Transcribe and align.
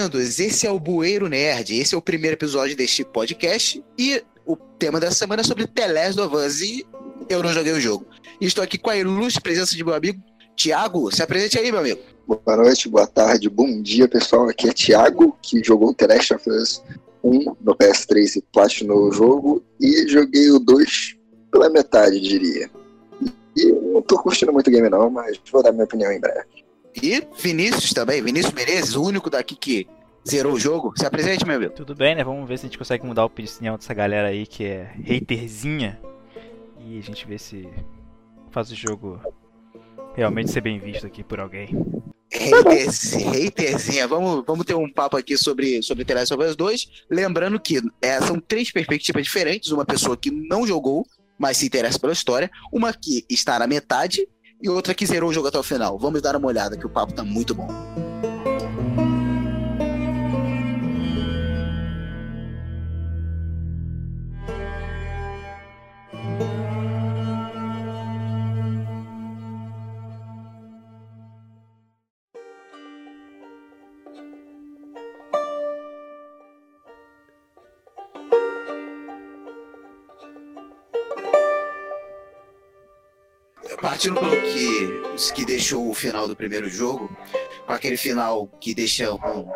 Bem-vindos, 0.00 0.40
esse 0.40 0.66
é 0.66 0.70
o 0.70 0.80
Bueiro 0.80 1.28
Nerd, 1.28 1.78
esse 1.78 1.94
é 1.94 1.98
o 1.98 2.00
primeiro 2.00 2.34
episódio 2.34 2.74
deste 2.74 3.04
podcast 3.04 3.84
e 3.98 4.24
o 4.46 4.56
tema 4.56 4.98
dessa 4.98 5.16
semana 5.16 5.42
é 5.42 5.44
sobre 5.44 5.66
The 5.66 5.88
Last 5.88 6.18
of 6.18 6.34
Us 6.36 6.62
e 6.62 6.86
eu 7.28 7.42
não 7.42 7.52
joguei 7.52 7.74
o 7.74 7.80
jogo. 7.80 8.06
Estou 8.40 8.64
aqui 8.64 8.78
com 8.78 8.88
a 8.88 8.96
ilustre 8.96 9.42
presença 9.42 9.76
de 9.76 9.84
meu 9.84 9.92
amigo 9.92 10.18
Tiago, 10.56 11.14
se 11.14 11.22
apresente 11.22 11.58
aí, 11.58 11.70
meu 11.70 11.80
amigo. 11.80 12.00
Boa 12.26 12.56
noite, 12.56 12.88
boa 12.88 13.06
tarde, 13.06 13.50
bom 13.50 13.82
dia, 13.82 14.08
pessoal. 14.08 14.48
Aqui 14.48 14.70
é 14.70 14.72
Thiago, 14.72 15.36
que 15.42 15.62
jogou 15.62 15.92
The 15.92 16.06
Last 16.06 16.32
of 16.32 16.48
Us 16.48 16.82
1 17.22 17.56
no 17.60 17.76
PS3 17.76 18.36
e 18.36 18.42
platinou 18.54 19.06
o 19.06 19.12
jogo, 19.12 19.62
e 19.78 20.08
joguei 20.08 20.50
o 20.50 20.58
2 20.58 21.14
pela 21.52 21.68
metade, 21.68 22.18
diria. 22.20 22.70
E 23.54 23.70
não 23.70 24.00
tô 24.00 24.18
curtindo 24.18 24.50
muito 24.50 24.68
o 24.68 24.70
game 24.70 24.88
não, 24.88 25.10
mas 25.10 25.38
vou 25.52 25.62
dar 25.62 25.72
minha 25.72 25.84
opinião 25.84 26.10
em 26.10 26.18
breve. 26.18 26.59
E 27.02 27.22
Vinícius 27.38 27.92
também, 27.92 28.22
Vinícius 28.22 28.52
Menezes, 28.52 28.96
o 28.96 29.02
único 29.02 29.30
daqui 29.30 29.54
que 29.54 29.86
zerou 30.28 30.54
o 30.54 30.60
jogo. 30.60 30.92
Se 30.96 31.06
apresente, 31.06 31.46
meu 31.46 31.56
amigo. 31.56 31.72
Tudo 31.72 31.94
bem, 31.94 32.14
né? 32.14 32.24
Vamos 32.24 32.48
ver 32.48 32.58
se 32.58 32.66
a 32.66 32.68
gente 32.68 32.78
consegue 32.78 33.06
mudar 33.06 33.22
a 33.22 33.26
opinião 33.26 33.76
dessa 33.76 33.94
galera 33.94 34.28
aí 34.28 34.46
que 34.46 34.64
é 34.64 34.92
haterzinha. 35.08 36.00
E 36.84 36.98
a 36.98 37.02
gente 37.02 37.26
vê 37.26 37.38
se 37.38 37.68
faz 38.50 38.70
o 38.70 38.74
jogo 38.74 39.20
realmente 40.14 40.50
ser 40.50 40.60
bem 40.60 40.78
visto 40.78 41.06
aqui 41.06 41.22
por 41.22 41.40
alguém. 41.40 41.68
Haters, 42.32 43.14
haterzinha, 43.14 44.06
vamos, 44.06 44.44
vamos 44.46 44.64
ter 44.64 44.74
um 44.74 44.90
papo 44.90 45.16
aqui 45.16 45.36
sobre, 45.36 45.82
sobre 45.82 46.04
The 46.04 46.14
Last 46.14 46.34
of 46.34 46.44
Us 46.44 46.56
2. 46.56 47.04
Lembrando 47.10 47.58
que 47.58 47.80
é, 48.00 48.20
são 48.20 48.40
três 48.40 48.70
perspectivas 48.70 49.24
diferentes: 49.24 49.70
uma 49.70 49.84
pessoa 49.84 50.16
que 50.16 50.30
não 50.30 50.66
jogou, 50.66 51.04
mas 51.38 51.56
se 51.56 51.66
interessa 51.66 51.98
pela 51.98 52.12
história, 52.12 52.50
uma 52.72 52.92
que 52.92 53.24
está 53.28 53.58
na 53.58 53.66
metade 53.66 54.28
e 54.60 54.68
outra 54.68 54.94
que 54.94 55.06
zerou 55.06 55.30
o 55.30 55.32
jogo 55.32 55.48
até 55.48 55.58
o 55.58 55.62
final. 55.62 55.98
Vamos 55.98 56.20
dar 56.22 56.36
uma 56.36 56.48
olhada, 56.48 56.76
que 56.76 56.86
o 56.86 56.90
papo 56.90 57.12
tá 57.12 57.24
muito 57.24 57.54
bom. 57.54 57.68
Partindo 84.00 84.18
pelo 84.18 84.40
que, 84.40 85.34
que 85.34 85.44
deixou 85.44 85.90
o 85.90 85.94
final 85.94 86.26
do 86.26 86.34
primeiro 86.34 86.70
jogo, 86.70 87.14
com 87.66 87.72
aquele 87.74 87.98
final 87.98 88.46
que 88.58 88.74
deixa 88.74 89.12
um, 89.12 89.46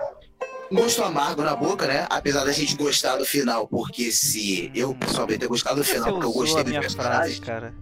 um 0.71 0.77
gosto 0.77 1.03
amargo 1.03 1.41
na 1.43 1.57
boca, 1.57 1.87
né? 1.87 2.07
Apesar 2.11 2.45
da 2.45 2.53
gente 2.53 2.77
gostar 2.77 3.17
do 3.17 3.25
final, 3.25 3.67
porque 3.67 4.13
se 4.13 4.71
eu 4.75 4.95
pessoalmente 4.95 5.39
ter 5.39 5.47
gostado 5.47 5.77
do 5.77 5.85
final, 5.85 6.13
porque 6.13 6.27
eu 6.27 6.33
gostei 6.33 6.63
dos 6.63 6.77
personagens. 6.77 7.41
cara. 7.41 7.75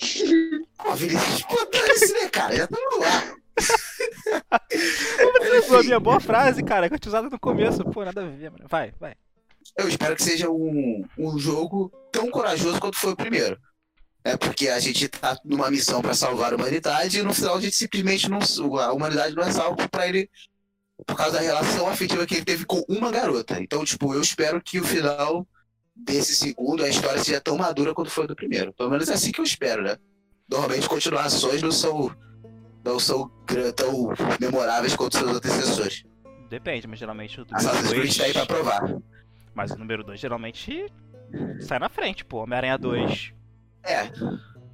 Ó, 0.84 0.94
Vinícius, 0.94 1.46
isso, 1.96 2.12
né, 2.12 2.28
cara? 2.28 2.56
Já 2.56 2.64
estamos 2.64 2.98
no 2.98 3.02
ar. 3.02 3.34
Você 4.70 5.58
usou 5.60 5.80
a 5.80 5.82
minha 5.82 6.00
boa 6.00 6.20
frase, 6.20 6.62
cara? 6.62 6.90
Que 6.90 6.96
eu 6.96 6.98
tinha 6.98 7.10
usado 7.10 7.30
no 7.30 7.40
começo. 7.40 7.82
Pô, 7.86 8.04
nada 8.04 8.20
a 8.20 8.26
ver, 8.26 8.50
mano. 8.50 8.66
Vai, 8.68 8.92
vai. 9.00 9.14
Eu 9.78 9.88
espero 9.88 10.14
que 10.14 10.22
seja 10.22 10.50
um, 10.50 11.06
um 11.16 11.38
jogo 11.38 11.90
tão 12.12 12.30
corajoso 12.30 12.78
quanto 12.78 12.98
foi 12.98 13.12
o 13.12 13.16
primeiro. 13.16 13.58
É 14.22 14.36
porque 14.36 14.68
a 14.68 14.78
gente 14.78 15.08
tá 15.08 15.38
numa 15.44 15.70
missão 15.70 16.02
para 16.02 16.14
salvar 16.14 16.52
a 16.52 16.56
humanidade 16.56 17.18
e 17.18 17.22
no 17.22 17.32
final 17.32 17.56
a 17.56 17.60
gente 17.60 17.74
simplesmente 17.74 18.28
não. 18.28 18.38
A 18.78 18.92
humanidade 18.92 19.34
não 19.34 19.42
é 19.42 19.50
salva 19.50 19.88
para 19.88 20.06
ele 20.06 20.28
por 21.06 21.16
causa 21.16 21.38
da 21.38 21.40
relação 21.40 21.88
afetiva 21.88 22.26
que 22.26 22.34
ele 22.34 22.44
teve 22.44 22.66
com 22.66 22.84
uma 22.88 23.10
garota. 23.10 23.60
Então, 23.60 23.84
tipo, 23.84 24.14
eu 24.14 24.20
espero 24.20 24.60
que 24.60 24.78
o 24.78 24.84
final 24.84 25.46
desse 25.94 26.34
segundo, 26.34 26.84
a 26.84 26.88
história 26.88 27.22
seja 27.22 27.40
tão 27.40 27.56
madura 27.56 27.94
quanto 27.94 28.10
foi 28.10 28.26
do 28.26 28.36
primeiro. 28.36 28.72
Pelo 28.74 28.90
menos 28.90 29.08
é 29.08 29.14
assim 29.14 29.32
que 29.32 29.40
eu 29.40 29.44
espero, 29.44 29.82
né? 29.82 29.96
Normalmente 30.50 30.88
continuações 30.88 31.62
não 31.62 31.72
são, 31.72 32.14
não 32.84 32.98
são 32.98 33.30
tão 33.74 34.12
memoráveis 34.40 34.94
quanto 34.94 35.16
seus 35.16 35.30
antecessores. 35.30 36.04
Depende, 36.48 36.86
mas 36.86 36.98
geralmente 36.98 37.40
o 37.40 37.46
Assassin's 37.52 37.90
Creed 37.90 38.16
tá 38.16 38.24
aí 38.24 38.32
pra 38.32 38.46
provar. 38.46 38.82
Mas 39.54 39.70
o 39.70 39.78
número 39.78 40.02
2 40.04 40.18
geralmente 40.18 40.86
sai 41.60 41.78
na 41.78 41.88
frente, 41.88 42.24
pô. 42.24 42.42
Homem-Aranha 42.42 42.76
2. 42.76 43.32
É. 43.84 44.08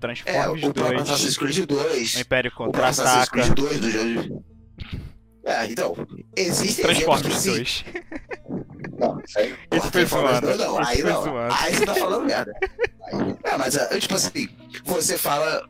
Transformers 0.01 0.63
é, 0.63 0.69
o 0.69 0.73
2. 0.73 1.01
Assassin's 1.03 1.39
Creed 1.39 1.67
2. 1.67 2.15
O 2.15 2.21
Império 2.21 2.53
O 2.57 2.83
Assassin's. 2.83 3.29
Creed 3.29 3.55
2 3.55 3.81
do 3.81 3.91
jogo. 3.91 4.45
É, 5.45 5.65
então, 5.67 5.95
existem 6.37 6.85
Transformers 6.85 7.47
exemplos 7.47 7.65
que 7.65 7.85
sim. 7.85 7.85
2. 8.51 8.99
Não, 8.99 9.21
isso 9.27 9.39
aí, 9.39 9.55
Esse 9.71 9.91
foi 9.91 10.05
zoando. 10.07 10.57
Não, 10.57 10.85
aí 10.85 11.03
não. 11.03 11.23
zoando. 11.23 11.55
Aí 11.61 11.75
você 11.75 11.87
tá 11.87 11.95
falando 11.95 12.27
merda. 12.27 12.53
É, 13.45 13.57
mas, 13.57 13.77
é, 13.77 13.99
tipo 14.01 14.15
assim, 14.15 14.49
você 14.85 15.17
fala 15.17 15.69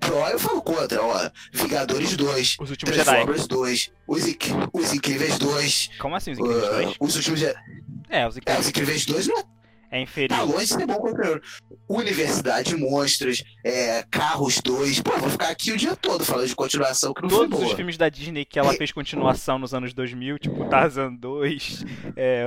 pró, 0.00 0.28
eu 0.28 0.38
falo 0.38 0.62
contra, 0.62 1.02
ó. 1.02 1.30
Vingadores 1.52 2.16
2, 2.16 2.56
Os 2.60 2.70
últimos 2.70 2.94
Jedi. 2.96 3.04
Transformers 3.04 3.46
2, 3.46 3.92
os, 4.06 4.26
Inc- 4.26 4.70
os 4.72 4.92
Incríveis 4.94 5.38
2, 5.38 5.90
Como 5.98 6.16
assim, 6.16 6.32
os 6.32 6.38
Incríveis 6.38 6.64
uh, 6.68 6.70
2? 6.72 6.96
os 7.00 7.16
últimos 7.16 7.40
Jedi. 7.40 7.60
É, 8.08 8.26
os 8.26 8.36
É, 8.46 8.58
os 8.58 8.68
Incríveis 8.68 8.68
Incríveis 8.68 9.06
2 9.06 9.26
não 9.28 9.38
é 9.38 9.44
tá 9.90 9.98
inferior. 9.98 10.44
longe 10.48 10.66
de 10.66 10.72
ser 10.74 10.86
bom 10.86 10.94
contra 10.94 11.10
o 11.10 11.14
primeiro. 11.14 11.42
Universidade 11.88 12.70
de 12.70 12.76
Monstros, 12.76 13.42
é, 13.64 14.02
Carros 14.10 14.60
2. 14.60 15.00
Pô, 15.00 15.16
vou 15.18 15.30
ficar 15.30 15.48
aqui 15.48 15.72
o 15.72 15.76
dia 15.76 15.94
todo 15.96 16.24
falando 16.24 16.46
de 16.48 16.54
continuação 16.54 17.12
que 17.14 17.22
não 17.22 17.28
foi 17.30 17.38
Todos 17.40 17.58
os 17.58 17.64
boa. 17.64 17.76
filmes 17.76 17.96
da 17.96 18.08
Disney 18.08 18.44
que 18.44 18.58
ela 18.58 18.72
fez 18.74 18.90
continuação 18.92 19.58
nos 19.58 19.72
anos 19.74 19.92
2000, 19.94 20.38
tipo 20.38 20.68
Tarzan 20.68 21.14
2, 21.14 21.84
é, 22.16 22.44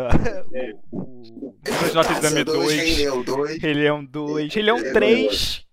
o 0.91 0.97
o 0.97 1.53
Os 1.85 1.93
Notas 1.93 2.19
do 2.19 2.25
Exame 2.25 2.45
Tarzan 2.45 2.59
2, 2.59 2.73
Rei 2.73 2.85
2, 2.85 2.97
Leão 2.97 3.23
2. 3.23 3.61
Rei 3.61 3.73
Leão 3.73 4.05
2, 4.05 4.53
Rei 4.53 4.63
Leão 4.63 4.77
Rei 4.77 4.83
Leão 4.83 4.93
3. 4.93 5.65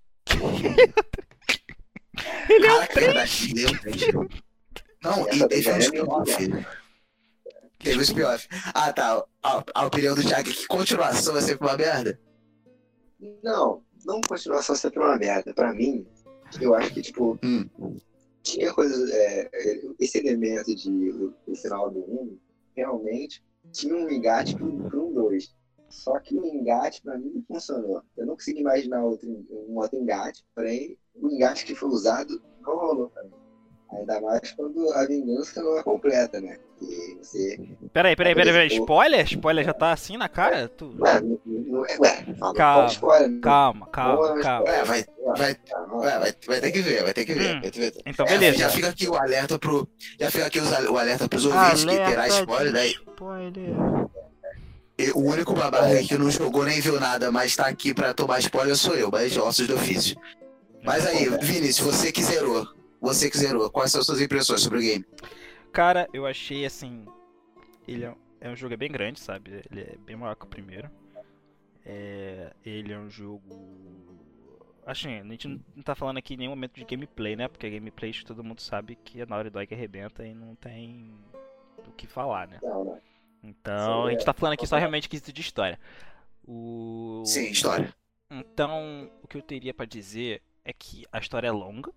Rei 2.49 2.59
Leão 2.59 2.77
Caraca, 2.87 3.01
é 3.01 3.05
verdade, 3.05 3.53
Rei 3.55 3.65
Leão 3.65 3.79
3. 3.79 3.97
Não, 5.03 5.29
e 5.31 5.49
teve 5.49 5.71
um 5.71 5.75
é 5.75 5.79
spin-off. 5.79 6.51
Teve 7.79 7.99
um 7.99 8.03
spin-off. 8.03 8.49
Ah, 8.75 8.93
tá. 8.93 9.25
A, 9.43 9.65
a 9.75 9.87
opinião 9.87 10.15
do 10.15 10.23
Jack 10.23 10.51
é 10.51 10.53
que 10.53 10.67
continuação 10.67 11.37
é 11.37 11.41
sempre 11.41 11.67
uma 11.67 11.77
merda. 11.77 12.19
Não, 13.43 13.83
não 14.05 14.21
continuação 14.21 14.75
sempre 14.75 14.99
uma 15.01 15.17
merda. 15.17 15.53
Pra 15.55 15.73
mim, 15.73 16.07
eu 16.61 16.75
acho 16.75 16.93
que, 16.93 17.03
tipo, 17.03 17.39
Hum. 17.45 17.69
tinha 18.43 18.73
coisas. 18.73 19.11
é, 19.11 19.51
esse 20.01 20.19
elemento 20.19 20.75
de 20.75 21.11
o 21.47 21.55
final 21.55 21.91
do 21.91 22.01
1 22.01 22.39
realmente 22.77 23.43
tinha 23.73 23.95
um 23.95 24.09
engate 24.11 24.57
pro, 24.57 24.73
pro 24.89 25.13
2. 25.13 25.55
Só 25.89 26.19
que 26.19 26.35
o 26.37 26.45
engate 26.45 27.01
pra 27.03 27.17
mim 27.17 27.33
não 27.35 27.45
funcionou. 27.57 28.03
Eu 28.17 28.27
não 28.27 28.35
consigo 28.35 28.59
imaginar 28.59 29.05
outro, 29.05 29.29
um 29.51 29.77
outro 29.79 29.99
engate, 29.99 30.45
porém 30.55 30.99
o 31.15 31.29
engate 31.31 31.65
que 31.65 31.75
foi 31.75 31.89
usado 31.89 32.43
não 32.61 32.77
rolou 32.77 33.09
pra 33.11 33.23
mim. 33.23 33.31
Ainda 33.93 34.21
mais 34.21 34.51
quando 34.53 34.93
a 34.95 35.07
vingança 35.07 35.63
não 35.63 35.79
é 35.79 35.83
completa, 35.83 36.41
né? 36.41 36.59
E 36.83 37.17
você. 37.23 37.59
Peraí, 37.93 38.17
peraí, 38.17 38.35
peraí, 38.35 38.53
peraí. 38.53 38.79
Spoiler? 38.79 39.25
Spoiler 39.25 39.65
já 39.65 39.73
tá 39.73 39.93
assim 39.93 40.17
na 40.17 40.29
cara? 40.29 40.69
Tu... 40.69 40.93
Ué, 40.99 41.21
não, 41.21 41.85
é. 41.87 42.55
Calma, 42.55 42.87
spoiler, 42.89 43.29
né? 43.29 43.39
Calma, 43.41 43.87
calma, 43.87 44.39
é 44.39 44.43
calma. 44.43 44.69
É, 44.69 44.85
vai, 44.85 45.05
vai, 45.37 45.57
vai, 45.89 46.35
vai, 46.47 46.61
ter 46.61 46.73
que 46.73 46.83
ver, 46.83 47.03
vai 47.05 47.13
ter 47.15 47.25
que 47.25 47.35
ver. 47.35 47.57
Hum. 47.57 47.61
vai 47.61 47.63
ter 47.63 47.71
que 47.71 47.79
ver. 47.79 47.95
Então, 48.05 48.27
É, 48.27 48.31
beleza. 48.31 48.59
já 48.59 48.69
fica 48.71 48.89
aqui 48.89 49.09
o 49.09 49.15
alerta 49.15 49.59
pro. 49.59 49.89
Já 50.19 50.31
fica 50.31 50.47
aqui 50.47 50.59
o 50.61 50.99
alerta 50.99 51.29
pros 51.29 51.47
ouvintes 51.47 51.85
que 51.85 51.97
terá 51.97 52.27
spoiler, 52.29 52.73
né? 52.73 52.87
Spoiler. 52.89 53.75
E 54.99 55.11
O 55.13 55.21
único 55.21 55.53
babaca 55.53 56.03
que 56.03 56.19
não 56.19 56.31
jogou 56.31 56.65
nem 56.65 56.81
viu 56.81 56.99
nada, 56.99 57.31
mas 57.31 57.55
tá 57.55 57.67
aqui 57.67 57.95
pra 57.95 58.13
tomar 58.13 58.41
spoiler 58.41 58.77
sou 58.77 58.95
eu, 58.95 59.11
mas 59.11 59.37
ossos 59.37 59.67
do 59.67 59.75
ofício. 59.75 60.17
Mas 60.83 61.07
aí, 61.07 61.29
Vinícius, 61.41 61.95
você 61.95 62.11
que 62.11 62.23
zerou. 62.23 62.76
Você 63.01 63.31
que 63.31 63.39
zerou. 63.39 63.71
Quais 63.71 63.91
são 63.91 64.01
as 64.01 64.07
suas 64.07 64.21
impressões 64.21 64.61
sobre 64.61 64.79
o 64.79 64.83
game? 64.83 65.05
Cara, 65.73 66.09
eu 66.13 66.27
achei 66.27 66.65
assim. 66.65 67.07
Ele 67.87 68.05
é, 68.05 68.11
um- 68.11 68.17
é 68.41 68.51
um 68.51 68.57
jogo 68.57 68.77
bem 68.77 68.91
grande, 68.91 69.21
sabe? 69.21 69.63
Ele 69.71 69.81
é 69.83 69.97
bem 69.99 70.17
maior 70.17 70.35
que 70.35 70.45
o 70.45 70.49
primeiro. 70.49 70.91
É, 71.85 72.53
ele 72.65 72.93
é 72.93 72.99
um 72.99 73.09
jogo. 73.09 73.43
Assim, 74.85 75.19
a 75.19 75.23
gente 75.25 75.49
não 75.49 75.83
tá 75.83 75.95
falando 75.95 76.19
aqui 76.19 76.35
em 76.35 76.37
nenhum 76.37 76.51
momento 76.51 76.75
de 76.75 76.85
gameplay, 76.85 77.37
né? 77.37 77.49
Porque 77.49 77.69
gameplay 77.69 78.13
todo 78.25 78.43
mundo 78.43 78.61
sabe 78.61 78.97
que 78.97 79.21
a 79.21 79.27
Naughty 79.27 79.51
Dog 79.51 79.75
arrebenta 79.75 80.25
e 80.25 80.35
não 80.35 80.55
tem 80.55 81.13
o 81.87 81.93
que 81.93 82.07
falar, 82.07 82.49
né? 82.49 82.59
Não. 82.63 83.01
Então 83.43 84.07
a 84.07 84.11
gente 84.11 84.23
é. 84.23 84.25
tá 84.25 84.33
falando 84.33 84.55
aqui 84.55 84.67
só 84.67 84.77
realmente 84.77 85.09
quesito 85.09 85.33
de 85.33 85.41
história. 85.41 85.79
O... 86.47 87.23
Sim, 87.25 87.51
história. 87.51 87.95
Então, 88.31 89.11
o 89.23 89.29
que 89.29 89.37
eu 89.37 89.43
teria 89.43 89.75
pra 89.75 89.87
dizer 89.87 90.43
é 90.65 90.73
que 90.73 91.05
a 91.13 91.19
história 91.19 91.49
é 91.49 91.53
longa. 91.53 91.93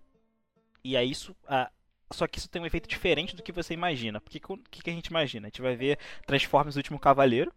E 0.84 0.96
é 0.96 1.04
isso. 1.04 1.34
a- 1.46 1.70
Só 2.12 2.26
que 2.26 2.38
isso 2.38 2.48
tem 2.48 2.60
um 2.60 2.66
efeito 2.66 2.88
diferente 2.88 3.36
do 3.36 3.42
que 3.42 3.52
você 3.52 3.72
imagina. 3.72 4.20
Porque 4.20 4.40
o 4.48 4.56
que, 4.70 4.82
que 4.82 4.90
a 4.90 4.92
gente 4.92 5.06
imagina? 5.06 5.46
A 5.46 5.48
gente 5.50 5.62
vai 5.62 5.76
ver 5.76 5.98
Transformers 6.26 6.74
O 6.76 6.78
Último 6.78 6.98
Cavaleiro. 6.98 7.52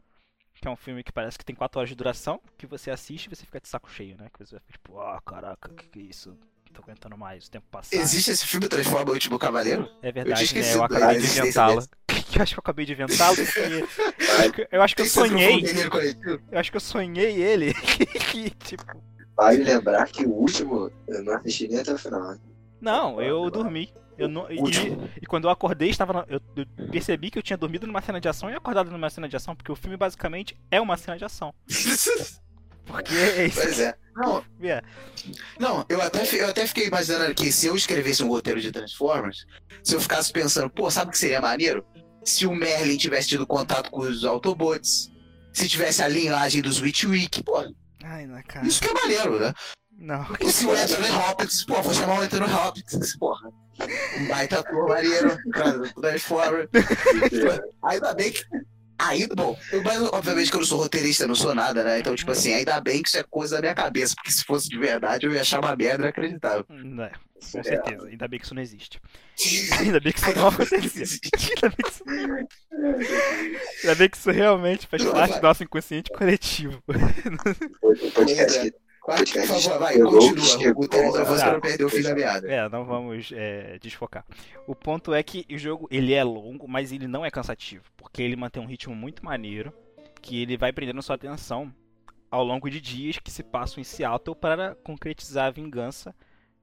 Que 0.61 0.67
é 0.67 0.71
um 0.71 0.75
filme 0.77 1.03
que 1.03 1.11
parece 1.11 1.37
que 1.37 1.43
tem 1.43 1.55
4 1.55 1.79
horas 1.79 1.89
de 1.89 1.95
duração. 1.95 2.39
Que 2.57 2.67
você 2.67 2.91
assiste 2.91 3.25
e 3.25 3.29
você 3.35 3.45
fica 3.45 3.59
de 3.59 3.67
saco 3.67 3.89
cheio, 3.89 4.15
né? 4.15 4.29
Que 4.31 4.39
você 4.45 4.59
fica 4.59 4.71
tipo, 4.71 4.99
ah, 4.99 5.19
caraca, 5.25 5.69
que 5.69 5.87
que 5.89 5.99
é 5.99 6.03
isso? 6.03 6.37
tô 6.73 6.81
aguentando 6.81 7.15
mais 7.17 7.45
o 7.47 7.51
tempo 7.51 7.65
passar. 7.69 7.95
Existe 7.95 8.31
esse 8.31 8.47
filme 8.47 8.67
Transforma 8.67 9.11
o 9.11 9.13
Último 9.13 9.37
Cavaleiro? 9.37 9.87
É 10.01 10.09
Eu 10.09 10.13
verdade, 10.13 10.47
tinha 10.47 10.61
né? 10.61 10.73
Eu 10.73 10.83
acabei 10.83 11.19
de 11.19 11.25
inventá-la. 11.27 11.83
Eu 12.35 12.41
acho 12.41 12.53
que 12.55 12.59
eu 12.59 12.61
acabei 12.61 12.85
de 12.85 12.93
inventá-lo 12.93 13.35
porque. 13.45 14.67
Eu 14.71 14.81
acho 14.81 14.95
que 14.95 15.03
eu 15.03 15.05
sonhei. 15.05 15.63
Eu 16.51 16.59
acho 16.59 16.71
que 16.71 16.77
eu 16.77 16.81
sonhei 16.81 17.39
ele. 17.39 17.73
que, 18.31 18.49
tipo. 18.49 18.83
Vale 19.35 19.63
lembrar 19.63 20.07
que 20.07 20.25
o 20.25 20.31
último 20.31 20.91
eu 21.07 21.23
não 21.23 21.35
assisti 21.35 21.67
nem 21.67 21.79
até 21.79 21.93
o 21.93 21.97
final. 21.97 22.35
Não, 22.83 23.21
eu 23.21 23.49
dormi. 23.49 23.93
Eu 24.15 24.27
não, 24.27 24.45
e, 24.51 24.57
e 25.21 25.25
quando 25.25 25.45
eu 25.45 25.49
acordei, 25.49 25.89
estava 25.89 26.13
na- 26.13 26.25
eu, 26.29 26.39
eu 26.55 26.65
percebi 26.91 27.31
que 27.31 27.39
eu 27.39 27.41
tinha 27.41 27.57
dormido 27.57 27.87
numa 27.87 28.01
cena 28.01 28.21
de 28.21 28.29
ação 28.29 28.47
e 28.49 28.53
acordado 28.53 28.91
numa 28.91 29.09
cena 29.09 29.27
de 29.27 29.35
ação, 29.35 29.55
porque 29.55 29.71
o 29.71 29.75
filme 29.75 29.97
basicamente 29.97 30.55
é 30.69 30.79
uma 30.79 30.95
cena 30.97 31.17
de 31.17 31.25
ação. 31.25 31.53
Porque 32.85 33.13
é 33.15 33.45
isso. 33.47 33.61
pois 33.61 33.79
é. 33.79 33.95
Não, 34.13 34.43
é. 34.61 34.81
Não, 35.57 35.85
eu 35.87 36.01
até, 36.01 36.21
eu 36.35 36.49
até 36.49 36.67
fiquei 36.67 36.87
imaginando 36.87 37.33
que 37.33 37.49
se 37.49 37.65
eu 37.65 37.77
escrevesse 37.77 38.21
um 38.21 38.27
roteiro 38.27 38.59
de 38.59 38.73
Transformers, 38.73 39.45
se 39.81 39.95
eu 39.95 40.01
ficasse 40.01 40.33
pensando, 40.33 40.69
pô, 40.69 40.91
sabe 40.91 41.07
o 41.07 41.11
que 41.11 41.17
seria 41.17 41.39
maneiro? 41.39 41.85
Se 42.25 42.45
o 42.45 42.53
Merlin 42.53 42.97
tivesse 42.97 43.29
tido 43.29 43.47
contato 43.47 43.89
com 43.89 44.01
os 44.01 44.25
Autobots, 44.25 45.09
se 45.53 45.69
tivesse 45.69 46.03
a 46.03 46.09
linhagem 46.09 46.61
dos 46.61 46.81
Witwick, 46.81 47.41
pô, 47.41 47.65
Ai, 48.03 48.25
na 48.25 48.43
cara. 48.43 48.67
isso 48.67 48.81
que 48.81 48.89
é 48.89 48.93
maneiro, 48.93 49.39
né? 49.39 49.53
Não. 49.97 50.23
Porque 50.25 50.51
se 50.51 50.65
o 50.65 50.71
Anthony 50.71 51.09
Hopkins, 51.11 51.63
pô, 51.65 51.81
vou 51.81 51.93
chamar 51.93 52.19
o 52.19 52.21
Anthony 52.21 52.51
Hopkins, 52.51 53.17
porra. 53.17 53.49
Um 54.19 54.27
baita 54.27 54.59
ator 54.59 54.87
maneiro, 54.87 55.37
cara, 55.51 55.79
do 55.79 56.01
Transformers. 56.01 56.69
Ainda 57.83 58.13
bem 58.13 58.31
que. 58.31 58.43
Ainda, 58.99 59.35
bom, 59.35 59.57
eu, 59.71 59.83
mas 59.83 60.01
obviamente 60.01 60.49
que 60.49 60.55
eu 60.55 60.59
não 60.59 60.67
sou 60.67 60.79
roteirista, 60.79 61.27
não 61.27 61.35
sou 61.35 61.53
nada, 61.53 61.83
né? 61.83 61.99
Então, 61.99 62.15
tipo 62.15 62.31
assim, 62.31 62.53
ainda 62.53 62.79
bem 62.79 63.01
que 63.01 63.09
isso 63.09 63.17
é 63.17 63.23
coisa 63.23 63.55
da 63.55 63.61
minha 63.61 63.73
cabeça, 63.73 64.13
porque 64.15 64.31
se 64.31 64.43
fosse 64.45 64.69
de 64.69 64.77
verdade 64.77 65.25
eu 65.25 65.33
ia 65.33 65.41
achar 65.41 65.59
uma 65.59 65.75
merda 65.75 66.03
inacreditável. 66.03 66.65
É, 66.69 67.11
com 67.33 67.63
certeza. 67.63 68.07
Ainda 68.07 68.27
bem 68.27 68.39
que 68.39 68.45
isso 68.45 68.55
não 68.55 68.61
existe. 68.61 69.01
Ainda 69.79 69.99
bem 69.99 70.13
que 70.13 70.19
isso 70.19 70.35
não 70.35 70.47
aconteceu. 70.47 71.19
Ainda 71.49 71.69
bem 71.69 71.83
que 71.83 71.89
isso, 71.89 72.03
ainda 73.81 73.95
bem 73.95 74.09
que 74.09 74.17
isso 74.17 74.31
realmente 74.31 74.87
faz 74.87 75.03
parte 75.03 75.35
do 75.35 75.41
nosso 75.41 75.63
inconsciente 75.63 76.11
coletivo. 76.11 76.81
O 77.81 78.11
podcast 78.11 78.73
Vai, 79.05 79.17
por 79.25 79.45
favor, 79.45 79.79
vai, 79.79 79.93
Chegou, 79.93 80.87
continua. 80.87 81.21
O 81.21 81.25
você 81.25 81.43
tá. 81.43 81.53
não 81.53 81.59
perdeu 81.59 81.87
o 81.87 81.89
fim 81.89 82.01
da 82.01 82.15
meada. 82.15 82.49
É, 82.49 82.69
não 82.69 82.85
vamos 82.85 83.31
é, 83.33 83.77
desfocar. 83.79 84.25
O 84.65 84.73
ponto 84.73 85.13
é 85.13 85.21
que 85.21 85.45
o 85.51 85.57
jogo 85.57 85.87
ele 85.91 86.13
é 86.13 86.23
longo, 86.23 86.67
mas 86.67 86.91
ele 86.91 87.07
não 87.07 87.25
é 87.25 87.29
cansativo, 87.29 87.83
porque 87.97 88.21
ele 88.21 88.37
mantém 88.37 88.63
um 88.63 88.65
ritmo 88.65 88.95
muito 88.95 89.25
maneiro, 89.25 89.73
que 90.21 90.41
ele 90.41 90.55
vai 90.55 90.71
prendendo 90.71 91.01
sua 91.01 91.15
atenção 91.15 91.73
ao 92.31 92.45
longo 92.45 92.69
de 92.69 92.79
dias 92.79 93.19
que 93.19 93.29
se 93.29 93.43
passam 93.43 93.81
em 93.81 93.83
Seattle 93.83 94.35
para 94.35 94.75
concretizar 94.75 95.47
a 95.47 95.51
vingança, 95.51 96.15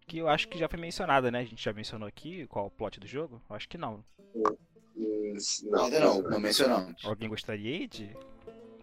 que 0.06 0.18
eu 0.18 0.26
acho 0.26 0.48
que 0.48 0.58
já 0.58 0.68
foi 0.68 0.80
mencionada, 0.80 1.30
né? 1.30 1.40
A 1.40 1.44
gente 1.44 1.62
já 1.62 1.74
mencionou 1.74 2.08
aqui 2.08 2.46
qual 2.46 2.64
é 2.64 2.68
o 2.68 2.70
plot 2.70 2.98
do 2.98 3.06
jogo? 3.06 3.40
Eu 3.48 3.54
acho 3.54 3.68
que 3.68 3.76
não. 3.76 4.02
Não, 4.34 5.84
Ainda 5.84 6.00
não, 6.00 6.22
não 6.22 6.40
mencionamos. 6.40 7.04
Alguém 7.04 7.28
gostaria 7.28 7.86
de 7.86 8.16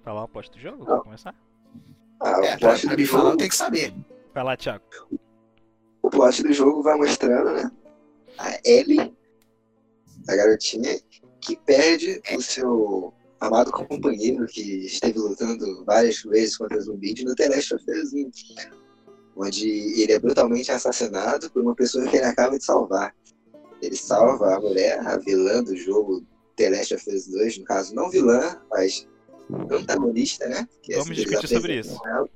falar 0.04 0.24
o 0.24 0.28
plot 0.28 0.52
do 0.52 0.60
jogo? 0.60 0.86
Não. 0.86 1.02
Começar? 1.02 1.36
Ah, 2.22 2.42
É, 2.44 2.56
o, 2.56 2.60
plot 2.60 2.88
do 2.88 3.06
falar, 3.06 3.24
jogo, 3.24 3.38
tenho 3.38 3.50
que 3.50 3.56
saber. 3.56 3.94
Vai 4.34 4.44
lá, 4.44 4.58
Thiago. 4.58 4.84
o 6.02 6.10
plot 6.10 6.44
do 6.44 6.54
jogo 6.54 6.82
vai 6.82 6.96
mostrando, 6.98 7.52
né? 7.54 7.72
A 8.38 8.60
Ellie, 8.66 9.16
a 10.30 10.36
garotinha, 10.36 11.00
que 11.42 11.56
perde 11.58 12.22
o 12.36 12.42
seu 12.42 13.14
amado 13.40 13.72
companheiro 13.72 14.46
que 14.48 14.86
esteve 14.86 15.20
lutando 15.20 15.84
várias 15.86 16.22
vezes 16.24 16.58
contra 16.58 16.80
zumbis 16.82 17.24
no 17.24 17.36
The 17.36 17.50
Last 17.50 17.76
of 17.76 17.84
Us 17.92 18.14
1, 18.14 18.32
onde 19.36 19.70
ele 20.02 20.12
é 20.12 20.20
brutalmente 20.20 20.72
assassinado 20.72 21.50
por 21.52 21.62
uma 21.62 21.76
pessoa 21.76 22.08
que 22.08 22.18
ele 22.18 22.26
acaba 22.26 22.58
de 22.58 22.64
salvar. 22.66 23.16
Ele 23.82 23.96
salva 23.96 24.56
a 24.56 24.60
mulher, 24.60 25.00
a 25.06 25.18
vilã 25.18 25.64
do 25.64 25.76
jogo 25.76 26.26
The 26.56 26.72
Last 26.72 26.96
of 26.96 27.10
Us 27.16 27.28
2, 27.28 27.60
no 27.60 27.66
caso, 27.66 27.94
não 27.94 28.10
vilã, 28.10 28.60
mas 28.72 29.08
antagonista, 29.72 30.48
né? 30.48 30.68
Que 30.84 30.96
Vamos 30.96 31.16
discutir 31.16 31.48
sobre 31.48 31.78
ela. 31.80 32.28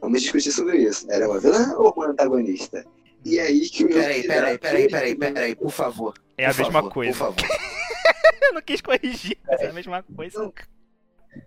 Vamos 0.00 0.22
discutir 0.22 0.52
sobre 0.52 0.78
isso. 0.78 1.10
Era 1.10 1.28
uma 1.28 1.40
vilã 1.40 1.74
ou 1.76 1.92
uma 1.92 2.06
antagonista? 2.08 2.84
E 3.24 3.38
aí 3.40 3.68
que 3.68 3.84
o 3.84 3.88
meu 3.88 3.98
Peraí, 3.98 4.22
peraí, 4.26 4.58
peraí, 4.58 4.88
peraí, 4.88 5.14
peraí, 5.16 5.54
por 5.56 5.70
favor. 5.72 6.14
É 6.36 6.44
a 6.46 6.48
mesma 6.48 6.70
favor, 6.72 6.92
coisa. 6.92 7.12
Por 7.12 7.34
favor. 7.34 7.58
Eu 8.42 8.54
não 8.54 8.62
quis 8.62 8.80
corrigir, 8.80 9.36
mas 9.46 9.60
é 9.60 9.66
a 9.68 9.72
mesma 9.72 10.02
coisa. 10.14 10.52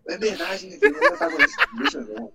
É 0.07 0.17
verdade, 0.17 0.67
né? 0.67 0.77
Vilã 0.81 1.07
antagonista. 1.13 1.67
Deixa 1.77 1.97
eu 1.99 2.05
ver. 2.05 2.27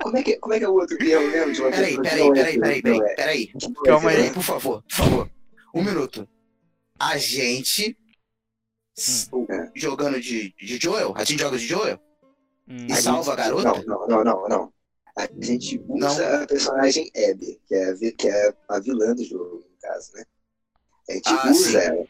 Como 0.00 0.16
é 0.16 0.22
que, 0.22 0.36
como 0.36 0.54
é, 0.54 0.58
que 0.58 0.64
é 0.64 0.68
o 0.68 0.74
outro 0.74 0.96
termo 0.96 1.26
mesmo? 1.30 1.52
de 1.52 1.60
uma 1.60 1.70
Peraí, 1.70 1.96
peraí, 1.96 2.28
é 2.28 2.32
peraí, 2.32 2.58
peraí, 2.60 2.82
peraí, 2.82 3.16
peraí. 3.16 3.52
Calma 3.84 4.10
aí. 4.10 4.16
Peraí, 4.16 4.32
por 4.32 4.42
favor, 4.42 4.82
por 4.82 4.94
favor. 4.96 5.30
Um 5.74 5.82
minuto. 5.82 6.28
A 6.98 7.18
gente 7.18 7.96
s- 8.96 9.28
É. 9.50 9.70
jogando 9.74 10.20
de, 10.20 10.54
de 10.56 10.78
Joel? 10.80 11.12
A 11.16 11.24
gente 11.24 11.40
joga 11.42 11.58
de 11.58 11.66
Joel? 11.66 11.98
Hum, 12.68 12.86
E 12.88 12.96
salva 12.96 13.32
a 13.32 13.36
garota? 13.36 13.82
Não, 13.84 13.84
não, 13.84 14.06
não, 14.08 14.24
não, 14.24 14.48
não. 14.48 14.72
A 15.16 15.28
gente 15.40 15.80
usa 15.88 16.42
a 16.42 16.46
personagem 16.46 17.10
Abby, 17.16 17.60
que 17.68 17.74
é, 17.74 17.94
que 18.12 18.28
é 18.28 18.54
a 18.68 18.80
vilã 18.80 19.14
do 19.14 19.22
jogo, 19.24 19.56
no 19.70 19.78
caso, 19.80 20.12
né? 20.14 20.24
A 21.08 21.12
gente 21.12 21.28
Ah, 21.28 21.50
usa 21.50 21.68
sim. 21.70 21.76
ela. 21.76 22.06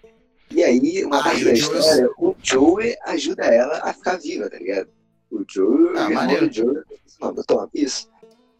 E 0.51 0.65
aí, 0.65 1.05
uma 1.05 1.19
Ah, 1.21 1.25
parte 1.25 1.45
da 1.45 1.53
o 1.53 1.56
Joel- 1.56 1.79
história, 1.81 2.11
o 2.19 2.35
Joey 2.43 2.97
ajuda 3.06 3.45
ela 3.45 3.79
a 3.83 3.93
ficar 3.93 4.17
viva, 4.19 4.49
tá 4.49 4.56
ligado? 4.56 4.89
O 5.31 5.45
Joey, 5.49 5.97
Ah, 5.99 6.09
o 6.09 6.53
Joey, 6.53 6.83
mano, 7.21 7.45
toma 7.45 7.69
isso. 7.75 8.09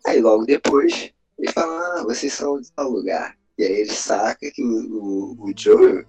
Aí 0.07 0.21
logo 0.21 0.45
depois, 0.45 1.11
ele 1.39 1.53
fala, 1.53 2.01
ah, 2.01 2.03
vocês 2.03 2.33
são 2.33 2.61
de 2.61 2.71
tal 2.73 2.91
lugar. 2.91 3.37
E 3.57 3.65
aí 3.65 3.73
ele 3.81 3.93
saca 3.93 4.51
que 4.51 4.63
o, 4.63 5.37
o, 5.39 5.45
o 5.45 5.53
Joey, 5.57 6.05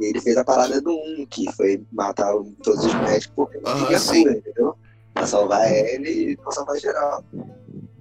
ele 0.00 0.20
fez 0.20 0.36
a 0.36 0.44
parada 0.44 0.80
do 0.80 0.92
1, 0.94 1.26
que 1.26 1.50
foi 1.52 1.84
matar 1.92 2.32
todos 2.62 2.84
os 2.84 2.94
médicos 2.94 3.34
porque 3.34 3.58
não 3.58 3.70
Ah, 3.72 3.80
queria 3.82 3.98
sim. 3.98 4.22
cura, 4.22 4.38
entendeu? 4.38 4.76
Pra 5.16 5.26
salvar 5.26 5.72
ele 5.72 6.32
e 6.32 6.36
pra 6.36 6.52
salvar 6.52 6.78
geral. 6.78 7.24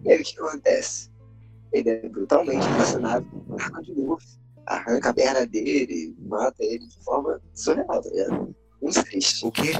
E 0.03 0.11
aí 0.11 0.19
o 0.21 0.23
que 0.23 0.37
acontece? 0.39 1.09
Ele 1.71 1.89
é 1.89 2.09
brutalmente 2.09 2.65
assassinado 2.67 3.25
por 3.25 3.61
arma 3.61 3.81
de 3.81 3.93
golfe. 3.93 4.27
Arranca 4.65 5.09
a 5.09 5.13
perna 5.13 5.45
dele, 5.45 6.13
mata 6.19 6.55
ele 6.63 6.85
de 6.87 7.03
forma 7.03 7.41
surreal, 7.53 7.87
tá 8.01 8.09
ligado? 8.09 8.55
Um 8.81 8.89
triste. 8.89 9.45
O 9.45 9.51
quê? 9.51 9.71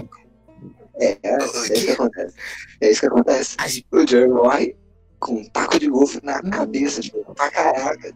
É, 1.00 1.17
é, 1.24 1.38
O 1.38 1.43
isso 1.43 1.74
que 1.86 1.91
acontece. 1.91 2.36
É 2.81 2.89
isso 2.91 3.00
que 3.01 3.07
acontece. 3.07 3.55
A 3.60 3.67
gente- 3.67 3.86
O 3.91 4.07
Joey 4.07 4.27
morre 4.29 4.75
com 5.19 5.33
um 5.36 5.50
taco 5.50 5.77
de 5.79 5.89
golfe 5.89 6.19
na 6.24 6.41
cabeça, 6.41 7.01
tipo, 7.01 7.21
pra 7.36 7.51
caraca. 7.51 8.13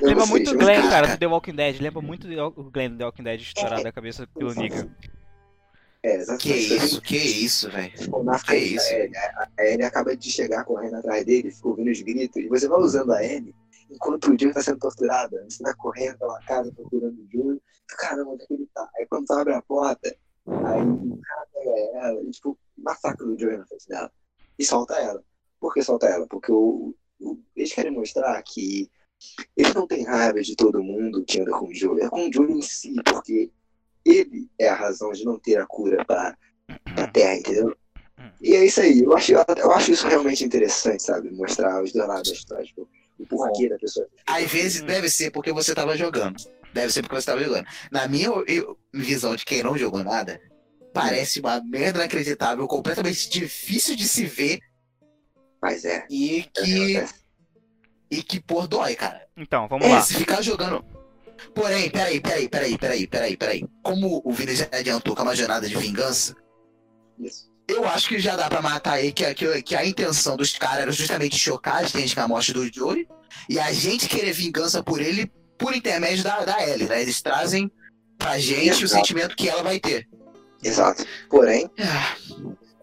Eu 0.00 0.08
Lembra 0.08 0.24
sei, 0.24 0.30
muito 0.30 0.48
o 0.48 0.52
tipo, 0.52 0.64
Glenn, 0.64 0.90
cara, 0.90 1.06
do 1.08 1.18
The 1.18 1.26
Walking 1.26 1.54
Dead. 1.54 1.80
Lembra 1.80 2.02
muito 2.02 2.26
o 2.56 2.70
Glenn 2.70 2.90
do 2.90 2.98
The 2.98 3.04
Walking 3.04 3.22
Dead 3.22 3.40
estourado 3.40 3.86
a 3.88 3.92
cabeça 3.92 4.26
pelo 4.36 4.52
Nigga. 4.52 4.88
É, 6.02 6.16
Que 6.16 6.22
exatamente. 6.22 6.76
isso, 6.76 7.02
que 7.02 7.16
isso, 7.16 7.70
velho. 7.70 7.92
Que 7.92 8.56
isso? 8.56 8.88
da 8.90 8.96
Ellie. 8.96 9.16
A 9.58 9.64
Ellie 9.66 9.84
acaba 9.84 10.16
de 10.16 10.30
chegar 10.30 10.64
correndo 10.64 10.96
atrás 10.96 11.24
dele, 11.26 11.50
fica 11.50 11.68
ouvindo 11.68 11.90
os 11.90 12.00
gritos, 12.00 12.42
e 12.42 12.48
você 12.48 12.66
vai 12.68 12.80
usando 12.80 13.12
a 13.12 13.22
Ellie 13.24 13.54
enquanto 13.90 14.30
o 14.32 14.38
Joey 14.38 14.54
tá 14.54 14.62
sendo 14.62 14.78
torturado. 14.78 15.36
Você 15.48 15.62
vai 15.62 15.74
correndo 15.74 16.16
pela 16.18 16.40
casa 16.44 16.72
procurando 16.72 17.18
o 17.20 17.28
Joey. 17.30 17.60
Caramba, 17.98 18.30
onde 18.30 18.44
é 18.44 18.46
que 18.46 18.54
ele 18.54 18.68
tá? 18.74 18.88
Aí 18.96 19.06
quando 19.06 19.26
tu 19.26 19.32
abre 19.34 19.52
a 19.52 19.60
porta, 19.62 20.16
aí 20.46 20.82
o 20.82 21.20
cara 21.20 21.46
pega 21.52 22.06
ela 22.06 22.22
e, 22.22 22.30
tipo, 22.30 22.56
massacra 22.78 23.26
o 23.26 23.38
Joey 23.38 23.58
na 23.58 23.66
frente 23.66 23.88
dela. 23.88 24.10
E 24.58 24.64
solta 24.64 24.94
ela. 24.94 25.22
Por 25.60 25.74
que 25.74 25.82
solta 25.82 26.06
ela? 26.06 26.26
Porque 26.28 26.50
o, 26.52 26.94
o- 27.20 27.38
eles 27.56 27.72
querem 27.74 27.90
mostrar 27.92 28.40
que 28.42 28.88
ele 29.56 29.74
não 29.74 29.86
tem 29.86 30.04
raiva 30.04 30.40
de 30.40 30.56
todo 30.56 30.82
mundo 30.82 31.24
que 31.24 31.40
anda 31.40 31.50
com 31.50 31.66
o 31.66 31.74
Joey. 31.74 32.04
É 32.04 32.08
com 32.08 32.28
o 32.28 32.32
Joey 32.32 32.52
em 32.52 32.62
si, 32.62 32.94
porque 33.04 33.50
ele 34.16 34.48
é 34.58 34.68
a 34.68 34.74
razão 34.74 35.12
de 35.12 35.24
não 35.24 35.38
ter 35.38 35.58
a 35.58 35.66
cura 35.66 36.04
pra, 36.04 36.36
pra 36.94 37.06
Terra, 37.08 37.36
entendeu? 37.36 37.76
E 38.40 38.54
é 38.54 38.64
isso 38.64 38.80
aí. 38.80 39.00
Eu 39.02 39.16
acho, 39.16 39.32
eu 39.32 39.72
acho 39.72 39.92
isso 39.92 40.06
realmente 40.06 40.44
interessante, 40.44 41.02
sabe? 41.02 41.30
Mostrar 41.30 41.82
os 41.82 41.92
dois 41.92 42.06
lados 42.08 42.30
da 42.30 42.36
história. 42.36 42.64
Tipo, 42.64 42.88
o 43.18 43.26
porquê 43.26 43.68
da 43.68 43.78
pessoa. 43.78 44.06
Às 44.26 44.50
vezes 44.50 44.82
deve 44.82 45.08
ser 45.08 45.30
porque 45.30 45.52
você 45.52 45.74
tava 45.74 45.96
jogando. 45.96 46.36
Deve 46.72 46.92
ser 46.92 47.02
porque 47.02 47.16
você 47.16 47.26
tava 47.26 47.42
jogando. 47.42 47.66
Na 47.90 48.06
minha 48.08 48.28
eu- 48.46 48.78
visão 48.92 49.34
de 49.36 49.44
quem 49.44 49.62
não 49.62 49.76
jogou 49.76 50.02
nada, 50.04 50.40
parece 50.92 51.40
uma 51.40 51.60
merda 51.62 51.98
inacreditável, 52.00 52.66
completamente 52.66 53.28
difícil 53.28 53.96
de 53.96 54.06
se 54.08 54.24
ver 54.26 54.60
Mas 55.60 55.84
é. 55.84 56.06
e 56.10 56.44
que, 56.54 57.04
e 58.10 58.22
que 58.22 58.40
por 58.40 58.66
dói, 58.68 58.94
cara. 58.94 59.26
Então, 59.36 59.66
vamos 59.68 59.86
É, 59.86 59.90
lá. 59.90 60.02
se 60.02 60.14
ficar 60.14 60.40
jogando. 60.42 60.84
Porém, 61.54 61.90
peraí, 61.90 62.20
peraí, 62.20 62.48
peraí, 62.48 62.78
peraí, 62.78 63.06
peraí, 63.06 63.36
peraí. 63.36 63.64
Como 63.82 64.20
o 64.24 64.32
Vini 64.32 64.54
já 64.54 64.66
adiantou 64.72 65.14
com 65.16 65.22
uma 65.22 65.34
jornada 65.36 65.68
de 65.68 65.76
vingança, 65.76 66.34
Isso. 67.18 67.50
eu 67.68 67.84
acho 67.88 68.08
que 68.08 68.18
já 68.18 68.36
dá 68.36 68.48
pra 68.48 68.60
matar 68.62 68.94
aí 68.94 69.12
que, 69.12 69.32
que, 69.34 69.62
que 69.62 69.76
a 69.76 69.84
intenção 69.84 70.36
dos 70.36 70.56
caras 70.56 70.82
era 70.82 70.92
justamente 70.92 71.36
chocar 71.38 71.76
a 71.76 71.82
gente 71.84 72.14
com 72.14 72.20
a 72.22 72.28
morte 72.28 72.52
do 72.52 72.72
Joey 72.72 73.08
e 73.48 73.58
a 73.58 73.72
gente 73.72 74.08
querer 74.08 74.32
vingança 74.32 74.82
por 74.82 75.00
ele 75.00 75.30
por 75.58 75.74
intermédio 75.74 76.24
da, 76.24 76.44
da 76.44 76.66
Ellie, 76.66 76.88
né? 76.88 77.02
Eles 77.02 77.20
trazem 77.20 77.70
pra 78.16 78.38
gente 78.38 78.82
o 78.82 78.86
Exato. 78.86 78.88
sentimento 78.88 79.36
que 79.36 79.48
ela 79.48 79.62
vai 79.62 79.78
ter. 79.78 80.08
Exato. 80.62 81.04
Porém, 81.28 81.70
Ah, 81.78 82.16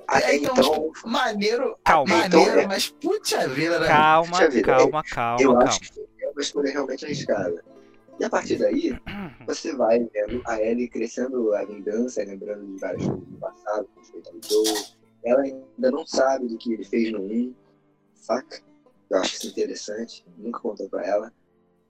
até 0.08 0.36
então, 0.36 0.54
então, 0.58 0.92
Maneiro, 1.06 1.76
Calma. 1.84 2.16
maneiro, 2.18 2.50
Então, 2.52 2.60
é. 2.62 2.68
mas 2.68 2.88
puta 2.90 3.48
vida, 3.50 3.80
né? 3.80 3.88
Calma, 3.88 4.48
ver, 4.48 4.62
calma, 4.62 5.04
calma, 5.04 5.42
eu 5.42 5.54
calma. 5.54 5.68
acho 5.68 5.80
que 5.82 6.00
eu 6.00 6.32
uma 6.32 6.42
escolha 6.42 6.72
realmente 6.72 7.04
arriscada. 7.06 7.64
E 8.20 8.24
a 8.24 8.30
partir 8.30 8.58
daí, 8.58 9.00
você 9.46 9.76
vai 9.76 10.00
vendo 10.00 10.42
a 10.46 10.62
Ellie 10.62 10.90
crescendo 10.90 11.54
a 11.54 11.64
vingança, 11.66 12.24
lembrando 12.24 12.66
de 12.66 12.80
várias 12.80 13.06
coisas 13.06 13.28
do 13.28 13.38
passado, 13.38 13.88
com 13.94 14.00
respeito 14.00 14.30
ao 14.30 14.42
Joe. 14.42 14.86
Ela 15.24 15.42
ainda 15.42 15.92
não 15.92 16.06
sabe 16.06 16.48
do 16.48 16.58
que 16.58 16.74
ele 16.74 16.84
fez 16.84 17.12
no 17.12 17.22
1, 17.22 17.54
saca? 18.16 18.62
Eu 19.10 19.20
acho 19.20 19.36
isso 19.36 19.48
interessante, 19.48 20.26
nunca 20.38 20.60
contou 20.60 20.90
pra 20.90 21.06
ela. 21.06 21.32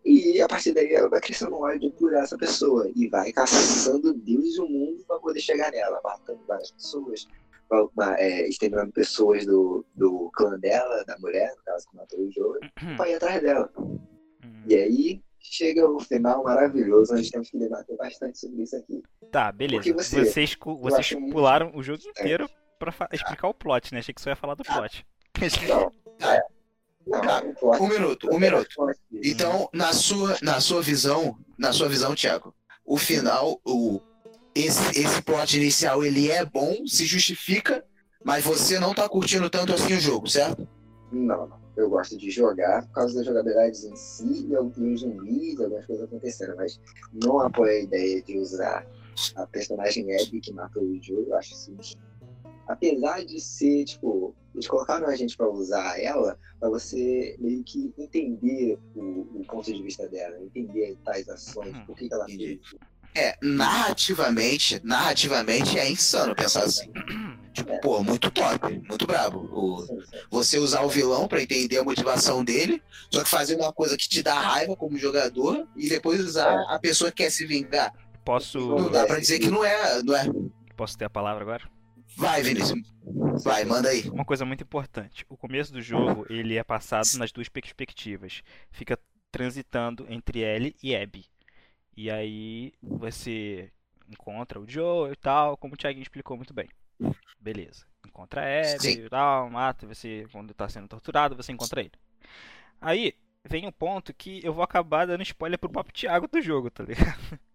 E 0.05 0.39
a 0.41 0.47
partir 0.47 0.73
daí 0.73 0.93
ela 0.93 1.09
vai 1.09 1.19
crescendo 1.19 1.55
ódio 1.55 1.91
por 1.91 2.13
essa 2.13 2.37
pessoa 2.37 2.89
e 2.95 3.07
vai 3.07 3.31
caçando 3.31 4.13
Deus 4.13 4.55
e 4.55 4.61
o 4.61 4.67
mundo 4.67 5.03
para 5.05 5.19
poder 5.19 5.39
chegar 5.39 5.71
nela, 5.71 5.99
matando 6.03 6.39
várias 6.47 6.71
pessoas, 6.71 7.27
é, 8.17 8.47
exterminando 8.47 8.91
pessoas 8.91 9.45
do, 9.45 9.85
do 9.95 10.29
clã 10.33 10.57
dela, 10.59 11.03
da 11.05 11.17
mulher, 11.19 11.53
no 11.57 11.63
caso 11.63 11.89
que 11.89 11.97
matou 11.97 12.19
o 12.19 12.31
Joe, 12.31 12.59
para 12.95 13.09
ir 13.09 13.15
atrás 13.15 13.41
dela. 13.41 13.69
E 14.65 14.75
aí 14.75 15.21
chega 15.49 15.89
o 15.89 15.99
final 15.99 16.43
maravilhoso, 16.43 17.13
nós 17.13 17.29
temos 17.29 17.49
que 17.49 17.57
debater 17.57 17.95
bastante 17.97 18.39
sobre 18.39 18.63
isso 18.63 18.75
aqui. 18.75 19.01
Tá, 19.31 19.51
beleza. 19.51 19.93
Você, 19.93 20.25
vocês 20.25 20.57
vocês 20.59 21.13
pularam 21.31 21.67
muito... 21.67 21.79
o 21.79 21.83
jogo 21.83 22.01
inteiro 22.09 22.49
pra 22.79 22.93
explicar 23.11 23.47
o 23.47 23.53
plot, 23.53 23.93
né? 23.93 23.99
Achei 23.99 24.13
que 24.13 24.21
você 24.21 24.29
ia 24.29 24.35
falar 24.35 24.55
do 24.55 24.63
plot. 24.63 25.05
Não, 25.67 25.91
é. 26.27 26.41
Não, 27.05 27.53
plot... 27.53 27.81
um 27.81 27.87
minuto, 27.87 28.29
um 28.31 28.39
minuto. 28.39 28.75
Então, 29.23 29.69
na 29.73 29.93
sua, 29.93 30.37
na 30.41 30.59
sua 30.59 30.81
visão, 30.81 31.37
na 31.57 31.71
sua 31.71 31.87
visão, 31.87 32.15
Thiago, 32.15 32.53
o 32.85 32.97
final, 32.97 33.61
o, 33.65 34.01
esse, 34.55 34.99
esse 34.99 35.21
plot 35.21 35.57
inicial, 35.57 36.03
ele 36.03 36.31
é 36.31 36.43
bom, 36.43 36.85
se 36.85 37.05
justifica, 37.05 37.85
mas 38.23 38.43
você 38.43 38.79
não 38.79 38.93
tá 38.93 39.07
curtindo 39.07 39.49
tanto 39.49 39.73
assim 39.73 39.93
o 39.93 39.99
jogo, 39.99 40.27
certo? 40.27 40.67
Não, 41.11 41.47
não 41.47 41.66
eu 41.77 41.89
gosto 41.89 42.17
de 42.17 42.29
jogar 42.29 42.85
por 42.87 42.93
causa 42.93 43.15
das 43.15 43.25
jogabilidades 43.25 43.83
em 43.83 43.95
si 43.95 44.47
e 44.47 44.55
alguns 44.55 45.01
zumbis, 45.01 45.59
algumas 45.59 45.85
coisas 45.85 46.05
acontecendo, 46.05 46.55
mas 46.55 46.79
não 47.13 47.39
apoio 47.39 47.71
a 47.71 47.79
ideia 47.79 48.21
de 48.21 48.37
usar 48.37 48.85
a 49.35 49.47
personagem 49.47 50.15
Abby 50.15 50.39
que 50.39 50.53
matou 50.53 50.83
o 50.83 51.01
Joe, 51.01 51.25
eu 51.27 51.35
acho 51.35 51.53
isso 51.53 51.97
apesar 52.67 53.25
de 53.25 53.39
ser, 53.39 53.85
tipo, 53.85 54.35
eles 54.53 54.67
colocaram 54.67 55.07
a 55.07 55.15
gente 55.15 55.35
para 55.37 55.49
usar 55.49 55.99
ela 55.99 56.37
para 56.59 56.69
você 56.69 57.35
meio 57.39 57.63
que 57.63 57.93
entender 57.97 58.77
o, 58.95 59.21
o, 59.35 59.45
ponto 59.47 59.71
de 59.71 59.81
vista 59.81 60.07
dela, 60.07 60.37
entender 60.41 60.97
tais 61.05 61.27
ações, 61.29 61.77
por 61.85 61.95
que, 61.95 62.07
que 62.07 62.13
ela 62.13 62.25
fez. 62.25 62.59
É, 63.15 63.35
narrativamente, 63.41 64.81
narrativamente 64.83 65.79
é 65.79 65.89
insano 65.89 66.35
pensar 66.35 66.63
assim. 66.63 66.91
Tipo, 67.57 67.81
pô, 67.81 68.03
muito 68.03 68.29
top, 68.29 68.83
muito 68.87 69.07
brabo. 69.07 69.39
O, 69.51 70.03
você 70.29 70.59
usar 70.59 70.83
o 70.83 70.89
vilão 70.89 71.27
para 71.27 71.41
entender 71.41 71.79
a 71.79 71.83
motivação 71.83 72.43
dele, 72.43 72.83
só 73.11 73.23
que 73.23 73.29
fazer 73.31 73.55
uma 73.55 73.73
coisa 73.73 73.97
que 73.97 74.07
te 74.07 74.21
dá 74.21 74.39
raiva 74.39 74.75
como 74.75 74.95
jogador 74.95 75.67
e 75.75 75.89
depois 75.89 76.19
usar 76.19 76.53
é. 76.53 76.75
a 76.75 76.77
pessoa 76.77 77.09
que 77.09 77.23
quer 77.23 77.31
se 77.31 77.47
vingar. 77.47 77.91
Posso. 78.23 78.59
Não 78.59 78.91
dá 78.91 79.07
pra 79.07 79.19
dizer 79.19 79.39
que 79.39 79.49
não 79.49 79.65
é, 79.65 80.03
não 80.03 80.15
é. 80.15 80.25
Posso 80.75 80.95
ter 80.95 81.05
a 81.05 81.09
palavra 81.09 81.41
agora? 81.41 81.67
Vai, 82.15 82.43
Vinícius. 82.43 82.79
Vai, 83.43 83.65
manda 83.65 83.89
aí. 83.89 84.07
Uma 84.07 84.25
coisa 84.25 84.45
muito 84.45 84.63
importante. 84.63 85.25
O 85.27 85.35
começo 85.35 85.73
do 85.73 85.81
jogo, 85.81 86.27
ele 86.29 86.57
é 86.57 86.63
passado 86.63 87.07
nas 87.17 87.31
duas 87.31 87.49
perspectivas. 87.49 88.43
Fica 88.69 88.99
transitando 89.31 90.05
entre 90.09 90.41
Ellie 90.41 90.75
e 90.83 90.95
Abby. 90.95 91.25
E 91.95 92.11
aí 92.11 92.71
você 92.83 93.71
encontra 94.07 94.59
o 94.59 94.69
Joe 94.69 95.11
e 95.11 95.15
tal, 95.15 95.57
como 95.57 95.73
o 95.73 95.77
Thiago 95.77 95.99
explicou 95.99 96.37
muito 96.37 96.53
bem. 96.53 96.69
Beleza. 97.39 97.85
Encontra 98.05 98.43
Ed 98.45 98.89
e 98.89 99.09
tal, 99.09 99.49
mata, 99.49 99.85
você, 99.85 100.25
quando 100.31 100.53
tá 100.53 100.67
sendo 100.67 100.87
torturado, 100.87 101.35
você 101.35 101.51
encontra 101.51 101.81
ele. 101.81 101.91
Aí, 102.81 103.13
vem 103.43 103.67
um 103.67 103.71
ponto 103.71 104.13
que 104.13 104.43
eu 104.43 104.53
vou 104.53 104.63
acabar 104.63 105.05
dando 105.05 105.23
spoiler 105.23 105.59
pro 105.59 105.69
próprio 105.69 105.93
Thiago 105.93 106.27
do 106.27 106.41
jogo, 106.41 106.69
tá 106.69 106.83
ligado? 106.83 107.17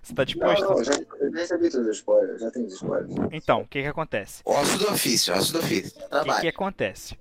Você 0.00 0.14
tá 0.14 0.22
disposto? 0.22 0.62
Não, 0.62 0.76
não, 0.76 0.84
já 0.84 0.92
recebi 1.34 1.68
todos 1.68 1.88
os 1.88 1.96
spoilers, 1.96 2.40
já 2.40 2.52
tem 2.52 2.64
os 2.64 2.74
spoilers. 2.74 3.12
Então, 3.32 3.62
o 3.62 3.66
que 3.66 3.82
que 3.82 3.88
acontece? 3.88 4.40
Osso 4.44 4.78
do 4.78 4.92
ofício, 4.92 5.34
osso 5.34 5.52
do 5.52 5.58
ofício. 5.58 6.00
O 6.04 6.24
que 6.24 6.40
que 6.42 6.48
acontece? 6.48 7.18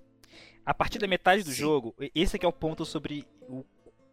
A 0.64 0.72
partir 0.72 1.00
da 1.00 1.08
metade 1.08 1.42
do 1.42 1.50
Sim. 1.50 1.56
jogo, 1.56 1.96
esse 2.14 2.36
aqui 2.36 2.46
é 2.46 2.48
o 2.48 2.54
ponto 2.54 2.86
sobre 2.86 3.28
o 3.50 3.66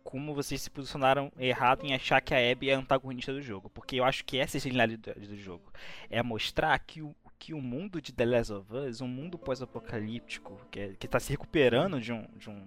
como 0.09 0.35
vocês 0.35 0.63
se 0.63 0.71
posicionaram 0.71 1.31
errado 1.39 1.85
em 1.85 1.93
achar 1.93 2.23
que 2.23 2.33
a 2.33 2.51
Abby 2.51 2.71
é 2.71 2.75
a 2.75 2.79
antagonista 2.79 3.31
do 3.31 3.43
jogo. 3.43 3.69
Porque 3.69 3.97
eu 3.97 4.05
acho 4.05 4.25
que 4.25 4.39
essa 4.39 4.57
é 4.57 4.59
a 4.59 4.63
genialidade 4.63 5.27
do 5.27 5.37
jogo. 5.37 5.71
É 6.09 6.23
mostrar 6.23 6.79
que 6.79 7.03
o, 7.03 7.15
que 7.39 7.55
o 7.55 7.61
mundo 7.61 8.03
de 8.03 8.13
The 8.13 8.25
Last 8.27 8.53
of 8.53 8.75
Us, 8.75 9.01
um 9.01 9.07
mundo 9.07 9.39
pós-apocalíptico, 9.39 10.61
que 10.71 10.81
é, 10.81 10.97
está 11.01 11.21
se 11.21 11.31
recuperando 11.31 12.01
de, 12.01 12.13
um, 12.13 12.27
de 12.37 12.51
um, 12.51 12.67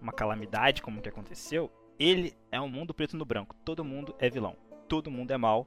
uma 0.00 0.12
calamidade 0.12 0.80
como 0.80 1.02
que 1.02 1.08
aconteceu, 1.08 1.70
ele 1.98 2.34
é 2.50 2.60
um 2.60 2.68
mundo 2.68 2.94
preto 2.94 3.16
no 3.16 3.24
branco. 3.24 3.56
Todo 3.64 3.84
mundo 3.84 4.14
é 4.18 4.30
vilão. 4.30 4.56
Todo 4.88 5.10
mundo 5.10 5.32
é 5.32 5.36
mal. 5.36 5.66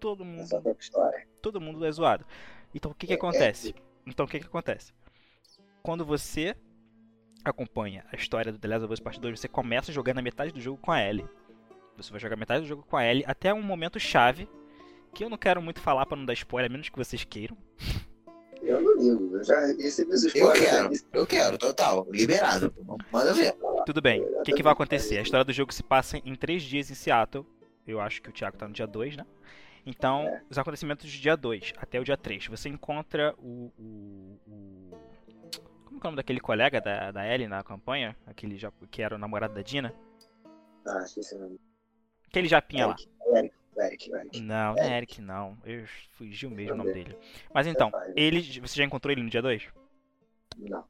Todo 0.00 0.24
mundo. 0.24 0.48
Todo 1.40 1.60
mundo 1.60 1.84
é 1.84 1.92
zoado. 1.92 2.26
Então 2.74 2.90
o 2.90 2.94
que, 2.94 3.06
que 3.06 3.12
é, 3.12 3.16
acontece? 3.16 3.70
É. 3.70 3.74
Então 4.06 4.26
o 4.26 4.28
que, 4.28 4.40
que 4.40 4.46
acontece? 4.46 4.92
Quando 5.82 6.04
você 6.04 6.56
acompanha 7.44 8.04
a 8.12 8.16
história 8.16 8.52
do 8.52 8.58
The 8.58 8.68
Last 8.68 8.84
of 8.84 8.92
Us 8.94 9.00
Part 9.00 9.20
2, 9.20 9.40
você 9.40 9.48
começa 9.48 9.92
jogando 9.92 10.18
a 10.18 10.22
metade 10.22 10.52
do 10.52 10.60
jogo 10.60 10.78
com 10.78 10.92
a 10.92 11.00
Ellie. 11.00 11.26
Você 11.96 12.10
vai 12.10 12.20
jogar 12.20 12.36
metade 12.36 12.62
do 12.62 12.66
jogo 12.66 12.84
com 12.84 12.96
a 12.96 13.04
Ellie 13.04 13.24
até 13.26 13.52
um 13.52 13.62
momento 13.62 13.98
chave 13.98 14.48
que 15.18 15.24
eu 15.24 15.28
não 15.28 15.36
quero 15.36 15.60
muito 15.60 15.80
falar 15.80 16.06
para 16.06 16.16
não 16.16 16.24
dar 16.24 16.32
spoiler, 16.34 16.70
a 16.70 16.72
menos 16.72 16.88
que 16.88 16.96
vocês 16.96 17.24
queiram. 17.24 17.58
Eu 18.62 18.80
não 18.80 18.96
ligo, 18.96 19.36
eu 19.36 19.42
já 19.42 19.66
recebi 19.66 20.12
os 20.12 20.22
spoilers. 20.22 20.60
Eu 20.62 20.70
quero, 20.70 21.06
eu 21.12 21.26
quero, 21.26 21.58
total, 21.58 22.06
liberado. 22.08 22.72
Manda 23.10 23.34
ver. 23.34 23.56
Tudo 23.84 24.00
bem, 24.00 24.22
o 24.22 24.42
que, 24.42 24.52
que 24.52 24.62
vai 24.62 24.72
acontecer? 24.72 25.18
A 25.18 25.22
história 25.22 25.44
do 25.44 25.52
jogo 25.52 25.74
se 25.74 25.82
passa 25.82 26.18
em 26.18 26.36
três 26.36 26.62
dias 26.62 26.88
em 26.88 26.94
Seattle. 26.94 27.44
Eu 27.84 28.00
acho 28.00 28.22
que 28.22 28.28
o 28.28 28.32
Thiago 28.32 28.56
tá 28.56 28.68
no 28.68 28.72
dia 28.72 28.86
2, 28.86 29.16
né? 29.16 29.26
Então, 29.84 30.20
é. 30.20 30.40
os 30.48 30.56
acontecimentos 30.56 31.04
do 31.04 31.10
dia 31.10 31.36
2 31.36 31.72
até 31.78 31.98
o 31.98 32.04
dia 32.04 32.16
3. 32.16 32.46
Você 32.46 32.68
encontra 32.68 33.34
o, 33.38 33.72
o, 33.76 34.38
o. 34.46 34.98
Como 35.84 35.96
é 35.96 36.00
o 36.00 36.04
nome 36.04 36.16
daquele 36.16 36.38
colega 36.38 36.80
da, 36.80 37.10
da 37.10 37.26
Ellie 37.26 37.48
na 37.48 37.64
campanha? 37.64 38.16
Aquele 38.24 38.56
já, 38.56 38.70
que 38.88 39.02
era 39.02 39.16
o 39.16 39.18
namorado 39.18 39.54
da 39.54 39.62
Dina? 39.62 39.92
Ah, 40.86 41.02
esqueci 41.04 41.34
o 41.34 41.38
nome. 41.40 41.60
Aquele 42.28 42.46
japinha 42.46 42.84
Eric, 42.84 43.08
lá. 43.26 43.38
Eric. 43.38 43.57
Eric, 43.80 44.12
Eric. 44.12 44.40
Não, 44.40 44.74
não 44.74 44.82
é 44.82 44.96
Eric 44.96 45.20
não. 45.20 45.56
Eu 45.64 45.86
fugiu 46.12 46.50
mesmo 46.50 46.74
o 46.74 46.76
nome 46.76 46.92
dele. 46.92 47.16
Mas 47.52 47.66
então, 47.66 47.90
ele. 48.16 48.40
Você 48.60 48.76
já 48.76 48.84
encontrou 48.84 49.12
ele 49.12 49.22
no 49.22 49.30
dia 49.30 49.42
2? 49.42 49.68
Não. 50.58 50.84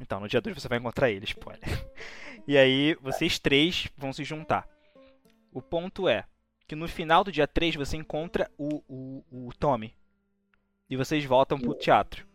Então, 0.00 0.20
no 0.20 0.28
dia 0.28 0.40
2 0.40 0.56
você 0.56 0.68
vai 0.68 0.78
encontrar 0.78 1.10
ele, 1.10 1.24
spoiler. 1.24 1.60
E 2.44 2.58
aí, 2.58 2.96
vocês 3.00 3.38
três 3.38 3.86
vão 3.96 4.12
se 4.12 4.24
juntar. 4.24 4.68
O 5.52 5.62
ponto 5.62 6.08
é 6.08 6.24
que 6.66 6.74
no 6.74 6.88
final 6.88 7.22
do 7.22 7.30
dia 7.30 7.46
3 7.46 7.76
você 7.76 7.96
encontra 7.96 8.50
o, 8.58 8.82
o, 8.88 9.46
o 9.46 9.52
Tommy. 9.52 9.94
E 10.90 10.96
vocês 10.96 11.24
voltam 11.24 11.60
pro 11.60 11.72
teatro. 11.74 12.26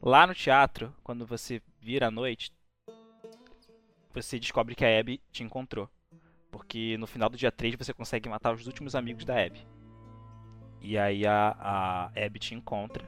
Lá 0.00 0.28
no 0.28 0.34
teatro, 0.34 0.94
quando 1.02 1.26
você 1.26 1.60
vira 1.80 2.06
à 2.06 2.10
noite, 2.10 2.52
você 4.14 4.38
descobre 4.38 4.76
que 4.76 4.84
a 4.84 5.00
Abby 5.00 5.20
te 5.32 5.42
encontrou. 5.42 5.90
Porque 6.56 6.96
no 6.96 7.06
final 7.06 7.28
do 7.28 7.36
dia 7.36 7.52
3 7.52 7.74
você 7.74 7.92
consegue 7.92 8.30
matar 8.30 8.54
os 8.54 8.66
últimos 8.66 8.94
amigos 8.94 9.26
da 9.26 9.38
Abby. 9.38 9.66
E 10.80 10.96
aí 10.96 11.26
a, 11.26 11.54
a 11.58 12.06
Abby 12.06 12.38
te 12.38 12.54
encontra, 12.54 13.04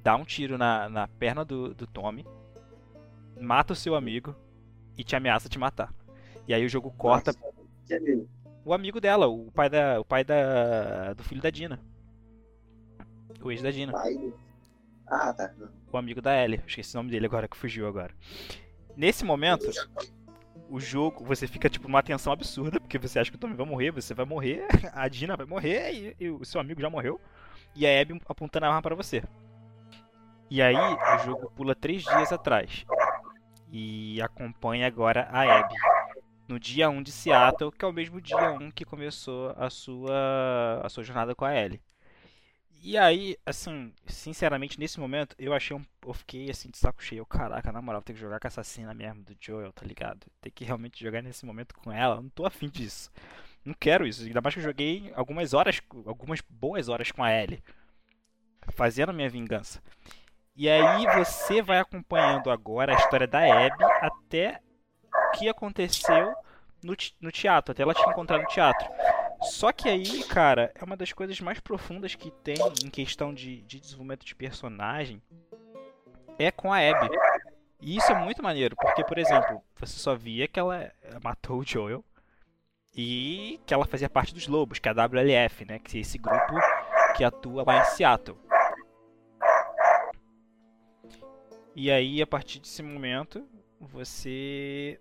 dá 0.00 0.14
um 0.14 0.24
tiro 0.24 0.56
na, 0.56 0.88
na 0.88 1.08
perna 1.08 1.44
do, 1.44 1.74
do 1.74 1.88
Tommy, 1.88 2.24
mata 3.40 3.72
o 3.72 3.76
seu 3.76 3.96
amigo 3.96 4.34
e 4.96 5.02
te 5.02 5.16
ameaça 5.16 5.48
te 5.48 5.58
matar. 5.58 5.92
E 6.46 6.54
aí 6.54 6.64
o 6.64 6.68
jogo 6.68 6.92
corta. 6.92 7.32
Nossa, 7.32 8.26
o 8.64 8.72
amigo 8.72 9.00
dela, 9.00 9.26
o 9.26 9.50
pai 9.50 9.68
da. 9.68 10.00
O 10.00 10.04
pai 10.04 10.22
da. 10.22 11.14
do 11.14 11.24
filho 11.24 11.42
da 11.42 11.50
Dina. 11.50 11.80
O 13.42 13.50
ex 13.50 13.60
da 13.60 13.72
Dina. 13.72 13.92
Ah, 15.06 15.32
tá. 15.32 15.52
O 15.92 15.96
amigo 15.98 16.22
da 16.22 16.32
Ellie. 16.42 16.62
Esqueci 16.64 16.94
o 16.94 16.98
nome 16.98 17.10
dele 17.10 17.26
agora 17.26 17.48
que 17.48 17.56
fugiu 17.56 17.88
agora. 17.88 18.14
Nesse 18.96 19.24
momento, 19.24 19.68
o 20.74 20.80
jogo, 20.80 21.24
você 21.24 21.46
fica 21.46 21.70
tipo 21.70 21.86
numa 21.86 22.02
tensão 22.02 22.32
absurda, 22.32 22.80
porque 22.80 22.98
você 22.98 23.20
acha 23.20 23.30
que 23.30 23.36
o 23.36 23.38
Tommy 23.38 23.54
vai 23.54 23.64
morrer, 23.64 23.92
você 23.92 24.12
vai 24.12 24.26
morrer, 24.26 24.66
a 24.92 25.06
Dina 25.06 25.36
vai 25.36 25.46
morrer 25.46 25.92
e, 25.92 26.16
e 26.24 26.30
o 26.30 26.44
seu 26.44 26.60
amigo 26.60 26.80
já 26.80 26.90
morreu. 26.90 27.20
E 27.76 27.86
a 27.86 28.00
Abby 28.00 28.20
apontando 28.26 28.66
a 28.66 28.70
arma 28.70 28.82
para 28.82 28.96
você. 28.96 29.22
E 30.50 30.60
aí 30.60 30.74
o 30.74 31.18
jogo 31.24 31.48
pula 31.54 31.76
três 31.76 32.02
dias 32.02 32.32
atrás. 32.32 32.84
E 33.70 34.20
acompanha 34.20 34.88
agora 34.88 35.28
a 35.30 35.60
Abby. 35.60 35.74
No 36.48 36.58
dia 36.58 36.90
1 36.90 37.04
de 37.04 37.12
Seattle, 37.12 37.70
que 37.70 37.84
é 37.84 37.88
o 37.88 37.92
mesmo 37.92 38.20
dia 38.20 38.50
1 38.60 38.72
que 38.72 38.84
começou 38.84 39.54
a 39.56 39.70
sua, 39.70 40.80
a 40.82 40.88
sua 40.88 41.04
jornada 41.04 41.36
com 41.36 41.44
a 41.44 41.54
Ellie. 41.54 41.80
E 42.86 42.98
aí, 42.98 43.34
assim, 43.46 43.94
sinceramente, 44.06 44.78
nesse 44.78 45.00
momento, 45.00 45.34
eu 45.38 45.54
achei 45.54 45.74
um. 45.74 45.82
Eu 46.06 46.12
fiquei 46.12 46.50
assim 46.50 46.68
de 46.68 46.76
saco 46.76 47.02
cheio. 47.02 47.24
Caraca, 47.24 47.72
na 47.72 47.80
moral, 47.80 48.02
tem 48.02 48.14
que 48.14 48.20
jogar 48.20 48.38
com 48.38 48.46
essa 48.46 48.62
cena 48.62 48.92
mesmo 48.92 49.22
do 49.22 49.34
Joel, 49.40 49.72
tá 49.72 49.86
ligado? 49.86 50.26
Tem 50.38 50.52
que 50.52 50.66
realmente 50.66 51.02
jogar 51.02 51.22
nesse 51.22 51.46
momento 51.46 51.74
com 51.74 51.90
ela. 51.90 52.16
Não 52.16 52.28
tô 52.28 52.44
afim 52.44 52.68
disso. 52.68 53.10
Não 53.64 53.72
quero 53.72 54.06
isso. 54.06 54.22
Ainda 54.22 54.42
mais 54.42 54.52
que 54.52 54.60
eu 54.60 54.64
joguei 54.64 55.10
algumas 55.16 55.54
horas, 55.54 55.80
algumas 56.04 56.42
boas 56.42 56.90
horas 56.90 57.10
com 57.10 57.24
a 57.24 57.32
Ellie. 57.32 57.64
Fazendo 58.74 59.08
a 59.08 59.14
minha 59.14 59.30
vingança. 59.30 59.82
E 60.54 60.68
aí 60.68 61.06
você 61.24 61.62
vai 61.62 61.78
acompanhando 61.78 62.50
agora 62.50 62.92
a 62.92 62.98
história 62.98 63.26
da 63.26 63.40
Abby 63.40 63.82
até 64.02 64.60
que 65.38 65.48
aconteceu 65.48 66.34
no, 66.82 66.94
no 67.18 67.32
teatro, 67.32 67.72
até 67.72 67.82
ela 67.82 67.94
te 67.94 68.02
encontrar 68.02 68.38
no 68.38 68.46
teatro. 68.46 68.86
Só 69.44 69.72
que 69.72 69.88
aí, 69.88 70.22
cara, 70.24 70.72
é 70.74 70.84
uma 70.84 70.96
das 70.96 71.12
coisas 71.12 71.38
mais 71.40 71.60
profundas 71.60 72.14
que 72.14 72.30
tem 72.30 72.56
em 72.84 72.90
questão 72.90 73.32
de, 73.32 73.62
de 73.62 73.80
desenvolvimento 73.80 74.24
de 74.24 74.34
personagem 74.34 75.22
é 76.38 76.50
com 76.50 76.72
a 76.72 76.78
Abby. 76.78 77.14
E 77.80 77.96
isso 77.96 78.10
é 78.10 78.14
muito 78.14 78.42
maneiro, 78.42 78.74
porque, 78.76 79.04
por 79.04 79.18
exemplo, 79.18 79.62
você 79.78 79.98
só 79.98 80.14
via 80.14 80.48
que 80.48 80.58
ela 80.58 80.90
matou 81.22 81.60
o 81.60 81.64
Joel 81.64 82.04
e 82.96 83.60
que 83.66 83.74
ela 83.74 83.84
fazia 83.84 84.08
parte 84.08 84.32
dos 84.32 84.46
Lobos, 84.46 84.78
que 84.78 84.88
é 84.88 84.92
a 84.92 84.94
WLF, 84.94 85.64
né? 85.64 85.78
Que 85.78 85.98
é 85.98 86.00
esse 86.00 86.16
grupo 86.16 86.54
que 87.16 87.24
atua 87.24 87.64
lá 87.66 87.80
em 87.80 87.84
Seattle. 87.84 88.38
E 91.76 91.90
aí, 91.90 92.22
a 92.22 92.26
partir 92.26 92.60
desse 92.60 92.82
momento, 92.82 93.46
você 93.80 95.00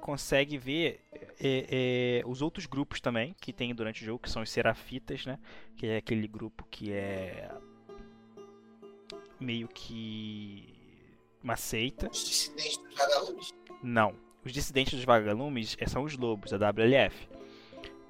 consegue 0.00 0.58
ver 0.58 1.00
é, 1.40 2.20
é, 2.20 2.22
os 2.26 2.42
outros 2.42 2.66
grupos 2.66 3.00
também 3.00 3.34
que 3.40 3.52
tem 3.52 3.74
durante 3.74 4.02
o 4.02 4.04
jogo, 4.04 4.22
que 4.22 4.30
são 4.30 4.42
os 4.42 4.50
Serafitas, 4.50 5.24
né? 5.24 5.38
Que 5.76 5.86
é 5.86 5.96
aquele 5.98 6.26
grupo 6.26 6.66
que 6.70 6.92
é 6.92 7.48
meio 9.40 9.68
que 9.68 10.74
uma 11.42 11.56
seita. 11.56 12.08
Os 12.10 12.24
dissidentes 12.24 12.78
dos 12.78 12.94
vagalumes. 12.94 13.54
Não. 13.82 14.14
Os 14.44 14.52
dissidentes 14.52 14.94
dos 14.94 15.04
vagalumes 15.04 15.76
é, 15.78 15.86
são 15.86 16.04
os 16.04 16.16
lobos, 16.16 16.52
a 16.52 16.56
WLF. 16.56 17.28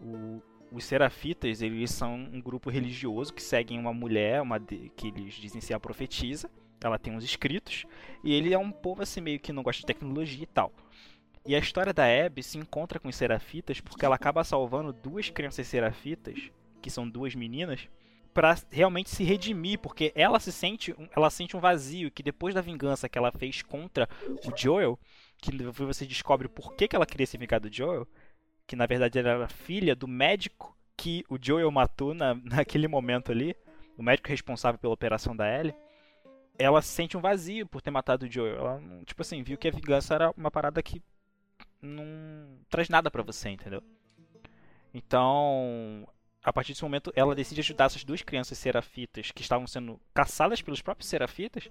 O, 0.02 0.42
os 0.72 0.84
serafitas, 0.84 1.60
eles 1.60 1.90
são 1.90 2.14
um 2.14 2.40
grupo 2.40 2.70
religioso 2.70 3.32
que 3.32 3.42
seguem 3.42 3.78
uma 3.78 3.92
mulher, 3.92 4.40
uma 4.40 4.58
de, 4.58 4.90
que 4.96 5.08
eles 5.08 5.34
dizem 5.34 5.60
ser 5.60 5.74
a 5.74 5.80
profetisa. 5.80 6.50
Ela 6.82 6.98
tem 6.98 7.14
uns 7.14 7.24
escritos. 7.24 7.84
E 8.24 8.32
ele 8.32 8.52
é 8.52 8.58
um 8.58 8.72
povo 8.72 9.02
assim 9.02 9.20
meio 9.20 9.38
que 9.38 9.52
não 9.52 9.62
gosta 9.62 9.80
de 9.80 9.86
tecnologia 9.86 10.42
e 10.42 10.46
tal. 10.46 10.72
E 11.44 11.56
a 11.56 11.58
história 11.58 11.92
da 11.92 12.04
Abby 12.04 12.42
se 12.42 12.56
encontra 12.56 13.00
com 13.00 13.08
os 13.08 13.16
serafitas 13.16 13.80
porque 13.80 14.04
ela 14.04 14.14
acaba 14.14 14.44
salvando 14.44 14.92
duas 14.92 15.28
crianças 15.28 15.66
serafitas, 15.66 16.50
que 16.80 16.90
são 16.90 17.08
duas 17.08 17.34
meninas, 17.34 17.88
para 18.32 18.56
realmente 18.70 19.10
se 19.10 19.24
redimir, 19.24 19.78
porque 19.78 20.12
ela 20.14 20.40
se 20.40 20.52
sente, 20.52 20.94
ela 21.14 21.30
sente 21.30 21.56
um 21.56 21.60
vazio 21.60 22.10
que 22.10 22.22
depois 22.22 22.54
da 22.54 22.60
vingança 22.60 23.08
que 23.08 23.18
ela 23.18 23.32
fez 23.32 23.60
contra 23.62 24.08
o 24.46 24.56
Joel, 24.56 24.98
que 25.38 25.50
você 25.64 26.06
descobre 26.06 26.48
por 26.48 26.74
que, 26.74 26.88
que 26.88 26.96
ela 26.96 27.06
queria 27.06 27.26
se 27.26 27.36
vingar 27.36 27.60
do 27.60 27.72
Joel, 27.72 28.06
que 28.66 28.76
na 28.76 28.86
verdade 28.86 29.18
era 29.18 29.48
filha 29.48 29.94
do 29.94 30.08
médico 30.08 30.76
que 30.96 31.24
o 31.28 31.36
Joel 31.40 31.70
matou 31.70 32.14
na, 32.14 32.34
naquele 32.44 32.86
momento 32.86 33.32
ali, 33.32 33.56
o 33.98 34.02
médico 34.02 34.28
responsável 34.28 34.78
pela 34.78 34.94
operação 34.94 35.36
da 35.36 35.52
Ellie, 35.52 35.74
ela 36.58 36.80
sente 36.80 37.16
um 37.16 37.20
vazio 37.20 37.66
por 37.66 37.82
ter 37.82 37.90
matado 37.90 38.26
o 38.26 38.30
Joel. 38.30 38.56
Ela, 38.56 38.82
tipo 39.04 39.20
assim, 39.22 39.42
viu 39.42 39.58
que 39.58 39.68
a 39.68 39.72
vingança 39.72 40.14
era 40.14 40.30
uma 40.36 40.50
parada 40.50 40.82
que 40.82 41.02
não 41.82 42.58
traz 42.70 42.88
nada 42.88 43.10
para 43.10 43.22
você, 43.22 43.50
entendeu? 43.50 43.82
Então, 44.94 46.06
a 46.42 46.52
partir 46.52 46.72
desse 46.72 46.82
momento, 46.82 47.12
ela 47.14 47.34
decide 47.34 47.60
ajudar 47.60 47.86
essas 47.86 48.04
duas 48.04 48.22
crianças 48.22 48.56
serafitas 48.56 49.30
que 49.30 49.42
estavam 49.42 49.66
sendo 49.66 50.00
caçadas 50.14 50.62
pelos 50.62 50.80
próprios 50.80 51.08
serafitas 51.08 51.68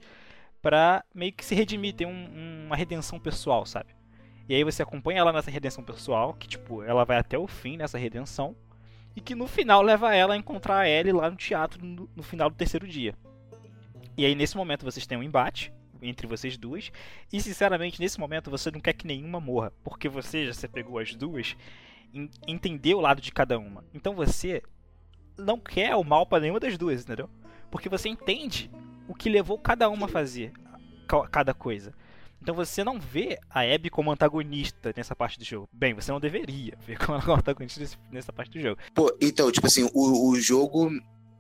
para 0.62 1.04
meio 1.14 1.34
que 1.34 1.44
se 1.44 1.56
redimir, 1.56 1.96
ter 1.96 2.06
um, 2.06 2.66
uma 2.66 2.76
redenção 2.76 3.20
pessoal, 3.20 3.66
sabe? 3.66 3.96
E 4.48 4.56
aí 4.56 4.64
você 4.64 4.84
acompanha 4.84 5.20
ela 5.20 5.34
nessa 5.34 5.50
redenção 5.50 5.84
pessoal, 5.84 6.34
que 6.34 6.48
tipo, 6.48 6.84
ela 6.84 7.06
vai 7.06 7.18
até 7.18 7.38
o 7.38 7.48
fim 7.48 7.78
nessa 7.78 7.98
redenção, 7.98 8.56
e 9.16 9.22
que 9.22 9.36
no 9.36 9.48
final 9.48 9.82
leva 9.82 10.16
ela 10.16 10.34
a 10.34 10.38
encontrar 10.38 10.80
a 10.80 10.90
Ellie 10.90 11.14
lá 11.14 11.30
no 11.30 11.36
teatro 11.36 11.84
no, 11.84 12.10
no 12.16 12.24
final 12.24 12.50
do 12.50 12.56
terceiro 12.56 12.88
dia. 12.88 13.16
E 14.18 14.26
aí 14.26 14.36
nesse 14.36 14.56
momento 14.56 14.86
vocês 14.86 15.08
têm 15.08 15.18
um 15.18 15.24
embate 15.24 15.74
entre 16.02 16.28
vocês 16.28 16.58
duas, 16.58 16.92
e 17.32 17.42
sinceramente 17.42 18.00
nesse 18.00 18.20
momento 18.20 18.50
você 18.50 18.72
não 18.72 18.80
quer 18.80 18.94
que 18.94 19.08
nenhuma 19.08 19.40
morra, 19.40 19.72
porque 19.84 20.10
você 20.10 20.46
já 20.46 20.54
se 20.54 20.68
pegou 20.68 21.00
as 21.00 21.14
duas 21.14 21.56
entender 22.48 22.94
o 22.94 23.00
lado 23.00 23.22
de 23.22 23.32
cada 23.32 23.58
uma. 23.58 23.86
Então 23.94 24.14
você 24.14 24.62
não 25.38 25.60
quer 25.60 25.96
o 25.96 26.04
mal 26.04 26.26
para 26.26 26.42
nenhuma 26.42 26.60
das 26.60 26.78
duas, 26.78 27.04
entendeu? 27.04 27.30
Porque 27.70 27.90
você 27.90 28.10
entende 28.10 28.70
o 29.08 29.16
que 29.16 29.30
levou 29.30 29.58
cada 29.58 29.90
uma 29.90 30.06
a 30.06 30.10
fazer 30.10 30.52
cada 31.32 31.54
coisa. 31.54 31.94
Então 32.42 32.56
você 32.56 32.84
não 32.84 33.00
vê 33.00 33.38
a 33.50 33.62
Abby 33.62 33.90
como 33.90 34.12
antagonista 34.12 34.92
nessa 34.96 35.16
parte 35.16 35.38
do 35.38 35.46
jogo. 35.46 35.70
Bem, 35.72 35.94
você 35.94 36.12
não 36.12 36.20
deveria 36.20 36.76
ver 36.86 36.98
como 36.98 37.18
antagonista 37.34 37.84
nessa 38.12 38.34
parte 38.34 38.52
do 38.52 38.60
jogo. 38.60 38.82
Pô, 38.96 39.16
então, 39.22 39.52
tipo 39.52 39.68
assim, 39.68 39.88
o, 39.94 40.30
o 40.30 40.36
jogo 40.40 40.90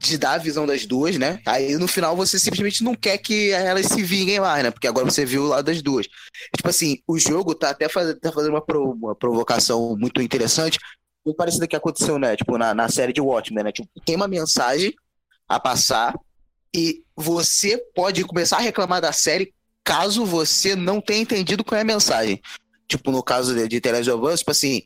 te 0.02 0.18
dá 0.18 0.34
a 0.34 0.38
visão 0.38 0.66
das 0.66 0.86
duas, 0.86 1.18
né? 1.18 1.40
Aí 1.46 1.76
no 1.78 1.88
final 1.88 2.16
você 2.16 2.40
simplesmente 2.40 2.84
não 2.84 2.96
quer 2.96 3.18
que 3.20 3.52
elas 3.52 3.86
se 3.86 4.02
vinguem 4.02 4.40
mais, 4.40 4.64
né? 4.64 4.72
Porque 4.72 4.88
agora 4.88 5.06
você 5.06 5.24
viu 5.24 5.44
o 5.44 5.48
lado 5.48 5.66
das 5.66 5.82
duas. 5.82 6.08
Tipo 6.56 6.70
assim, 6.70 6.98
o 7.08 7.20
jogo 7.20 7.54
tá 7.54 7.70
até 7.70 7.88
faz, 7.88 8.16
tá 8.20 8.32
fazendo 8.32 8.54
uma, 8.54 8.62
pro, 8.62 8.92
uma 8.92 9.16
provocação 9.16 9.96
muito 9.96 10.22
interessante, 10.22 10.80
muito 11.24 11.38
parecida 11.38 11.68
que 11.68 11.76
aconteceu, 11.76 12.18
né? 12.18 12.36
Tipo, 12.36 12.58
na, 12.58 12.74
na 12.74 12.90
série 12.90 13.14
de 13.14 13.22
Watchmen, 13.22 13.64
né? 13.64 13.72
Tipo, 13.72 13.88
tem 14.04 14.16
uma 14.16 14.28
mensagem 14.28 14.94
a 15.48 15.60
passar 15.60 16.16
e 16.74 17.04
você 17.16 17.78
pode 17.94 18.24
começar 18.24 18.58
a 18.58 18.62
reclamar 18.62 19.02
da 19.02 19.12
série 19.12 19.54
caso 19.84 20.26
você 20.26 20.76
não 20.76 21.00
tenha 21.00 21.22
entendido 21.22 21.64
qual 21.64 21.78
é 21.78 21.82
a 21.82 21.86
mensagem. 21.86 22.42
Tipo, 22.88 23.12
no 23.12 23.22
caso 23.22 23.54
de, 23.54 23.80
de 23.80 24.12
Us, 24.12 24.40
tipo 24.40 24.52
assim, 24.52 24.84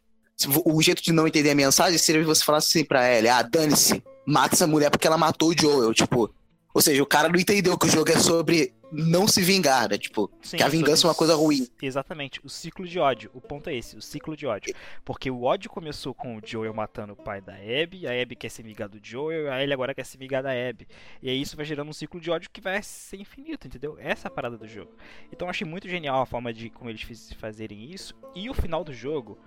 o 0.66 0.82
jeito 0.82 1.02
de 1.02 1.14
não 1.14 1.28
entender 1.28 1.52
a 1.52 1.56
mensagem 1.56 1.98
seria 1.98 2.24
você 2.24 2.44
falar 2.44 2.58
assim 2.58 2.84
pra 2.84 3.06
ela, 3.06 3.40
ah, 3.40 3.42
dane-se, 3.42 4.04
mata 4.26 4.56
essa 4.56 4.68
mulher 4.68 4.90
porque 4.90 5.08
ela 5.08 5.18
matou 5.18 5.50
o 5.50 5.58
Joel, 5.58 5.94
tipo. 5.94 6.34
Ou 6.74 6.82
seja, 6.82 7.02
o 7.02 7.06
cara 7.06 7.30
não 7.30 7.40
entendeu 7.40 7.78
que 7.78 7.86
o 7.86 7.90
jogo 7.90 8.12
é 8.12 8.20
sobre 8.20 8.74
não 8.92 9.30
se 9.30 9.42
vingar, 9.42 9.90
né? 9.90 9.98
Tipo, 9.98 10.30
Sim, 10.42 10.58
que 10.58 10.64
a 10.64 10.68
vingança 10.68 11.06
é 11.06 11.10
uma 11.10 11.16
coisa 11.16 11.34
ruim. 11.34 11.66
Exatamente, 11.82 12.42
o 12.44 12.50
ciclo 12.50 12.86
de 12.86 13.00
ódio. 13.00 13.32
O 13.34 13.40
ponto 13.40 13.70
é 13.70 13.76
esse, 13.76 13.96
o 13.96 14.02
ciclo 14.02 14.36
de 14.36 14.46
ódio. 14.46 14.76
Porque 15.06 15.32
o 15.32 15.44
ódio 15.44 15.70
começou 15.70 16.14
com 16.14 16.36
o 16.36 16.42
Joel 16.44 16.74
matando 16.74 17.14
o 17.14 17.16
pai 17.16 17.40
da 17.40 17.54
Abby, 17.54 18.06
a 18.06 18.22
Abby 18.22 18.36
quer 18.36 18.50
se 18.50 18.62
vingar 18.62 18.90
do 18.90 19.00
Joel, 19.02 19.54
a 19.54 19.64
ele 19.64 19.74
agora 19.74 19.94
quer 19.94 20.06
se 20.06 20.18
vingar 20.18 20.44
da 20.44 20.52
Abby. 20.52 20.86
E 21.22 21.30
aí 21.30 21.42
isso 21.42 21.56
vai 21.56 21.66
gerando 21.66 21.90
um 21.90 21.94
ciclo 21.94 22.20
de 22.20 22.30
ódio 22.30 22.50
que 22.52 22.60
vai 22.60 22.82
ser 22.84 23.22
infinito, 23.22 23.68
entendeu? 23.68 23.98
Essa 23.98 24.28
é 24.28 24.30
a 24.30 24.32
parada 24.32 24.58
do 24.58 24.68
jogo. 24.68 24.92
Então 25.32 25.48
eu 25.48 25.50
achei 25.50 25.66
muito 25.66 25.88
genial 25.88 26.22
a 26.22 26.26
forma 26.26 26.54
de 26.54 26.70
como 26.70 26.90
eles 26.90 27.32
fazerem 27.38 27.90
isso. 27.90 28.14
E 28.36 28.50
o 28.50 28.54
final 28.54 28.84
do 28.84 28.92
jogo, 28.94 29.38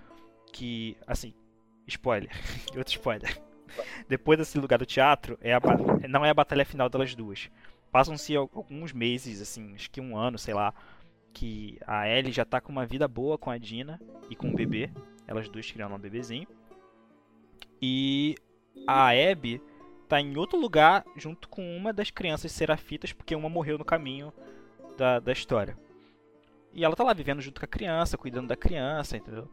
que, 0.51 0.97
assim, 1.05 1.31
spoiler, 1.87 2.31
outro 2.75 2.93
spoiler 2.93 3.48
depois 4.07 4.37
desse 4.37 4.57
lugar 4.57 4.79
do 4.79 4.85
teatro, 4.85 5.37
é 5.41 5.53
a, 5.53 5.59
não 6.07 6.25
é 6.25 6.29
a 6.29 6.33
batalha 6.33 6.65
final 6.65 6.89
delas 6.89 7.15
duas. 7.15 7.49
Passam-se 7.91 8.35
alguns 8.35 8.93
meses, 8.93 9.41
assim, 9.41 9.73
acho 9.75 9.89
que 9.89 9.99
um 9.99 10.15
ano, 10.15 10.37
sei 10.37 10.53
lá, 10.53 10.73
que 11.33 11.79
a 11.87 12.07
Ellie 12.07 12.31
já 12.31 12.45
tá 12.45 12.61
com 12.61 12.71
uma 12.71 12.85
vida 12.85 13.07
boa 13.07 13.37
com 13.37 13.49
a 13.49 13.57
Dina 13.57 13.99
e 14.29 14.35
com 14.35 14.49
o 14.49 14.55
bebê. 14.55 14.91
Elas 15.27 15.49
duas 15.49 15.71
criando 15.71 15.95
um 15.95 15.99
bebezinho. 15.99 16.47
E 17.81 18.35
a 18.85 19.09
Abby 19.09 19.61
tá 20.07 20.19
em 20.19 20.37
outro 20.37 20.59
lugar 20.59 21.05
junto 21.15 21.47
com 21.47 21.77
uma 21.77 21.93
das 21.93 22.11
crianças 22.11 22.51
serafitas, 22.51 23.13
porque 23.13 23.35
uma 23.35 23.49
morreu 23.49 23.77
no 23.77 23.85
caminho 23.85 24.33
da, 24.97 25.19
da 25.19 25.31
história. 25.31 25.77
E 26.73 26.83
ela 26.83 26.95
tá 26.95 27.03
lá 27.03 27.13
vivendo 27.13 27.41
junto 27.41 27.59
com 27.59 27.65
a 27.65 27.69
criança, 27.69 28.17
cuidando 28.17 28.47
da 28.47 28.55
criança, 28.55 29.17
entendeu? 29.17 29.49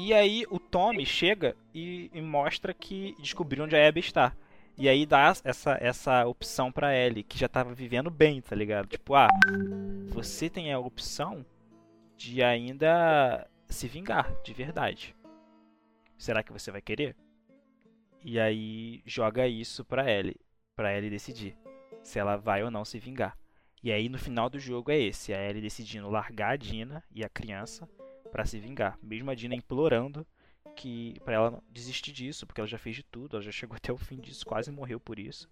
E 0.00 0.14
aí 0.14 0.44
o 0.48 0.60
Tommy 0.60 1.04
chega 1.04 1.56
e, 1.74 2.08
e 2.14 2.22
mostra 2.22 2.72
que 2.72 3.16
descobriu 3.18 3.64
onde 3.64 3.74
a 3.74 3.88
Abby 3.88 3.98
está. 3.98 4.32
E 4.76 4.88
aí 4.88 5.04
dá 5.04 5.34
essa, 5.42 5.76
essa 5.80 6.24
opção 6.24 6.70
pra 6.70 6.96
Ellie, 6.96 7.24
que 7.24 7.36
já 7.36 7.48
tava 7.48 7.74
vivendo 7.74 8.08
bem, 8.08 8.40
tá 8.40 8.54
ligado? 8.54 8.86
Tipo, 8.86 9.16
ah, 9.16 9.26
você 10.06 10.48
tem 10.48 10.72
a 10.72 10.78
opção 10.78 11.44
de 12.16 12.44
ainda 12.44 13.44
se 13.66 13.88
vingar, 13.88 14.32
de 14.44 14.54
verdade. 14.54 15.16
Será 16.16 16.44
que 16.44 16.52
você 16.52 16.70
vai 16.70 16.80
querer? 16.80 17.16
E 18.24 18.38
aí 18.38 19.02
joga 19.04 19.48
isso 19.48 19.84
pra 19.84 20.08
Ellie, 20.08 20.36
pra 20.76 20.96
Ellie 20.96 21.10
decidir 21.10 21.56
se 22.04 22.20
ela 22.20 22.36
vai 22.36 22.62
ou 22.62 22.70
não 22.70 22.84
se 22.84 23.00
vingar. 23.00 23.36
E 23.82 23.90
aí 23.90 24.08
no 24.08 24.16
final 24.16 24.48
do 24.48 24.60
jogo 24.60 24.92
é 24.92 24.98
esse, 25.00 25.34
a 25.34 25.42
Ellie 25.42 25.60
decidindo 25.60 26.08
largar 26.08 26.50
a 26.50 26.56
Dina 26.56 27.02
e 27.12 27.24
a 27.24 27.28
criança 27.28 27.88
para 28.30 28.44
se 28.44 28.58
vingar. 28.58 28.98
Mesmo 29.02 29.30
a 29.30 29.34
Dina 29.34 29.54
implorando 29.54 30.26
que 30.76 31.18
para 31.24 31.34
ela 31.34 31.62
desistir 31.70 32.12
disso, 32.12 32.46
porque 32.46 32.60
ela 32.60 32.68
já 32.68 32.78
fez 32.78 32.96
de 32.96 33.02
tudo, 33.02 33.36
ela 33.36 33.42
já 33.42 33.50
chegou 33.50 33.76
até 33.76 33.92
o 33.92 33.96
fim 33.96 34.20
disso, 34.20 34.46
quase 34.46 34.70
morreu 34.70 35.00
por 35.00 35.18
isso. 35.18 35.48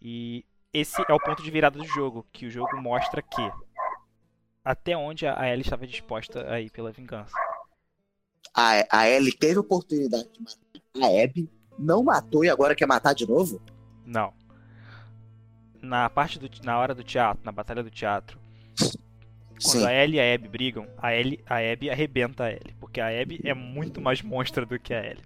E 0.00 0.44
esse 0.72 1.00
é 1.08 1.12
o 1.12 1.20
ponto 1.20 1.42
de 1.42 1.50
virada 1.50 1.78
do 1.78 1.86
jogo, 1.86 2.26
que 2.32 2.46
o 2.46 2.50
jogo 2.50 2.80
mostra 2.80 3.22
que 3.22 3.50
até 4.64 4.96
onde 4.96 5.26
a 5.26 5.48
Ellie 5.48 5.62
estava 5.62 5.86
disposta 5.86 6.50
a 6.50 6.60
ir 6.60 6.70
pela 6.70 6.90
vingança. 6.90 7.34
A, 8.54 8.84
a 8.90 9.08
Ellie 9.08 9.32
teve 9.32 9.58
a 9.58 9.60
oportunidade 9.60 10.28
de 10.32 10.40
matar 10.40 11.06
a 11.06 11.24
Abby, 11.24 11.48
não 11.78 12.02
matou 12.02 12.44
e 12.44 12.50
agora 12.50 12.74
quer 12.74 12.86
matar 12.86 13.14
de 13.14 13.26
novo? 13.26 13.60
Não. 14.04 14.32
Na 15.80 16.08
parte 16.10 16.38
do 16.38 16.48
na 16.64 16.78
hora 16.78 16.94
do 16.94 17.02
teatro, 17.02 17.44
na 17.44 17.52
batalha 17.52 17.82
do 17.82 17.90
teatro, 17.90 18.38
quando 19.62 19.80
Sim. 19.80 19.86
a 19.86 19.92
Ellie 19.92 20.16
e 20.16 20.20
a 20.20 20.34
Abby 20.34 20.48
brigam, 20.48 20.86
a, 20.98 21.14
Ellie, 21.14 21.40
a 21.46 21.56
Abby 21.56 21.90
arrebenta 21.90 22.44
a 22.44 22.50
Ellie. 22.50 22.74
Porque 22.80 23.00
a 23.00 23.08
Abby 23.08 23.40
é 23.44 23.54
muito 23.54 24.00
mais 24.00 24.22
monstra 24.22 24.66
do 24.66 24.78
que 24.78 24.92
a 24.92 25.04
Ellie. 25.04 25.24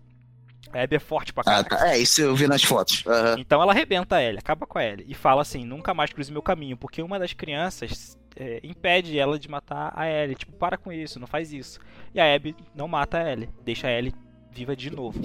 A 0.73 0.83
Abby 0.83 0.97
é 0.97 0.99
forte 1.01 1.33
pra 1.33 1.45
caralho. 1.45 1.67
Ah. 1.71 1.95
É, 1.95 1.99
isso 1.99 2.21
eu 2.21 2.35
vi 2.35 2.47
nas 2.47 2.63
fotos. 2.63 3.05
Uhum. 3.07 3.39
Então 3.39 3.63
ela 3.63 3.73
arrebenta 3.73 4.17
a 4.17 4.23
Ellie, 4.23 4.39
acaba 4.39 4.67
com 4.67 4.79
a 4.79 4.85
Ellie. 4.85 5.07
E 5.09 5.15
fala 5.15 5.43
assim, 5.43 5.65
nunca 5.65 5.95
mais 5.95 6.13
cruze 6.13 6.33
meu 6.33 6.43
caminho. 6.43 6.77
Porque 6.77 7.03
uma 7.03 7.19
das 7.19 7.33
crianças 7.33 8.19
é, 8.37 8.61
impede 8.63 9.19
ela 9.19 9.39
de 9.39 9.49
matar 9.49 9.93
a 9.95 10.09
Ellie. 10.09 10.37
Tipo, 10.37 10.53
para 10.53 10.77
com 10.77 10.93
isso, 10.93 11.19
não 11.19 11.27
faz 11.27 11.53
isso. 11.53 11.81
E 12.15 12.21
a 12.21 12.35
Abby 12.35 12.55
não 12.75 12.89
mata 12.89 13.19
a 13.19 13.33
Ellie, 13.33 13.49
deixa 13.65 13.87
a 13.87 13.93
Ellie 13.93 14.15
viva 14.51 14.75
de 14.75 14.91
novo. 14.91 15.21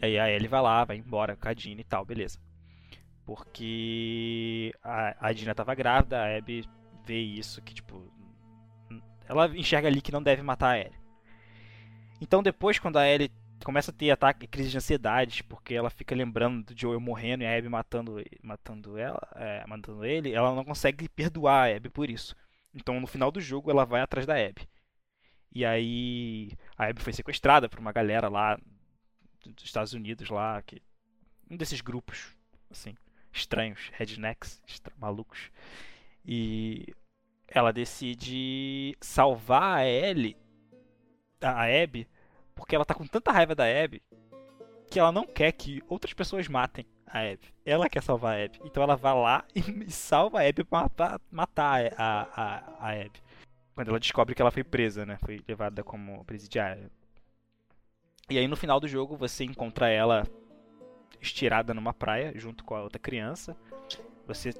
E 0.00 0.04
aí 0.04 0.18
a 0.18 0.30
Ellie 0.30 0.48
vai 0.48 0.60
lá, 0.60 0.84
vai 0.84 0.96
embora 0.96 1.36
com 1.36 1.48
a 1.48 1.54
Dina 1.54 1.80
e 1.80 1.84
tal, 1.84 2.04
beleza. 2.04 2.38
Porque 3.24 4.72
a, 4.82 5.28
a 5.28 5.32
Dina 5.32 5.54
tava 5.54 5.74
grávida, 5.74 6.20
a 6.20 6.36
Abby 6.36 6.68
vê 7.06 7.18
isso, 7.20 7.62
que 7.62 7.74
tipo. 7.74 8.12
Ela 9.28 9.48
enxerga 9.56 9.88
ali 9.88 10.00
que 10.00 10.12
não 10.12 10.22
deve 10.22 10.42
matar 10.42 10.70
a 10.70 10.78
Ellie. 10.78 10.98
Então 12.20 12.42
depois, 12.42 12.78
quando 12.78 12.98
a 12.98 13.06
Ellie 13.06 13.30
começa 13.64 13.90
a 13.90 13.94
ter 13.94 14.10
ataque, 14.10 14.46
crise 14.46 14.70
de 14.70 14.76
ansiedade, 14.76 15.42
porque 15.44 15.74
ela 15.74 15.90
fica 15.90 16.14
lembrando 16.14 16.64
do 16.64 16.78
Joel 16.78 17.00
morrendo 17.00 17.42
e 17.42 17.46
a 17.46 17.56
Abby 17.56 17.68
matando, 17.68 18.22
matando 18.42 18.98
ela, 18.98 19.20
é, 19.34 19.66
matando 19.66 20.04
ele, 20.04 20.32
ela 20.32 20.54
não 20.54 20.64
consegue 20.64 21.08
perdoar 21.08 21.68
a 21.68 21.76
Abby 21.76 21.88
por 21.88 22.10
isso. 22.10 22.36
Então 22.74 23.00
no 23.00 23.06
final 23.06 23.30
do 23.30 23.40
jogo 23.40 23.70
ela 23.70 23.84
vai 23.84 24.00
atrás 24.00 24.26
da 24.26 24.34
Abby. 24.34 24.68
E 25.52 25.64
aí 25.64 26.52
a 26.76 26.86
Abby 26.86 27.00
foi 27.00 27.12
sequestrada 27.12 27.68
por 27.68 27.78
uma 27.78 27.92
galera 27.92 28.28
lá 28.28 28.58
dos 29.46 29.64
Estados 29.64 29.92
Unidos 29.92 30.28
lá, 30.28 30.60
que 30.62 30.82
um 31.50 31.56
desses 31.56 31.80
grupos 31.80 32.34
assim, 32.70 32.94
estranhos, 33.32 33.90
rednecks, 33.94 34.60
malucos. 34.98 35.50
E 36.24 36.94
ela 37.58 37.72
decide 37.72 38.96
salvar 39.00 39.78
a 39.78 39.86
Ellie, 39.86 40.36
a 41.40 41.64
Abby, 41.64 42.08
porque 42.54 42.74
ela 42.74 42.84
tá 42.84 42.94
com 42.94 43.06
tanta 43.06 43.30
raiva 43.30 43.54
da 43.54 43.64
Abby 43.64 44.02
que 44.90 44.98
ela 44.98 45.10
não 45.10 45.26
quer 45.26 45.52
que 45.52 45.82
outras 45.88 46.12
pessoas 46.12 46.46
matem 46.48 46.86
a 47.06 47.20
Abby. 47.20 47.52
Ela 47.64 47.88
quer 47.88 48.02
salvar 48.02 48.38
a 48.38 48.44
Abby. 48.44 48.60
Então 48.64 48.82
ela 48.82 48.96
vai 48.96 49.14
lá 49.14 49.44
e 49.54 49.90
salva 49.90 50.40
a 50.40 50.48
Abby 50.48 50.64
pra 50.64 51.20
matar, 51.30 51.92
a, 51.96 52.22
a, 52.32 52.88
a 52.88 52.90
Abby. 52.92 53.20
Quando 53.74 53.88
ela 53.88 53.98
descobre 53.98 54.34
que 54.34 54.42
ela 54.42 54.50
foi 54.50 54.62
presa, 54.62 55.04
né? 55.04 55.18
Foi 55.24 55.42
levada 55.48 55.82
como 55.82 56.24
presidiária. 56.24 56.90
E 58.30 58.38
aí 58.38 58.46
no 58.46 58.56
final 58.56 58.78
do 58.78 58.88
jogo 58.88 59.16
você 59.16 59.44
encontra 59.44 59.88
ela 59.88 60.26
estirada 61.20 61.74
numa 61.74 61.92
praia 61.92 62.32
junto 62.36 62.64
com 62.64 62.74
a 62.74 62.82
outra 62.82 62.98
criança. 62.98 63.56
Você 64.26 64.54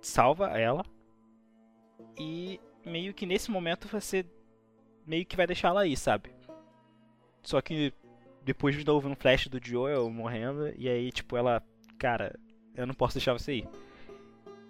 salva 0.00 0.58
ela 0.58 0.84
e 2.18 2.60
meio 2.84 3.14
que 3.14 3.26
nesse 3.26 3.50
momento 3.50 3.88
você 3.88 4.24
meio 5.06 5.24
que 5.26 5.36
vai 5.36 5.46
deixar 5.46 5.68
ela 5.68 5.82
aí, 5.82 5.96
sabe? 5.96 6.32
Só 7.42 7.60
que 7.60 7.92
depois 8.42 8.76
de 8.76 8.84
novo 8.84 9.08
um 9.08 9.14
flash 9.14 9.48
do 9.48 9.60
Joel 9.62 10.10
morrendo 10.10 10.72
e 10.76 10.88
aí 10.88 11.10
tipo 11.10 11.36
ela, 11.36 11.62
cara, 11.98 12.38
eu 12.74 12.86
não 12.86 12.94
posso 12.94 13.14
deixar 13.14 13.32
você 13.32 13.54
ir. 13.54 13.68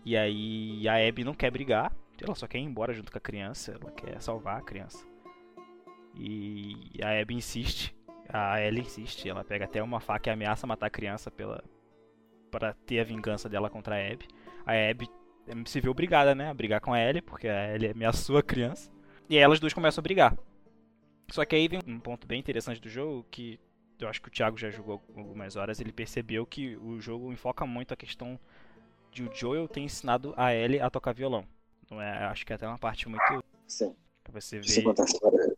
E 0.04 0.16
aí 0.16 0.88
a 0.88 0.96
Abby 1.08 1.24
não 1.24 1.34
quer 1.34 1.50
brigar, 1.50 1.94
ela 2.22 2.34
só 2.34 2.46
quer 2.46 2.58
ir 2.58 2.62
embora 2.62 2.92
junto 2.92 3.12
com 3.12 3.18
a 3.18 3.20
criança, 3.20 3.72
ela 3.72 3.90
quer 3.92 4.20
salvar 4.22 4.58
a 4.58 4.62
criança. 4.62 5.06
E 6.14 6.98
a 7.02 7.20
Abby 7.20 7.34
insiste 7.34 7.94
a 8.32 8.60
Ellie 8.60 8.82
insiste, 8.82 9.28
ela 9.28 9.44
pega 9.44 9.64
até 9.64 9.82
uma 9.82 10.00
faca 10.00 10.30
e 10.30 10.32
ameaça 10.32 10.66
matar 10.66 10.86
a 10.86 10.90
criança 10.90 11.30
pela 11.30 11.62
para 12.50 12.72
ter 12.86 13.00
a 13.00 13.04
vingança 13.04 13.48
dela 13.48 13.70
contra 13.70 13.96
a 13.96 14.12
Abby. 14.12 14.26
A 14.66 14.72
Abby 14.72 15.08
se 15.66 15.80
vê 15.80 15.88
obrigada, 15.88 16.34
né, 16.34 16.50
a 16.50 16.54
brigar 16.54 16.80
com 16.80 16.92
a 16.92 17.00
Ellie, 17.00 17.22
porque 17.22 17.48
a 17.48 17.74
Ellie 17.74 17.90
ameaçou 17.90 18.38
a 18.38 18.42
criança. 18.44 18.90
E 19.28 19.36
aí 19.36 19.42
elas 19.42 19.60
duas 19.60 19.72
começam 19.72 20.00
a 20.00 20.02
brigar. 20.02 20.36
Só 21.30 21.44
que 21.44 21.54
aí 21.54 21.68
vem 21.68 21.80
um 21.86 22.00
ponto 22.00 22.26
bem 22.26 22.40
interessante 22.40 22.80
do 22.80 22.88
jogo 22.88 23.24
que 23.30 23.58
eu 24.00 24.08
acho 24.08 24.20
que 24.20 24.28
o 24.28 24.30
Thiago 24.30 24.56
já 24.56 24.70
jogou 24.70 25.02
algumas 25.16 25.56
horas, 25.56 25.80
ele 25.80 25.92
percebeu 25.92 26.46
que 26.46 26.76
o 26.76 27.00
jogo 27.00 27.32
enfoca 27.32 27.66
muito 27.66 27.92
a 27.92 27.96
questão 27.96 28.38
de 29.12 29.22
o 29.22 29.34
Joel 29.34 29.68
ter 29.68 29.80
ensinado 29.80 30.32
a 30.36 30.54
Ellie 30.54 30.80
a 30.80 30.88
tocar 30.88 31.12
violão. 31.12 31.44
Não 31.90 32.00
é, 32.00 32.24
acho 32.24 32.46
que 32.46 32.52
é 32.52 32.56
até 32.56 32.66
uma 32.66 32.78
parte 32.78 33.08
muito 33.08 33.44
Sim. 33.66 33.94
você 34.32 34.58
vê 34.58 34.66
Você 34.66 34.80
a 34.80 35.04
história. 35.04 35.56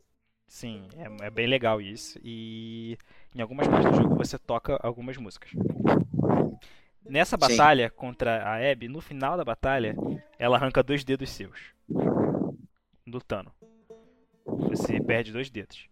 Sim, 0.49 0.87
é, 0.97 1.27
é, 1.27 1.31
bem 1.31 1.47
legal 1.47 1.81
isso. 1.81 2.18
E 2.23 2.99
em 3.35 3.40
algumas 3.40 3.66
partes 3.68 3.90
do 3.90 3.97
jogo 3.97 4.16
você 4.16 4.38
toca 4.38 4.79
algumas 4.83 5.16
músicas. 5.16 5.51
Nessa 7.05 7.37
batalha 7.37 7.88
Sim. 7.88 7.95
contra 7.97 8.43
a 8.43 8.71
Abby, 8.71 8.88
no 8.88 9.01
final 9.01 9.37
da 9.37 9.45
batalha, 9.45 9.95
ela 10.38 10.57
arranca 10.57 10.83
dois 10.83 11.05
dedos 11.05 11.31
seus. 11.31 11.73
Lutando. 13.07 13.53
Você 14.45 15.01
perde 15.01 15.33
dois 15.33 15.51
dedos. 15.51 15.88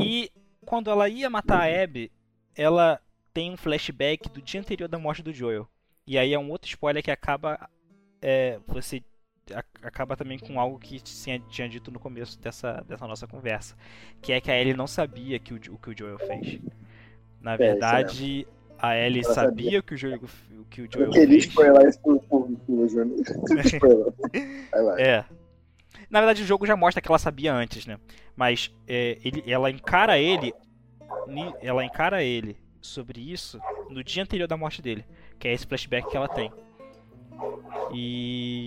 E 0.00 0.30
quando 0.64 0.90
ela 0.90 1.08
ia 1.08 1.28
matar 1.28 1.62
a 1.62 1.82
Abby, 1.82 2.10
ela 2.54 3.00
tem 3.34 3.50
um 3.50 3.56
flashback 3.56 4.28
do 4.28 4.40
dia 4.40 4.60
anterior 4.60 4.88
da 4.88 4.98
morte 4.98 5.22
do 5.22 5.32
Joel. 5.32 5.68
E 6.06 6.18
aí 6.18 6.32
é 6.32 6.38
um 6.38 6.50
outro 6.50 6.68
spoiler 6.68 7.02
que 7.02 7.10
acaba 7.10 7.68
é, 8.22 8.58
você 8.66 9.02
acaba 9.82 10.16
também 10.16 10.38
com 10.38 10.60
algo 10.60 10.78
que 10.78 11.00
tinha 11.00 11.68
dito 11.68 11.90
no 11.90 11.98
começo 11.98 12.38
dessa, 12.38 12.84
dessa 12.86 13.06
nossa 13.06 13.26
conversa, 13.26 13.76
que 14.22 14.32
é 14.32 14.40
que 14.40 14.50
a 14.50 14.58
Ellie 14.58 14.74
não 14.74 14.86
sabia 14.86 15.38
que 15.38 15.52
o, 15.52 15.56
o 15.56 15.78
que 15.78 15.90
o 15.90 15.96
Joel 15.96 16.18
fez. 16.18 16.60
Na 17.40 17.54
é, 17.54 17.56
verdade, 17.56 18.46
é, 18.48 18.59
a 18.80 18.96
Ellie 18.96 19.24
sabia, 19.24 19.34
sabia 19.34 19.82
que 19.82 19.94
o 19.94 19.96
Joel, 19.96 20.20
que 20.70 20.82
o 20.82 20.88
Joel 20.92 21.06
eu 21.06 21.10
queria 21.10 21.38
spoiler 21.38 21.88
isso 21.88 22.00
pro 22.00 22.20
público, 22.20 22.86
É. 24.98 25.24
Na 26.08 26.20
verdade, 26.20 26.42
o 26.42 26.46
jogo 26.46 26.66
já 26.66 26.76
mostra 26.76 27.00
que 27.00 27.08
ela 27.08 27.18
sabia 27.18 27.54
antes, 27.54 27.86
né? 27.86 27.98
Mas 28.34 28.74
é, 28.88 29.18
ele, 29.24 29.44
ela 29.46 29.70
encara 29.70 30.18
ele, 30.18 30.52
ela 31.62 31.84
encara 31.84 32.22
ele 32.22 32.56
sobre 32.80 33.20
isso 33.20 33.60
no 33.88 34.02
dia 34.02 34.22
anterior 34.22 34.48
da 34.48 34.56
morte 34.56 34.80
dele, 34.80 35.04
que 35.38 35.46
é 35.46 35.52
esse 35.52 35.66
flashback 35.66 36.08
que 36.08 36.16
ela 36.16 36.28
tem. 36.28 36.50
E 37.92 38.66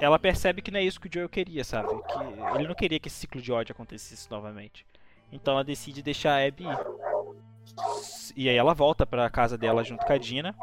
ela 0.00 0.18
percebe 0.18 0.62
que 0.62 0.70
não 0.70 0.80
é 0.80 0.84
isso 0.84 1.00
que 1.00 1.08
o 1.08 1.10
Joel 1.12 1.28
queria, 1.28 1.64
sabe? 1.64 1.88
Que 1.88 2.58
ele 2.58 2.68
não 2.68 2.74
queria 2.74 2.98
que 2.98 3.08
esse 3.08 3.16
ciclo 3.16 3.40
de 3.40 3.52
ódio 3.52 3.72
acontecesse 3.72 4.30
novamente. 4.30 4.86
Então 5.32 5.54
ela 5.54 5.64
decide 5.64 6.02
deixar 6.02 6.34
a 6.34 6.46
Abby 6.46 6.64
ir. 6.64 6.78
E 8.36 8.48
aí 8.48 8.56
ela 8.56 8.74
volta 8.74 9.06
pra 9.06 9.28
casa 9.30 9.58
dela 9.58 9.82
junto 9.84 10.04
com 10.04 10.12
a 10.12 10.18
Dina. 10.18 10.54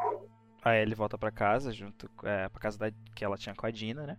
A 0.62 0.76
Ellie 0.76 0.94
volta 0.94 1.16
pra 1.16 1.30
casa, 1.30 1.72
junto 1.72 2.10
é, 2.24 2.48
pra 2.48 2.60
casa 2.60 2.78
da, 2.78 2.90
que 3.14 3.24
ela 3.24 3.36
tinha 3.36 3.54
com 3.54 3.66
a 3.66 3.70
Dina, 3.70 4.06
né? 4.06 4.18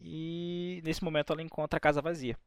E 0.00 0.82
nesse 0.84 1.02
momento 1.02 1.32
ela 1.32 1.42
encontra 1.42 1.78
a 1.78 1.80
casa 1.80 2.02
vazia. 2.02 2.38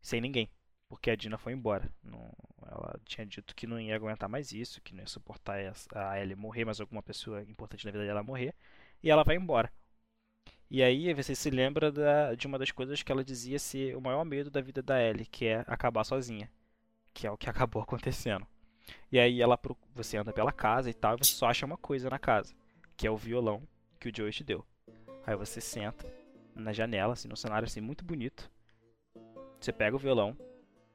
Sem 0.00 0.20
ninguém. 0.20 0.48
Porque 0.88 1.10
a 1.10 1.16
Dina 1.16 1.38
foi 1.38 1.52
embora. 1.52 1.92
Não, 2.02 2.32
ela 2.62 3.00
tinha 3.04 3.26
dito 3.26 3.54
que 3.54 3.66
não 3.66 3.80
ia 3.80 3.94
aguentar 3.94 4.28
mais 4.28 4.52
isso, 4.52 4.80
que 4.82 4.94
não 4.94 5.00
ia 5.00 5.06
suportar 5.06 5.58
a 5.94 6.20
Ellie 6.20 6.34
morrer, 6.34 6.64
mas 6.64 6.80
alguma 6.80 7.02
pessoa 7.02 7.42
importante 7.42 7.84
na 7.84 7.92
vida 7.92 8.04
dela 8.04 8.22
morrer. 8.22 8.54
E 9.02 9.10
ela 9.10 9.24
vai 9.24 9.36
embora. 9.36 9.72
E 10.70 10.82
aí 10.82 11.12
você 11.14 11.34
se 11.34 11.50
lembra 11.50 11.90
da, 11.90 12.34
de 12.34 12.46
uma 12.46 12.58
das 12.58 12.70
coisas 12.70 13.02
que 13.02 13.10
ela 13.10 13.24
dizia 13.24 13.58
ser 13.58 13.96
o 13.96 14.00
maior 14.00 14.24
medo 14.24 14.50
da 14.50 14.60
vida 14.60 14.80
da 14.80 15.02
Ellie, 15.02 15.26
que 15.26 15.46
é 15.46 15.64
acabar 15.66 16.04
sozinha. 16.04 16.50
Que 17.20 17.26
é 17.26 17.30
o 17.30 17.36
que 17.36 17.50
acabou 17.50 17.82
acontecendo. 17.84 18.46
E 19.12 19.20
aí 19.20 19.42
ela 19.42 19.60
você 19.94 20.16
anda 20.16 20.32
pela 20.32 20.50
casa 20.50 20.88
e 20.88 20.94
tal, 20.94 21.14
e 21.14 21.18
você 21.18 21.32
só 21.32 21.48
acha 21.50 21.66
uma 21.66 21.76
coisa 21.76 22.08
na 22.08 22.18
casa, 22.18 22.54
que 22.96 23.06
é 23.06 23.10
o 23.10 23.16
violão 23.16 23.62
que 24.00 24.08
o 24.08 24.12
Joey 24.16 24.32
te 24.32 24.42
deu. 24.42 24.64
Aí 25.26 25.36
você 25.36 25.60
senta 25.60 26.10
na 26.54 26.72
janela, 26.72 27.12
assim, 27.12 27.28
num 27.28 27.36
cenário 27.36 27.66
assim 27.66 27.82
muito 27.82 28.06
bonito. 28.06 28.50
Você 29.60 29.70
pega 29.70 29.94
o 29.94 29.98
violão 29.98 30.34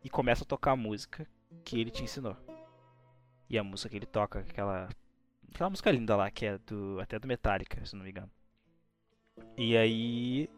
e 0.03 0.09
começa 0.09 0.43
a 0.43 0.47
tocar 0.47 0.71
a 0.71 0.75
música 0.75 1.27
que 1.63 1.79
ele 1.79 1.91
te 1.91 2.03
ensinou. 2.03 2.35
E 3.47 3.55
a 3.55 3.63
música 3.63 3.89
que 3.89 3.97
ele 3.97 4.07
toca, 4.07 4.39
aquela 4.39 4.89
aquela 5.53 5.69
música 5.69 5.91
linda 5.91 6.15
lá, 6.15 6.31
que 6.31 6.47
é 6.47 6.57
do 6.57 6.99
até 6.99 7.19
do 7.19 7.27
Metallica, 7.27 7.85
se 7.85 7.95
não 7.95 8.03
me 8.03 8.09
engano. 8.09 8.31
E 9.55 9.77
aí. 9.77 10.49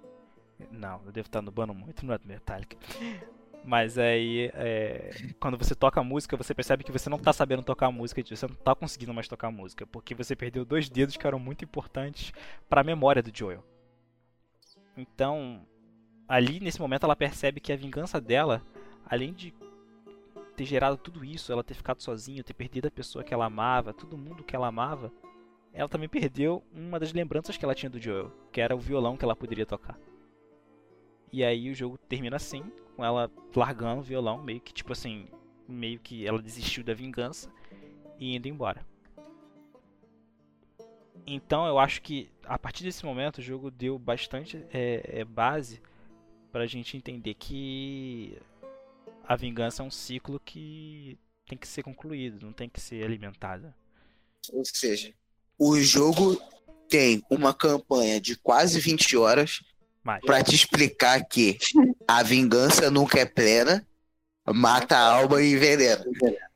Não, 0.71 1.03
eu 1.05 1.11
devo 1.11 1.27
estar 1.27 1.41
nubando 1.41 1.73
muito, 1.73 2.05
não 2.05 2.13
é 2.13 2.17
do 2.17 2.25
Metallica. 2.25 2.77
Mas 3.67 3.97
aí, 3.97 4.49
é, 4.53 5.11
quando 5.41 5.57
você 5.57 5.75
toca 5.75 5.99
a 5.99 6.03
música, 6.03 6.37
você 6.37 6.55
percebe 6.55 6.85
que 6.85 6.91
você 6.91 7.09
não 7.09 7.17
está 7.17 7.33
sabendo 7.33 7.61
tocar 7.61 7.87
a 7.87 7.91
música, 7.91 8.23
você 8.23 8.47
não 8.47 8.55
está 8.55 8.73
conseguindo 8.73 9.13
mais 9.13 9.27
tocar 9.27 9.49
a 9.49 9.51
música, 9.51 9.85
porque 9.85 10.15
você 10.15 10.37
perdeu 10.37 10.63
dois 10.63 10.87
dedos 10.87 11.17
que 11.17 11.27
eram 11.27 11.37
muito 11.37 11.65
importantes 11.65 12.31
para 12.69 12.79
a 12.79 12.83
memória 12.85 13.21
do 13.21 13.29
Joel. 13.37 13.61
Então, 14.95 15.67
ali 16.29 16.61
nesse 16.61 16.79
momento 16.79 17.03
ela 17.03 17.13
percebe 17.13 17.59
que 17.59 17.73
a 17.73 17.75
vingança 17.75 18.21
dela, 18.21 18.63
além 19.05 19.33
de 19.33 19.53
ter 20.55 20.63
gerado 20.63 20.95
tudo 20.95 21.25
isso, 21.25 21.51
ela 21.51 21.61
ter 21.61 21.73
ficado 21.73 22.01
sozinha, 22.01 22.45
ter 22.45 22.53
perdido 22.53 22.87
a 22.87 22.91
pessoa 22.91 23.21
que 23.21 23.33
ela 23.33 23.47
amava, 23.47 23.93
todo 23.93 24.17
mundo 24.17 24.45
que 24.45 24.55
ela 24.55 24.67
amava, 24.67 25.11
ela 25.73 25.89
também 25.89 26.07
perdeu 26.07 26.63
uma 26.73 26.97
das 26.97 27.11
lembranças 27.11 27.57
que 27.57 27.65
ela 27.65 27.75
tinha 27.75 27.89
do 27.89 27.99
Joel, 27.99 28.31
que 28.49 28.61
era 28.61 28.73
o 28.73 28.79
violão 28.79 29.17
que 29.17 29.25
ela 29.25 29.35
poderia 29.35 29.65
tocar. 29.65 29.99
E 31.33 31.43
aí 31.43 31.69
o 31.69 31.75
jogo 31.75 31.97
termina 31.97 32.37
assim, 32.37 32.63
com 32.97 33.05
ela 33.05 33.31
largando 33.55 34.01
o 34.01 34.03
violão, 34.03 34.41
meio 34.41 34.59
que 34.59 34.73
tipo 34.73 34.91
assim, 34.91 35.27
meio 35.67 35.99
que 35.99 36.25
ela 36.25 36.41
desistiu 36.41 36.83
da 36.83 36.95
vingança 36.95 37.49
e 38.19 38.35
indo 38.35 38.47
embora. 38.47 38.83
Então 41.25 41.67
eu 41.67 41.77
acho 41.77 42.01
que 42.01 42.29
a 42.43 42.57
partir 42.57 42.83
desse 42.83 43.05
momento 43.05 43.37
o 43.37 43.41
jogo 43.41 43.69
deu 43.69 43.99
bastante 43.99 44.65
é, 44.73 45.19
é 45.19 45.23
base 45.23 45.79
para 46.51 46.63
a 46.63 46.67
gente 46.67 46.97
entender 46.97 47.35
que 47.35 48.35
a 49.23 49.35
vingança 49.35 49.83
é 49.83 49.85
um 49.85 49.91
ciclo 49.91 50.39
que 50.39 51.17
tem 51.45 51.57
que 51.57 51.67
ser 51.67 51.83
concluído, 51.83 52.43
não 52.43 52.51
tem 52.51 52.67
que 52.67 52.81
ser 52.81 53.03
alimentado. 53.03 53.71
Ou 54.51 54.63
seja, 54.65 55.13
o 55.59 55.77
jogo 55.79 56.41
tem 56.89 57.21
uma 57.29 57.53
campanha 57.53 58.19
de 58.19 58.37
quase 58.37 58.79
20 58.79 59.17
horas 59.17 59.61
Mas, 60.07 60.21
pra 60.21 60.41
te 60.41 60.55
explicar 60.55 61.21
que 61.25 61.57
a 62.07 62.23
vingança 62.23 62.89
nunca 62.89 63.19
é 63.19 63.25
plena, 63.25 63.85
mata 64.47 64.95
a 64.95 65.01
alma 65.17 65.41
e 65.41 65.51
envenena. 65.51 66.01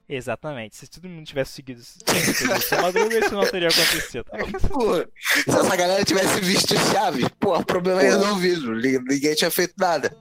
exatamente. 0.07 0.77
Se 0.77 0.87
todo 0.89 1.09
mundo 1.09 1.25
tivesse 1.25 1.51
seguido 1.51 1.81
isso, 1.81 1.97
isso 2.07 2.75
Madruga, 2.81 3.19
isso 3.19 3.35
não 3.35 3.45
teria 3.45 3.67
acontecido. 3.67 4.23
Pô, 4.69 4.95
se 5.19 5.49
essa 5.49 5.75
galera 5.75 6.05
tivesse 6.05 6.39
visto 6.39 6.73
Chaves, 6.93 7.27
pô, 7.41 7.57
o 7.57 7.65
problema 7.65 8.01
é 8.01 8.05
resolvido. 8.05 8.73
Ninguém 8.73 9.03
ninguém 9.03 9.35
tinha 9.35 9.51
feito 9.51 9.73
nada. 9.77 10.15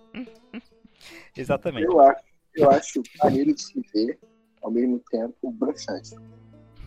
Exatamente. 1.37 1.87
Eu 1.87 2.01
acho, 2.01 2.23
eu 2.57 2.71
acho 2.71 3.03
maneiro 3.23 3.55
de 3.55 3.63
se 3.63 3.81
ver, 3.95 4.19
ao 4.61 4.73
mesmo 4.73 5.01
tempo, 5.09 5.53
broxante. 5.53 6.17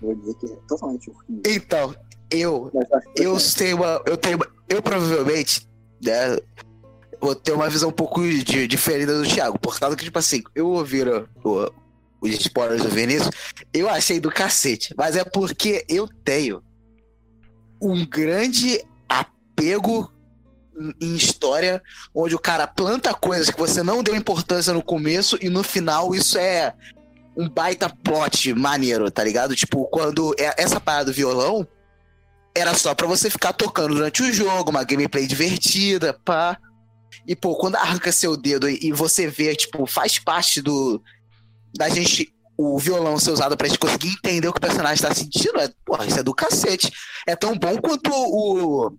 Vou 0.02 0.14
dizer 0.14 0.34
que 0.36 0.46
é 0.48 0.56
totalmente 0.68 1.10
horrível. 1.10 1.42
Então, 1.48 1.96
eu 2.30 2.70
eu 3.16 3.32
broxante. 3.32 3.56
tenho 3.58 3.78
uma. 3.78 4.02
Eu 4.06 4.18
tenho 4.18 4.36
uma- 4.36 4.54
Eu 4.68 4.82
provavelmente, 4.84 5.68
né, 6.04 6.38
vou 7.20 7.34
ter 7.36 7.52
uma 7.54 7.70
visão 7.70 7.90
um 7.90 7.94
pouco 7.94 8.22
de, 8.22 8.68
diferente 8.68 9.08
do 9.08 9.24
Thiago. 9.24 9.58
Por 9.60 9.80
causa 9.80 9.96
que, 9.96 10.04
tipo 10.04 10.20
assim, 10.20 10.44
eu 10.54 10.68
ouvi 10.70 11.02
o- 11.44 11.72
os 12.22 12.32
spoilers 12.32 12.84
do 12.84 12.90
Vinícius, 12.90 13.30
eu 13.74 13.90
achei 13.90 14.20
do 14.20 14.30
cacete. 14.32 14.94
Mas 14.98 15.16
é 15.16 15.24
porque 15.24 15.86
eu 15.90 16.08
tenho 16.24 16.62
um 17.82 18.06
grande 18.06 18.82
apego 19.10 20.12
em- 20.78 20.94
em 21.02 21.16
história 21.16 21.82
onde 22.16 22.34
o 22.36 22.40
cara 22.40 22.66
planta 22.66 23.14
coisas 23.14 23.50
que 23.50 23.60
você 23.60 23.84
não 23.84 24.02
deu 24.02 24.16
importância 24.16 24.74
no 24.74 24.82
começo 24.84 25.38
e 25.42 25.50
no 25.50 25.64
final 25.64 26.16
isso 26.16 26.38
é 26.38 26.74
um 27.36 27.50
baita 27.50 27.90
plot 27.90 28.54
maneiro, 28.54 29.10
tá 29.12 29.24
ligado? 29.24 29.56
Tipo, 29.56 29.86
quando 29.88 30.34
é- 30.38 30.56
essa 30.62 30.80
parada 30.80 31.06
do 31.06 31.14
violão 31.14 31.68
era 32.56 32.74
só 32.76 32.94
pra 32.94 33.08
você 33.08 33.30
ficar 33.30 33.54
tocando 33.54 33.96
durante 33.96 34.22
o 34.22 34.32
jogo, 34.34 34.70
uma 34.70 34.84
gameplay 34.84 35.26
divertida, 35.28 36.14
pá. 36.26 36.58
E, 37.28 37.36
pô, 37.36 37.56
quando 37.56 37.76
arranca 37.76 38.12
seu 38.12 38.36
dedo 38.36 38.70
e 38.70 38.78
e 38.82 38.92
você 38.92 39.28
vê, 39.28 39.56
tipo, 39.56 39.86
faz 39.86 40.20
parte 40.20 40.62
do. 40.62 41.02
da 41.76 41.90
gente. 41.90 42.32
O 42.56 42.78
violão 42.78 43.18
ser 43.18 43.32
usado 43.32 43.58
pra 43.58 43.68
gente 43.68 43.80
conseguir 43.80 44.10
entender 44.10 44.48
o 44.48 44.54
que 44.54 44.60
o 44.60 44.62
personagem 44.62 45.04
tá 45.04 45.12
sentindo, 45.14 45.60
é, 45.60 45.72
porra, 45.84 46.06
isso 46.06 46.20
é 46.20 46.24
do 46.24 46.36
cacete. 46.36 46.92
É 47.28 47.36
tão 47.36 47.58
bom 47.58 47.76
quanto 47.82 48.12
o. 48.14 48.96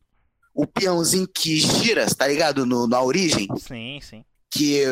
o 0.55 0.67
peãozinho 0.67 1.29
que 1.29 1.57
gira, 1.59 2.05
tá 2.15 2.27
ligado? 2.27 2.67
No, 2.67 2.89
na 2.89 3.01
origem 3.01 3.47
Sim, 3.57 4.01
sim. 4.03 4.25
que 4.51 4.83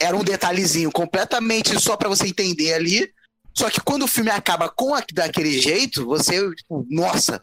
era 0.00 0.16
um 0.16 0.22
detalhezinho 0.22 0.90
completamente 0.92 1.78
só 1.80 1.96
pra 1.96 2.08
você 2.08 2.28
entender 2.28 2.74
ali. 2.74 3.10
Só 3.54 3.68
que 3.68 3.80
quando 3.80 4.04
o 4.04 4.08
filme 4.08 4.30
acaba 4.30 4.68
com 4.68 4.94
a- 4.94 5.04
daquele 5.12 5.60
jeito, 5.60 6.06
você, 6.06 6.48
tipo, 6.54 6.86
nossa, 6.88 7.42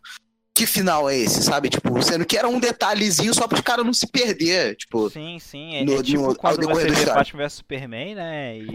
que 0.60 0.66
final 0.66 1.10
é 1.10 1.16
esse, 1.18 1.42
sabe? 1.42 1.70
Tipo, 1.70 2.02
sendo 2.02 2.26
que 2.26 2.38
era 2.38 2.48
um 2.50 2.60
detalhezinho 2.60 3.34
só 3.34 3.48
para 3.48 3.56
os 3.56 3.62
caras 3.62 3.86
não 3.86 3.94
se 3.94 4.06
perder, 4.06 4.76
tipo, 4.76 5.10
Sim, 5.10 5.40
sim. 5.40 5.76
É, 5.78 5.86
no- 5.86 6.00
é 6.00 6.04
tipo 6.04 6.22
no- 6.28 6.36
quando 6.36 6.68
você 6.68 6.84
vê 6.84 6.90
história. 6.92 7.14
Batman 7.14 7.44
vs 7.44 7.54
Superman, 7.54 8.16
né? 8.16 8.58
E 8.58 8.68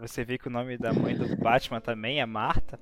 você 0.00 0.24
vê 0.24 0.36
que 0.36 0.48
o 0.48 0.50
nome 0.50 0.76
da 0.76 0.92
mãe 0.92 1.14
do 1.14 1.36
Batman 1.36 1.80
também 1.80 2.20
é 2.20 2.26
Marta. 2.26 2.80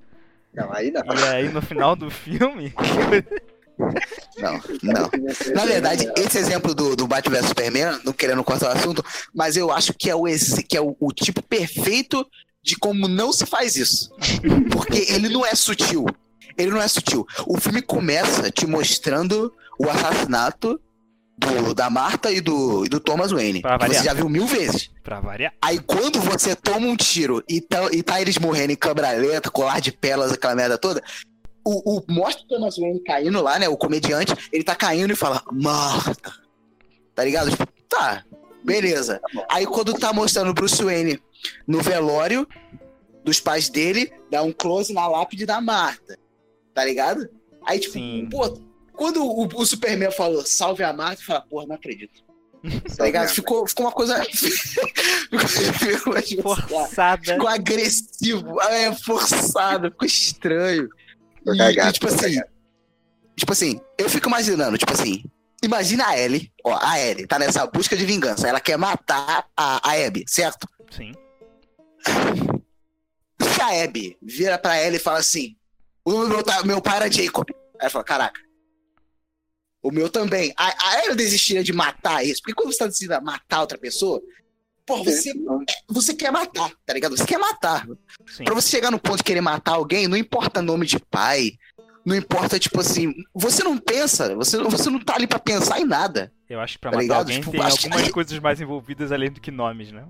Não, 0.54 0.72
aí 0.72 0.90
não. 0.90 1.02
E 1.02 1.22
aí 1.28 1.48
no 1.50 1.61
final 1.61 1.94
do 1.94 2.11
filme. 2.11 2.72
não, 4.38 4.54
não. 4.82 5.11
Na 5.54 5.64
verdade, 5.66 6.11
esse 6.16 6.38
exemplo 6.38 6.74
do, 6.74 6.96
do 6.96 7.06
Batman 7.06 7.37
vs 7.37 7.48
Superman, 7.48 8.00
não 8.02 8.12
querendo 8.14 8.42
cortar 8.42 8.68
o 8.74 8.78
assunto, 8.78 9.04
mas 9.34 9.56
eu 9.58 9.70
acho 9.70 9.92
que 9.92 10.08
é 10.08 10.14
o, 10.14 10.26
ex- 10.26 10.64
que 10.66 10.76
é 10.76 10.80
o, 10.80 10.96
o 10.98 11.12
tipo 11.12 11.42
perfeito 11.42 12.26
de 12.62 12.76
como 12.76 13.06
não 13.06 13.30
se 13.30 13.44
faz 13.46 13.76
isso. 13.76 14.11
Porque 14.72 15.12
ele 15.12 15.28
não 15.28 15.44
é 15.44 15.54
sutil. 15.54 16.06
Ele 16.58 16.70
não 16.72 16.82
é 16.82 16.88
sutil. 16.88 17.26
O 17.46 17.58
filme 17.58 17.80
começa 17.80 18.50
te 18.50 18.66
mostrando 18.66 19.52
o 19.78 19.88
assassinato 19.88 20.80
do- 21.38 21.72
da 21.72 21.88
Marta 21.88 22.32
e 22.32 22.40
do, 22.40 22.84
e 22.84 22.88
do 22.88 22.98
Thomas 22.98 23.30
Wayne. 23.30 23.62
Pra 23.62 23.78
que 23.78 23.84
você 23.84 23.88
variar. 23.94 24.04
já 24.04 24.12
viu 24.14 24.28
mil 24.28 24.44
vezes. 24.46 24.90
pra 25.04 25.20
variar. 25.20 25.52
Aí 25.62 25.78
quando 25.78 26.20
você 26.20 26.54
toma 26.56 26.86
um 26.86 26.96
tiro 26.96 27.42
e 27.48 27.60
tá, 27.60 27.88
e 27.92 28.02
tá 28.02 28.20
eles 28.20 28.36
morrendo 28.38 28.72
em 28.72 28.76
câmera 28.76 29.12
lenta, 29.12 29.50
colar 29.50 29.80
de 29.80 29.92
pérolas, 29.92 30.32
aquela 30.32 30.54
merda 30.56 30.76
toda, 30.76 31.02
o, 31.64 31.96
o 31.98 32.02
mostra 32.08 32.44
o 32.44 32.48
Thomas 32.48 32.76
Wayne 32.76 33.00
caindo 33.04 33.40
lá, 33.40 33.58
né? 33.58 33.68
O 33.68 33.76
comediante, 33.76 34.34
ele 34.52 34.64
tá 34.64 34.74
caindo 34.74 35.12
e 35.12 35.16
fala, 35.16 35.42
Marta. 35.52 36.32
Tá 37.14 37.24
ligado? 37.24 37.50
Tipo, 37.50 37.66
tá, 37.88 38.24
beleza. 38.64 39.20
Aí 39.50 39.64
quando 39.64 39.94
tá 39.94 40.12
mostrando 40.12 40.50
o 40.50 40.54
Bruce 40.54 40.82
Wayne 40.82 41.20
no 41.66 41.80
velório 41.80 42.46
dos 43.24 43.38
pais 43.40 43.68
dele, 43.68 44.12
dá 44.30 44.42
um 44.42 44.52
close 44.52 44.92
na 44.92 45.06
lápide 45.06 45.46
da 45.46 45.60
Marta. 45.60 46.18
Tá 46.78 46.84
ligado? 46.84 47.28
Aí, 47.66 47.80
tipo, 47.80 47.94
Sim. 47.94 48.28
pô, 48.30 48.56
quando 48.92 49.20
o, 49.20 49.48
o 49.52 49.66
Superman 49.66 50.12
falou 50.12 50.46
salve 50.46 50.84
a 50.84 50.92
Marta, 50.92 51.20
eu 51.20 51.26
falei, 51.26 51.42
porra, 51.50 51.66
não 51.66 51.74
acredito. 51.74 52.22
Tá 52.96 53.04
ligado? 53.04 53.28
Ficou, 53.30 53.66
ficou 53.66 53.86
uma 53.86 53.90
coisa. 53.90 54.24
ficou, 56.24 56.56
Forçada. 56.56 57.32
ficou 57.32 57.48
agressivo, 57.48 58.60
é 58.62 58.94
forçado, 58.94 59.90
ficou 59.90 60.06
estranho. 60.06 60.88
Tô 61.44 61.52
E, 61.52 61.58
cagado, 61.58 61.90
e, 61.90 61.92
tipo 61.94 62.06
assim, 62.06 62.34
cagado. 62.34 62.48
tipo 63.36 63.52
assim, 63.52 63.80
eu 63.98 64.08
fico 64.08 64.28
imaginando, 64.28 64.78
tipo 64.78 64.92
assim, 64.92 65.24
imagina 65.60 66.06
a 66.06 66.16
Ellie, 66.16 66.52
ó, 66.64 66.78
a 66.80 67.00
Ellie 67.00 67.26
tá 67.26 67.40
nessa 67.40 67.66
busca 67.66 67.96
de 67.96 68.06
vingança, 68.06 68.46
ela 68.46 68.60
quer 68.60 68.76
matar 68.78 69.46
a, 69.56 69.80
a 69.90 70.06
Abby, 70.06 70.24
certo? 70.28 70.68
Sim. 70.92 71.10
Se 73.42 73.60
a 73.62 73.84
Abby 73.84 74.16
vira 74.22 74.58
pra 74.58 74.80
Ellie 74.80 74.96
e 74.98 75.02
fala 75.02 75.18
assim, 75.18 75.56
o 76.08 76.28
meu, 76.28 76.42
tá- 76.42 76.62
meu 76.64 76.80
pai 76.80 76.96
era 76.96 77.10
Jacob, 77.12 77.46
aí 77.50 77.56
ela 77.80 77.90
fala, 77.90 78.04
caraca, 78.04 78.40
o 79.82 79.90
meu 79.90 80.08
também. 80.10 80.52
A, 80.56 80.88
a 80.90 81.04
Ellie 81.04 81.16
desistiria 81.16 81.62
de 81.62 81.72
matar 81.72 82.24
isso, 82.24 82.40
porque 82.42 82.54
quando 82.54 82.72
você 82.72 82.78
tá 82.78 82.86
decidindo 82.86 83.14
a 83.14 83.20
matar 83.20 83.60
outra 83.60 83.78
pessoa, 83.78 84.20
pô, 84.84 85.02
você, 85.04 85.32
você 85.88 86.14
quer 86.14 86.32
matar, 86.32 86.70
tá 86.84 86.92
ligado? 86.94 87.16
Você 87.16 87.24
quer 87.24 87.38
matar. 87.38 87.86
Sim. 88.26 88.44
Pra 88.44 88.54
você 88.54 88.68
chegar 88.68 88.90
no 88.90 88.98
ponto 88.98 89.18
de 89.18 89.24
querer 89.24 89.40
matar 89.40 89.72
alguém, 89.72 90.08
não 90.08 90.16
importa 90.16 90.60
nome 90.62 90.84
de 90.86 90.98
pai, 90.98 91.52
não 92.04 92.16
importa, 92.16 92.58
tipo 92.58 92.80
assim, 92.80 93.12
você 93.34 93.62
não 93.62 93.76
pensa, 93.78 94.34
você, 94.34 94.56
não- 94.56 94.70
você 94.70 94.88
não 94.90 94.98
tá 94.98 95.14
ali 95.14 95.26
pra 95.26 95.38
pensar 95.38 95.78
em 95.80 95.84
nada. 95.84 96.32
Eu 96.48 96.58
acho 96.60 96.74
que 96.74 96.78
pra 96.80 96.90
Tá 96.90 96.96
matar 96.96 97.02
ligado? 97.02 97.18
alguém 97.20 97.38
Tipo, 97.40 97.50
tem 97.52 97.60
acho 97.60 97.78
que- 97.78 97.86
algumas 97.86 98.08
coisas 98.12 98.38
mais 98.40 98.60
envolvidas 98.60 99.12
além 99.12 99.30
do 99.30 99.40
que 99.40 99.50
nomes, 99.50 99.92
né? 99.92 100.04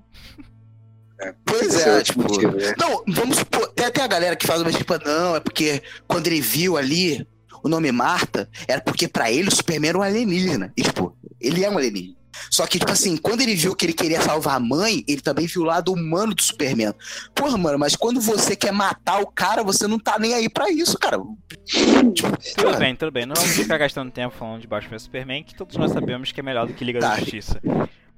Pois 1.44 1.74
é, 1.74 1.96
outro 1.96 2.04
tipo. 2.04 2.22
motivo, 2.22 2.56
né? 2.56 2.74
Não, 2.78 3.02
vamos 3.08 3.38
supor, 3.38 3.68
tem 3.72 3.86
até 3.86 4.02
a 4.02 4.06
galera 4.06 4.36
que 4.36 4.46
faz 4.46 4.60
uma 4.62 4.70
tipo, 4.72 4.94
não, 5.04 5.34
é 5.36 5.40
porque 5.40 5.82
quando 6.06 6.26
ele 6.28 6.40
viu 6.40 6.76
ali 6.76 7.26
o 7.62 7.68
nome 7.68 7.90
Marta, 7.90 8.48
era 8.68 8.80
porque 8.80 9.08
pra 9.08 9.30
ele 9.32 9.48
o 9.48 9.54
Superman 9.54 9.88
era 9.88 9.98
um 9.98 10.02
alienígena. 10.02 10.72
E, 10.76 10.82
tipo, 10.82 11.16
ele 11.40 11.64
é 11.64 11.70
um 11.70 11.76
alienígena. 11.76 12.16
Só 12.52 12.64
que, 12.68 12.78
tipo 12.78 12.92
assim, 12.92 13.16
quando 13.16 13.40
ele 13.40 13.56
viu 13.56 13.74
que 13.74 13.84
ele 13.84 13.92
queria 13.92 14.22
salvar 14.22 14.54
a 14.54 14.60
mãe, 14.60 15.02
ele 15.08 15.20
também 15.20 15.46
viu 15.46 15.62
o 15.62 15.64
lado 15.64 15.92
humano 15.92 16.32
do 16.34 16.40
Superman. 16.40 16.94
Porra, 17.34 17.58
mano, 17.58 17.76
mas 17.80 17.96
quando 17.96 18.20
você 18.20 18.54
quer 18.54 18.70
matar 18.72 19.20
o 19.20 19.26
cara, 19.26 19.64
você 19.64 19.88
não 19.88 19.98
tá 19.98 20.20
nem 20.20 20.34
aí 20.34 20.48
pra 20.48 20.70
isso, 20.70 20.96
cara. 20.96 21.18
Tipo, 21.66 22.30
Tudo 22.56 22.76
bem, 22.78 22.94
tudo 22.94 23.10
bem. 23.10 23.26
Não 23.26 23.34
vamos 23.34 23.50
ficar 23.56 23.76
gastando 23.76 24.12
tempo 24.12 24.36
falando 24.38 24.60
de 24.60 24.68
Batman 24.68 24.90
vs 24.90 25.02
Superman, 25.02 25.42
que 25.42 25.54
todos 25.56 25.76
nós 25.76 25.90
sabemos 25.90 26.30
que 26.30 26.38
é 26.38 26.42
melhor 26.42 26.66
do 26.68 26.74
que 26.74 26.84
Liga 26.84 27.00
da 27.00 27.10
Tá. 27.10 27.18
Justiça. 27.18 27.60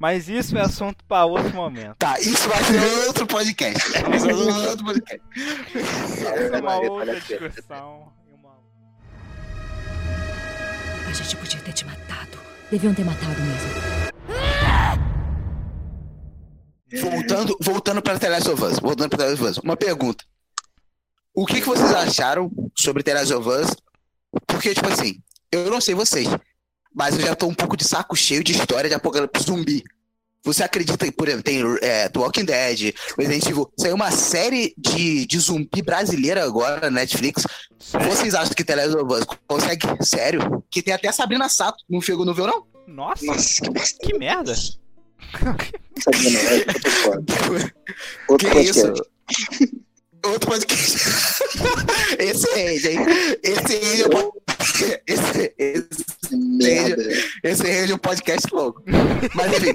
Mas 0.01 0.29
isso 0.31 0.57
é 0.57 0.63
assunto 0.63 1.05
pra 1.07 1.27
outro 1.27 1.55
momento. 1.55 1.95
Tá, 1.99 2.19
isso 2.19 2.49
vai 2.49 2.65
ser 2.65 3.07
outro 3.07 3.27
podcast. 3.27 3.79
Isso 3.93 4.03
vai 4.03 4.19
ser 4.19 4.69
outro 4.69 4.85
podcast. 4.87 5.21
É 6.55 6.59
uma 6.59 6.77
outra 6.81 7.21
que- 7.21 7.39
discussão. 7.39 8.11
uma- 8.33 8.57
A 11.07 11.13
gente 11.13 11.37
podia 11.37 11.61
ter 11.61 11.73
te 11.75 11.85
matado. 11.85 12.39
Deviam 12.71 12.95
ter 12.95 13.05
matado 13.05 13.37
mesmo. 13.43 13.91
Voltando, 17.11 17.57
voltando 17.61 18.03
para 18.03 18.19
The 18.19 18.29
Last 18.31 18.51
of 18.51 18.65
Us. 18.65 18.79
Voltando 18.81 19.11
para 19.11 19.19
The 19.19 19.31
Last 19.31 19.43
of 19.43 19.51
Us. 19.53 19.59
Uma 19.59 19.77
pergunta. 19.77 20.25
O 21.35 21.45
que, 21.47 21.61
que 21.61 21.67
vocês 21.67 21.93
acharam 21.95 22.51
sobre 22.75 23.03
The 23.03 23.15
Last 23.15 23.33
of 23.35 23.49
Us? 23.49 23.71
Porque, 24.47 24.75
tipo 24.75 24.89
assim, 24.89 25.23
eu 25.53 25.71
não 25.71 25.81
sei 25.81 25.95
vocês, 25.95 26.27
mas 26.95 27.19
eu 27.19 27.27
já 27.27 27.35
tô 27.35 27.47
um 27.47 27.55
pouco 27.55 27.77
de 27.77 27.85
saco 27.85 28.17
cheio 28.17 28.43
de 28.43 28.53
história 28.53 28.89
de 28.89 28.95
apocalipse 28.95 29.45
zumbi. 29.45 29.83
Você 30.43 30.63
acredita 30.63 31.05
que, 31.05 31.13
por 31.13 31.29
exemplo, 31.29 31.45
tem 31.45 31.63
é, 31.83 32.09
The 32.09 32.19
Walking 32.19 32.47
Dead, 32.47 32.95
Resident 33.19 33.47
Evil, 33.47 33.71
saiu 33.79 33.95
uma 33.95 34.11
série 34.11 34.73
de, 34.77 35.27
de 35.27 35.39
zumbi 35.39 35.83
brasileira 35.83 36.43
agora 36.43 36.81
na 36.91 37.01
Netflix. 37.01 37.47
Vocês 37.79 38.35
acham 38.35 38.55
que 38.55 38.65
The 38.65 38.77
Last 38.77 38.97
of 38.97 39.13
Us 39.13 39.27
consegue? 39.47 39.87
Sério? 40.01 40.65
Que 40.71 40.83
tem 40.83 40.95
até 40.95 41.09
a 41.09 41.13
Sabrina 41.13 41.47
Sato. 41.49 41.85
Não 41.89 42.01
viu, 42.01 42.25
não 42.25 42.33
viu, 42.33 42.47
não? 42.47 42.65
Nossa, 42.87 43.27
Nossa, 43.27 43.63
que 43.63 44.07
que 44.07 44.19
merda. 44.19 44.55
Outro 48.29 48.49
Que 48.49 48.55
podcast. 48.55 48.81
isso? 48.81 48.93
Outro 50.25 50.51
podcast. 50.51 50.99
Esse 52.19 52.55
rende, 52.55 52.89
hein? 52.89 52.99
Esse 53.43 53.77
rende 53.77 54.05
um 54.05 54.09
po- 54.11 54.41
esse, 55.07 55.55
esse, 55.59 56.37
Merda. 56.37 57.03
esse 57.43 57.63
rende 57.63 57.93
um 57.95 57.99
podcast 57.99 58.47
louco. 58.53 58.83
Mas 59.35 59.53
enfim, 59.53 59.75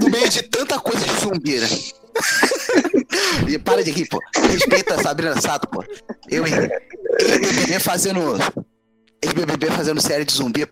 no 0.00 0.08
meio 0.10 0.28
de 0.28 0.42
tanta 0.44 0.78
coisa 0.78 1.04
de 1.04 1.20
zumbi, 1.20 1.58
né? 1.58 1.68
E 3.48 3.58
para 3.58 3.82
de 3.82 3.90
rir, 3.90 4.06
pô. 4.08 4.18
Respeita 4.50 4.94
a 4.94 5.02
Sabrina 5.02 5.38
Sato, 5.40 5.68
pô. 5.68 5.84
Eu? 6.30 6.46
Eu 6.46 6.68
também 7.40 7.78
fazendo. 7.80 8.20
ex-BBB 9.22 9.66
fazendo 9.70 10.00
série 10.00 10.24
de 10.24 10.32
zumbi. 10.32 10.66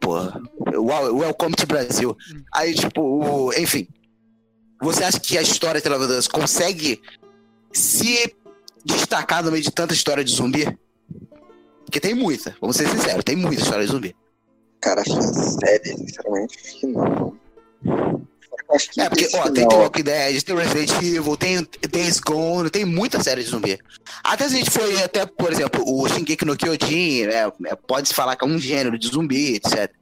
Uau, 0.74 1.16
Welcome 1.18 1.54
to 1.54 1.66
Brasil. 1.66 2.16
Aí, 2.54 2.74
tipo, 2.74 3.02
o- 3.02 3.52
enfim. 3.54 3.86
Você 4.82 5.04
acha 5.04 5.20
que 5.20 5.36
a 5.36 5.42
história 5.42 5.80
de 5.80 5.88
Us 5.88 6.28
consegue 6.28 7.00
se 7.72 8.34
destacar 8.84 9.42
no 9.42 9.50
meio 9.50 9.62
de 9.62 9.70
tanta 9.70 9.94
história 9.94 10.24
de 10.24 10.32
zumbi? 10.32 10.66
Porque 11.84 12.00
tem 12.00 12.14
muita, 12.14 12.56
vamos 12.60 12.76
ser 12.76 12.88
sinceros, 12.88 13.24
tem 13.24 13.36
muita 13.36 13.62
história 13.62 13.84
de 13.84 13.92
zumbi. 13.92 14.16
Cara, 14.80 15.00
acho 15.02 15.16
que 15.16 15.22
série, 15.22 15.96
sinceramente, 15.96 16.58
acho 16.58 16.80
que 16.80 16.86
não. 16.86 17.38
Eu 17.84 18.30
Acho 18.72 18.90
que 18.90 19.00
É, 19.00 19.08
porque, 19.08 19.28
ó, 19.34 19.50
tem 19.50 19.66
The 19.66 19.74
Walking 19.74 20.02
Dead, 20.02 20.42
tem 20.42 20.54
Resident 20.56 20.90
Evil, 21.02 21.36
tem 21.36 21.68
Days 21.90 22.20
Gone, 22.20 22.70
tem 22.70 22.84
muita 22.84 23.22
série 23.22 23.42
de 23.42 23.50
zumbi. 23.50 23.78
Até 24.22 24.48
se 24.48 24.54
a 24.54 24.58
gente 24.58 24.70
for 24.70 25.02
até, 25.02 25.26
por 25.26 25.52
exemplo, 25.52 25.82
o 25.84 26.08
Shingeki 26.08 26.44
no 26.44 26.56
Kyojin, 26.56 27.26
né, 27.26 27.74
pode-se 27.86 28.14
falar 28.14 28.36
que 28.36 28.44
é 28.44 28.48
um 28.48 28.58
gênero 28.58 28.98
de 28.98 29.08
zumbi, 29.08 29.56
etc. 29.56 29.92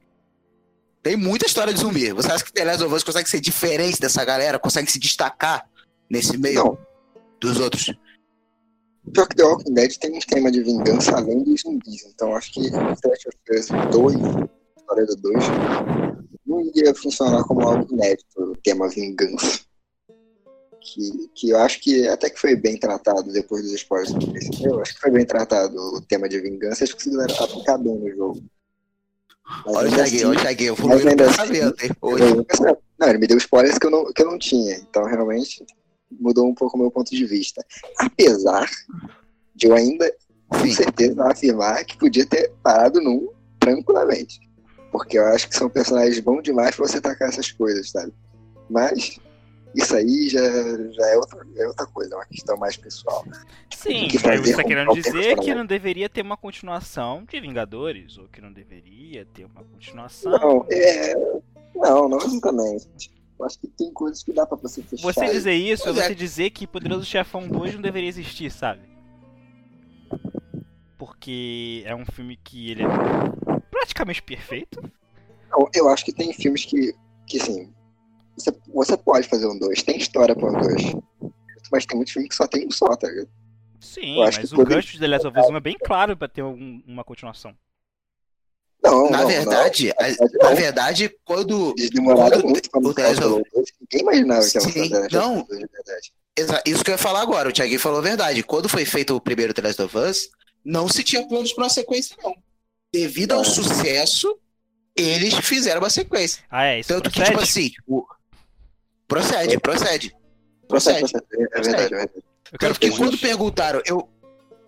Tem 1.01 1.15
muita 1.15 1.47
história 1.47 1.73
de 1.73 1.79
zumbi. 1.79 2.11
Você 2.11 2.31
acha 2.31 2.43
que 2.43 2.53
The 2.53 2.65
Last 2.65 2.83
of 2.83 2.93
Us 2.93 3.03
consegue 3.03 3.29
ser 3.29 3.39
diferente 3.39 3.99
dessa 3.99 4.23
galera? 4.23 4.59
Consegue 4.59 4.91
se 4.91 4.99
destacar 4.99 5.65
nesse 6.09 6.37
meio 6.37 6.63
Não, 6.63 6.77
dos 7.39 7.59
outros? 7.59 7.91
Pior 9.13 9.27
que 9.27 9.35
The 9.35 9.43
Walking 9.43 9.73
Dead 9.73 9.97
tem 9.97 10.15
um 10.15 10.19
tema 10.19 10.51
de 10.51 10.63
vingança 10.63 11.15
além 11.15 11.43
dos 11.43 11.61
zumbis. 11.61 12.05
Então 12.13 12.35
acho 12.35 12.51
que 12.53 12.69
Last 12.69 13.07
of 13.07 13.37
Us 13.51 13.67
2, 13.91 14.15
a 14.15 14.49
história 14.79 15.05
do 15.05 15.15
2, 15.17 15.35
não 16.45 16.61
iria 16.61 16.93
funcionar 16.95 17.43
como 17.43 17.61
algo 17.61 17.91
inédito, 17.93 18.25
o 18.41 18.55
tema 18.57 18.89
vingança. 18.89 19.59
Que, 20.81 21.29
que 21.35 21.49
eu 21.49 21.57
acho 21.59 21.79
que 21.81 22.07
até 22.07 22.29
que 22.29 22.39
foi 22.39 22.55
bem 22.55 22.77
tratado 22.77 23.31
depois 23.33 23.63
dos 23.63 23.73
spoilers 23.73 24.13
que 24.17 24.31
percebeu, 24.31 24.75
eu 24.75 24.81
acho 24.81 24.93
que 24.95 25.01
foi 25.01 25.11
bem 25.11 25.25
tratado 25.25 25.75
o 25.77 26.01
tema 26.01 26.27
de 26.29 26.39
vingança, 26.39 26.83
acho 26.83 26.95
que 26.95 27.03
conseguiram 27.09 27.43
aplicar 27.43 27.77
bem 27.77 27.95
no 27.95 28.09
jogo. 28.15 28.43
Mas 29.65 29.75
Olha 29.75 29.89
o 29.89 29.93
Thiaguinho, 29.93 30.15
assim- 30.15 30.25
olha 30.25 30.37
o 30.37 30.41
Thiaguinho, 30.41 30.75
mas 30.79 30.79
evoluindo 31.01 31.23
o 31.23 31.27
assim, 31.27 31.37
pensamento, 31.37 31.83
hein? 31.83 31.91
Hoje. 32.01 32.23
Não, 32.99 33.07
ele 33.09 33.17
me 33.17 33.27
deu 33.27 33.37
spoilers 33.37 33.77
que 33.77 33.85
eu 33.87 33.91
não, 33.91 34.13
que 34.13 34.21
eu 34.21 34.25
não 34.27 34.37
tinha. 34.37 34.75
Então, 34.77 35.03
realmente, 35.05 35.65
mudou 36.11 36.47
um 36.47 36.53
pouco 36.53 36.77
o 36.77 36.79
meu 36.79 36.91
ponto 36.91 37.09
de 37.09 37.25
vista. 37.25 37.65
Apesar 37.97 38.69
de 39.55 39.67
eu 39.67 39.73
ainda, 39.73 40.11
com 40.47 40.67
certeza, 40.71 41.23
afirmar 41.23 41.83
que 41.85 41.97
podia 41.97 42.25
ter 42.25 42.51
parado 42.63 43.01
num 43.01 43.29
tranquilamente. 43.59 44.39
Porque 44.91 45.17
eu 45.19 45.25
acho 45.27 45.47
que 45.47 45.55
são 45.55 45.69
personagens 45.69 46.19
bons 46.19 46.41
demais 46.41 46.75
pra 46.75 46.87
você 46.87 46.99
tacar 46.99 47.29
essas 47.29 47.51
coisas, 47.51 47.91
sabe? 47.91 48.13
Mas 48.69 49.19
isso 49.75 49.95
aí 49.95 50.29
já, 50.29 50.41
já 50.91 51.07
é, 51.07 51.17
outra, 51.17 51.45
é 51.55 51.67
outra 51.67 51.85
coisa, 51.85 52.13
é 52.15 52.17
uma 52.17 52.25
questão 52.25 52.57
mais 52.57 52.75
pessoal. 52.75 53.23
Sim, 53.75 54.07
que 54.07 54.19
mas 54.25 54.41
você 54.41 54.55
tá 54.55 54.63
querendo 54.63 54.93
dizer 54.93 55.37
que 55.39 55.53
não 55.53 55.65
deveria 55.65 56.09
ter 56.09 56.21
uma 56.21 56.37
continuação 56.37 57.23
de 57.29 57.39
Vingadores, 57.39 58.17
ou 58.17 58.27
que 58.27 58.41
não 58.41 58.51
deveria 58.51 59.25
ter 59.25 59.45
uma 59.45 59.63
continuação. 59.63 60.31
Não, 60.31 60.65
é. 60.71 61.13
Não, 61.75 62.09
não 62.09 62.17
exatamente. 62.17 63.11
Eu 63.39 63.45
acho 63.45 63.57
que 63.59 63.67
tem 63.67 63.91
coisas 63.93 64.21
que 64.21 64.33
dá 64.33 64.45
pra 64.45 64.57
você 64.57 64.81
fechar. 64.83 65.01
Você 65.03 65.25
dizer 65.29 65.53
isso 65.53 65.83
é 65.83 65.93
Pois 65.93 65.97
é. 65.97 66.07
você 66.07 66.15
dizer 66.15 66.49
que 66.49 66.67
Poderoso 66.67 67.05
Chefão 67.05 67.47
2 67.47 67.75
não 67.75 67.81
deveria 67.81 68.09
existir, 68.09 68.51
sabe? 68.51 68.81
Porque 70.97 71.83
é 71.85 71.95
um 71.95 72.05
filme 72.05 72.35
que 72.37 72.69
ele 72.71 72.83
é 72.83 72.87
praticamente 73.71 74.21
perfeito. 74.21 74.81
Não, 75.49 75.67
eu 75.73 75.87
acho 75.89 76.03
que 76.03 76.11
tem 76.11 76.33
filmes 76.33 76.65
que, 76.65 76.93
que 77.25 77.41
assim, 77.41 77.73
você, 78.35 78.51
você 78.73 78.97
pode 78.97 79.27
fazer 79.27 79.47
um 79.47 79.57
dois, 79.57 79.81
tem 79.81 79.97
história 79.97 80.35
pra 80.35 80.49
um 80.49 80.59
dois. 80.59 81.31
Mas 81.71 81.85
tem 81.85 81.95
muito 81.95 82.11
filme 82.11 82.27
que 82.27 82.35
só 82.35 82.47
tem 82.47 82.67
um 82.67 82.71
só, 82.71 82.87
tá 82.95 83.07
ligado? 83.07 83.29
Sim, 83.79 84.17
Eu 84.17 84.23
acho 84.23 84.39
mas 84.41 84.49
que 84.49 84.55
o 84.55 84.57
poder- 84.57 84.75
gancho 84.75 84.91
de 84.93 84.99
The 84.99 85.07
Last 85.07 85.27
of 85.27 85.39
Us 85.39 85.49
1 85.49 85.55
é 85.55 85.59
bem 85.61 85.77
claro 85.81 86.17
pra 86.17 86.27
ter 86.27 86.43
um- 86.43 86.83
uma 86.85 87.03
continuação. 87.03 87.55
Não, 88.81 89.09
Na 89.09 89.19
não, 89.21 89.27
verdade, 89.27 89.93
não. 89.99 90.05
a- 90.05 90.49
na 90.49 90.55
verdade, 90.55 91.11
quando 91.25 91.73
Eles 91.77 91.89
demoraram 91.89 92.29
quando 92.41 92.49
muito 92.49 92.69
pra 92.69 92.79
o 92.79 93.43
2. 93.53 93.69
Ninguém 93.81 94.01
imaginava 94.01 94.47
que 94.47 94.57
ia 94.57 94.61
Sim, 94.61 94.69
of 94.95 95.15
não. 95.15 95.41
Us 95.41 95.47
2 95.47 95.59
de 95.59 95.67
verdade. 95.67 96.13
Exa- 96.37 96.63
Isso 96.65 96.83
que 96.83 96.89
eu 96.89 96.93
ia 96.93 96.97
falar 96.97 97.21
agora, 97.21 97.49
o 97.49 97.51
Thiaguinho 97.51 97.79
falou 97.79 97.99
a 97.99 98.01
verdade. 98.01 98.41
Quando 98.43 98.69
foi 98.69 98.85
feito 98.85 99.13
o 99.15 99.19
primeiro 99.21 99.53
The 99.53 99.61
Last 99.61 99.81
of 99.81 99.97
Us, 99.97 100.29
não 100.63 100.87
se 100.87 101.03
tinha 101.03 101.27
planos 101.27 101.51
para 101.51 101.65
uma 101.65 101.69
sequência, 101.69 102.15
não. 102.23 102.33
Devido 102.93 103.33
ao 103.33 103.41
É. 103.41 103.43
sucesso, 103.43 104.39
eles 104.95 105.33
fizeram 105.35 105.81
uma 105.81 105.89
sequência. 105.89 106.41
Ah, 106.49 106.63
é, 106.65 106.79
isso 106.79 106.87
Tanto 106.89 107.09
que, 107.09 107.17
procede? 107.19 107.31
tipo 107.31 107.43
assim, 107.43 107.71
o- 107.87 108.05
procede, 109.07 109.59
procede. 109.59 110.15
Procede, 110.67 110.99
Procede. 111.01 111.11
procede. 111.11 111.43
É 111.51 111.61
verdade, 111.61 111.83
é 111.83 111.87
verdade. 111.97 112.11
Eu 112.51 112.57
quero 112.59 112.73
Tanto 112.73 112.79
que 112.79 112.89
que 112.91 112.97
quando 112.97 113.17
perguntaram, 113.17 113.81
eu, 113.85 114.07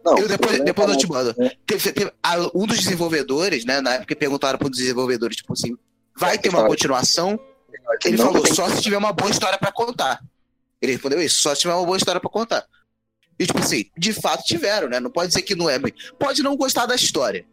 Não, 0.03 0.17
eu 0.17 0.27
depois, 0.27 0.59
depois 0.63 0.89
eu 0.89 0.97
te 0.97 1.07
falar- 1.07 1.23
mando. 1.25 1.35
Teve- 1.65 1.91
teve- 1.93 2.13
a- 2.23 2.51
um 2.55 2.65
dos 2.65 2.79
desenvolvedores, 2.79 3.65
né, 3.65 3.81
na 3.81 3.95
época 3.95 4.15
perguntaram 4.15 4.57
para 4.57 4.67
um 4.67 4.69
dos 4.71 4.79
desenvolvedores, 4.79 5.37
tipo 5.37 5.53
assim, 5.53 5.77
vai 6.17 6.37
ter 6.37 6.49
uma 6.49 6.65
continuação? 6.65 7.39
Ele 8.05 8.17
não 8.17 8.25
falou, 8.27 8.41
tem- 8.43 8.53
só 8.53 8.67
se 8.69 8.81
tiver 8.81 8.97
uma 8.97 9.13
boa 9.13 9.29
história 9.29 9.57
pra 9.57 9.71
contar. 9.71 10.19
Ele 10.81 10.93
respondeu 10.93 11.21
isso, 11.21 11.41
só 11.41 11.53
se 11.53 11.61
tiver 11.61 11.73
uma 11.73 11.85
boa 11.85 11.97
história 11.97 12.19
pra 12.19 12.29
contar. 12.29 12.65
E, 13.39 13.45
tipo 13.45 13.59
assim, 13.59 13.85
de 13.97 14.13
fato 14.13 14.43
tiveram, 14.43 14.87
né? 14.89 14.99
Não 14.99 15.09
pode 15.11 15.29
dizer 15.29 15.41
que 15.43 15.55
não 15.55 15.69
é 15.69 15.77
bem. 15.79 15.93
Pode 16.19 16.41
não 16.43 16.55
gostar 16.55 16.85
da 16.85 16.95
história. 16.95 17.45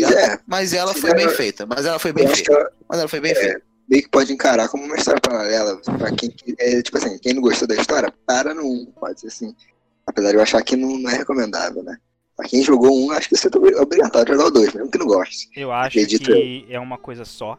tá? 0.00 0.10
É, 0.20 0.38
Mas 0.46 0.72
ela 0.72 0.94
foi 0.94 1.12
bem 1.14 1.28
feita. 1.28 1.66
Mas 1.66 1.84
ela 1.84 1.98
foi 1.98 2.12
bem 2.12 2.26
feita. 2.28 2.52
ela 2.52 2.70
Mas 2.88 2.98
ela 3.00 3.08
foi 3.08 3.20
bem 3.20 3.32
É. 3.32 3.34
feita. 3.34 3.62
meio 3.88 4.02
que 4.04 4.08
pode 4.08 4.32
encarar 4.32 4.68
como 4.68 4.84
uma 4.84 4.96
história 4.96 5.20
paralela. 5.20 5.76
Pra 5.98 6.10
quem, 6.12 6.30
que- 6.30 6.54
é, 6.58 6.80
tipo 6.82 6.96
assim, 6.96 7.18
quem 7.18 7.34
não 7.34 7.42
gostou 7.42 7.68
da 7.68 7.74
história, 7.74 8.12
para 8.26 8.54
no 8.54 8.62
1, 8.64 8.86
pode 8.98 9.20
ser 9.20 9.26
assim. 9.26 9.54
Apesar 10.06 10.30
de 10.30 10.36
eu 10.36 10.42
achar 10.42 10.62
que 10.62 10.76
não, 10.76 10.98
não 10.98 11.10
é 11.10 11.16
recomendável, 11.16 11.82
né? 11.82 11.96
Pra 12.36 12.48
quem 12.48 12.62
jogou 12.62 13.06
um, 13.06 13.10
acho 13.12 13.28
que 13.28 13.36
você 13.36 13.48
é 13.48 13.56
obri- 13.56 13.74
obrigatório 13.74 14.32
a 14.32 14.36
jogar 14.36 14.48
o 14.48 14.50
2, 14.50 14.74
mesmo 14.74 14.90
que 14.90 14.98
não 14.98 15.06
goste. 15.06 15.48
Eu 15.54 15.70
acho 15.70 15.98
Acredito 15.98 16.32
que 16.32 16.66
é 16.68 16.80
uma 16.80 16.98
coisa 16.98 17.24
só. 17.24 17.58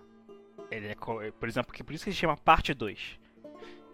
Ele 0.72 0.88
é, 0.88 0.96
por 1.40 1.48
exemplo, 1.48 1.72
que 1.72 1.84
por 1.84 1.94
isso 1.94 2.04
que 2.04 2.12
se 2.12 2.18
chama 2.18 2.36
parte 2.36 2.74
2. 2.74 3.00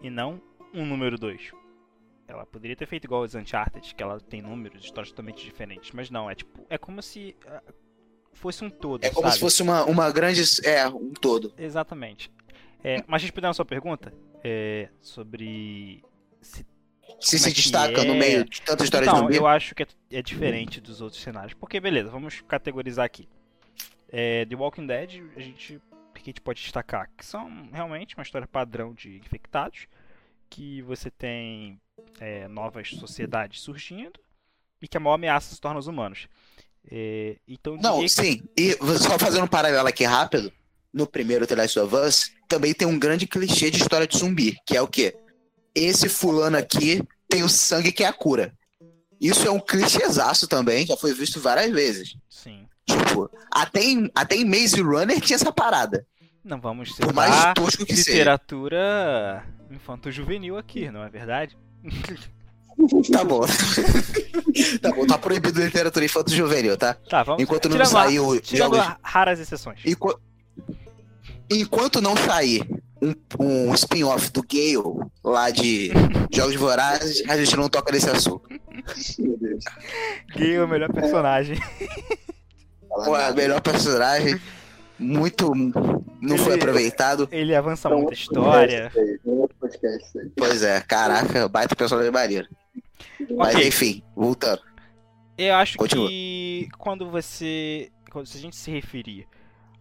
E 0.02 0.08
não 0.08 0.40
um 0.72 0.86
número 0.86 1.18
2. 1.18 1.52
Ela 2.26 2.46
poderia 2.46 2.76
ter 2.76 2.86
feito 2.86 3.04
igual 3.04 3.22
os 3.22 3.34
Uncharted, 3.34 3.94
que 3.94 4.02
ela 4.02 4.20
tem 4.20 4.40
números, 4.40 4.84
histórias 4.84 5.10
totalmente 5.10 5.44
diferentes. 5.44 5.90
Mas 5.92 6.10
não, 6.10 6.30
é 6.30 6.34
tipo. 6.34 6.64
É 6.70 6.78
como 6.78 7.02
se 7.02 7.36
ah, 7.46 7.60
fosse 8.32 8.64
um 8.64 8.70
todo. 8.70 9.04
É 9.04 9.10
como 9.10 9.22
sabe? 9.22 9.34
se 9.34 9.40
fosse 9.40 9.62
uma, 9.62 9.84
uma 9.84 10.10
grande. 10.10 10.42
É, 10.64 10.86
um 10.88 11.12
todo. 11.12 11.52
Exatamente. 11.58 12.30
É, 12.82 13.02
mas 13.06 13.22
respondendo 13.22 13.50
a 13.50 13.54
sua 13.54 13.64
pergunta, 13.64 14.12
é, 14.44 14.88
sobre. 15.00 16.02
Se, 16.40 16.64
Se 17.20 17.38
se 17.38 17.48
é 17.48 17.52
que 17.52 17.60
destaca 17.60 18.02
é? 18.02 18.04
no 18.04 18.14
meio 18.14 18.44
de 18.44 18.60
tanta 18.62 18.84
história 18.84 19.06
de 19.06 19.10
então, 19.12 19.24
zumbi. 19.24 19.36
eu 19.36 19.46
acho 19.46 19.74
que 19.74 19.82
é, 19.82 19.86
é 20.12 20.22
diferente 20.22 20.80
dos 20.80 21.00
outros 21.00 21.22
cenários. 21.22 21.54
Porque, 21.54 21.80
beleza, 21.80 22.10
vamos 22.10 22.40
categorizar 22.46 23.04
aqui. 23.04 23.28
É, 24.12 24.44
The 24.44 24.56
Walking 24.56 24.86
Dead, 24.86 25.22
a 25.36 25.40
gente, 25.40 25.76
o 25.76 26.12
que 26.14 26.20
a 26.20 26.24
gente 26.24 26.40
pode 26.40 26.60
destacar? 26.60 27.10
Que 27.16 27.24
são 27.24 27.68
realmente 27.72 28.16
uma 28.16 28.22
história 28.22 28.46
padrão 28.46 28.92
de 28.92 29.16
infectados, 29.16 29.86
que 30.48 30.82
você 30.82 31.10
tem 31.10 31.80
é, 32.18 32.48
novas 32.48 32.90
sociedades 32.90 33.60
surgindo 33.60 34.18
e 34.82 34.88
que 34.88 34.96
a 34.96 35.00
maior 35.00 35.14
ameaça 35.14 35.54
se 35.54 35.60
torna 35.60 35.78
os 35.78 35.86
humanos. 35.86 36.28
É, 36.90 37.36
então, 37.46 37.76
Não, 37.76 38.00
que- 38.00 38.08
sim. 38.08 38.42
E 38.56 38.72
só 38.98 39.18
fazendo 39.18 39.44
um 39.44 39.48
paralelo 39.48 39.86
aqui 39.86 40.04
rápido, 40.04 40.52
no 40.92 41.06
primeiro 41.06 41.46
The 41.46 41.54
Last 41.54 41.78
of 41.78 41.94
Us, 41.94 42.32
também 42.48 42.74
tem 42.74 42.88
um 42.88 42.98
grande 42.98 43.26
clichê 43.26 43.70
de 43.70 43.76
história 43.80 44.06
de 44.06 44.18
zumbi, 44.18 44.56
que 44.66 44.76
é 44.76 44.82
o 44.82 44.88
quê? 44.88 45.14
Esse 45.74 46.08
fulano 46.08 46.56
aqui 46.56 47.02
tem 47.28 47.42
o 47.42 47.48
sangue 47.48 47.92
que 47.92 48.02
é 48.04 48.06
a 48.08 48.12
cura. 48.12 48.52
Isso 49.20 49.46
é 49.46 49.50
um 49.50 49.60
clichêzaço 49.60 50.48
também, 50.48 50.86
já 50.86 50.96
foi 50.96 51.12
visto 51.12 51.40
várias 51.40 51.70
vezes. 51.70 52.16
Sim. 52.28 52.66
Tipo, 52.86 53.30
até 53.52 53.82
em, 53.82 54.10
até 54.14 54.34
em 54.36 54.44
Maze 54.44 54.80
Runner 54.80 55.20
tinha 55.20 55.36
essa 55.36 55.52
parada. 55.52 56.06
Não 56.42 56.58
vamos 56.60 56.92
Por 56.92 57.12
mais 57.12 57.52
tosco 57.54 57.84
que 57.84 57.92
literatura 57.92 59.44
infanto-juvenil 59.70 60.56
aqui, 60.56 60.90
não 60.90 61.04
é 61.04 61.10
verdade? 61.10 61.56
Tá 63.12 63.22
bom. 63.22 63.42
tá 64.80 64.90
bom, 64.92 65.06
tá 65.06 65.18
proibido 65.18 65.60
literatura 65.62 66.02
infanto 66.02 66.34
juvenil, 66.34 66.78
tá? 66.78 66.94
Tá, 66.94 67.22
vamos. 67.22 67.42
Enquanto 67.42 67.68
não 67.68 67.84
saiu 67.84 68.40
tirando 68.40 68.76
jogos. 68.76 68.94
raras 69.02 69.38
exceções. 69.38 69.80
Enqu- 69.84 70.18
Enquanto 71.50 72.00
não 72.00 72.16
sair 72.16 72.66
um, 73.02 73.14
um 73.68 73.74
spin-off 73.74 74.30
do 74.32 74.42
Gale 74.42 75.10
lá 75.24 75.50
de 75.50 75.90
Jogos 76.32 76.54
Vorazes, 76.56 77.22
a 77.28 77.36
gente 77.36 77.56
não 77.56 77.68
toca 77.68 77.92
nesse 77.92 78.08
assunto. 78.10 78.48
Meu 79.18 79.36
Deus. 79.38 79.64
Gay 80.36 80.54
é 80.56 80.62
o 80.62 80.68
melhor 80.68 80.92
personagem. 80.92 81.56
Fala 82.88 83.04
Pô, 83.04 83.16
é 83.16 83.20
nada. 83.22 83.34
melhor 83.34 83.60
personagem, 83.60 84.40
muito. 84.98 85.52
Não 86.20 86.36
foi 86.36 86.54
Ele- 86.54 86.62
aproveitado. 86.62 87.28
Ele 87.30 87.54
avança 87.54 87.88
Então, 87.88 87.98
muita 88.00 88.14
história. 88.14 88.90
podcast 89.58 89.86
aí, 89.86 89.96
isso 90.02 90.18
aí. 90.18 90.30
Pois 90.36 90.62
é, 90.62 90.80
caraca, 90.80 91.48
baita 91.48 91.74
personagem 91.76 92.10
maneiro. 92.10 92.48
Mas 93.36 93.54
Ok. 93.54 93.68
enfim, 93.68 94.02
voltando. 94.14 94.60
Eu 95.38 95.54
acho 95.54 95.78
Continua. 95.78 96.08
que 96.08 96.68
quando 96.78 97.08
você. 97.10 97.90
Quando, 98.10 98.26
se 98.26 98.36
a 98.36 98.40
gente 98.40 98.56
se 98.56 98.70
referir 98.70 99.26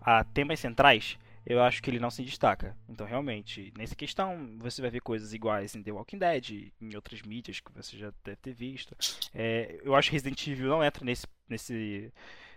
a 0.02 0.24
temas 0.24 0.60
centrais, 0.60 1.18
eu 1.50 1.62
acho 1.64 1.82
que 1.82 1.90
ele 1.90 2.00
não 2.00 2.12
se 2.12 2.24
destaca. 2.24 2.78
Então, 2.88 3.08
realmente, 3.08 3.74
nessa 3.76 3.96
questão, 3.96 4.56
você 4.60 4.82
vai 4.82 4.92
ver 4.92 5.02
coisas 5.02 5.34
iguais 5.34 5.76
em 5.76 5.82
The 5.82 5.92
Walking 5.92 6.20
Dead, 6.20 6.72
em 6.80 6.96
outras 6.96 7.24
mídias 7.24 7.60
que 7.60 7.72
você 7.74 7.98
já 7.98 8.14
deve 8.24 8.38
ter 8.38 8.54
visto. 8.54 8.96
É, 9.34 9.80
eu 9.84 9.96
acho 9.96 10.10
que 10.10 10.16
Resident 10.16 10.46
Evil 10.48 10.70
não 10.70 10.84
entra 10.84 11.04
nesse, 11.04 11.26
nesse, 11.50 12.14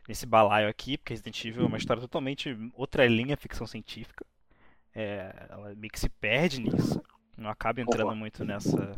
nesse 0.06 0.26
balaio 0.26 0.68
aqui, 0.68 0.98
porque 0.98 1.14
Resident 1.14 1.42
Evil 1.42 1.62
é 1.64 1.66
uma 1.66 1.78
história 1.78 2.02
totalmente 2.02 2.54
outra 2.74 3.06
linha 3.06 3.34
ficção 3.36 3.66
científica. 3.66 4.26
É, 4.94 5.46
ela 5.48 5.74
meio 5.74 5.90
que 5.90 5.98
se 5.98 6.10
perde 6.10 6.60
nisso. 6.60 7.00
Não 7.36 7.48
acaba 7.48 7.80
entrando 7.80 8.14
muito 8.14 8.44
nessa 8.44 8.94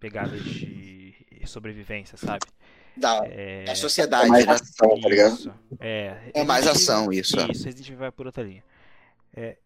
pegada 0.00 0.40
de 0.40 1.14
sobrevivência, 1.46 2.16
sabe? 2.16 2.46
Da, 2.96 3.20
É, 3.26 3.64
é 3.68 3.74
sociedade, 3.74 4.26
É 4.26 4.28
mais 4.28 4.46
né? 4.46 4.52
ação, 4.54 5.00
tá 5.00 5.08
ligado? 5.08 5.54
é, 5.80 6.30
É 6.32 6.44
mais 6.44 6.66
ação, 6.66 7.12
isso. 7.12 7.38
é. 7.38 7.50
Isso, 7.50 7.64
Resident 7.64 7.88
Evil 7.88 7.98
vai 7.98 8.10
por 8.12 8.26
outra 8.26 8.42
linha. 8.42 8.64
É, 9.34 9.58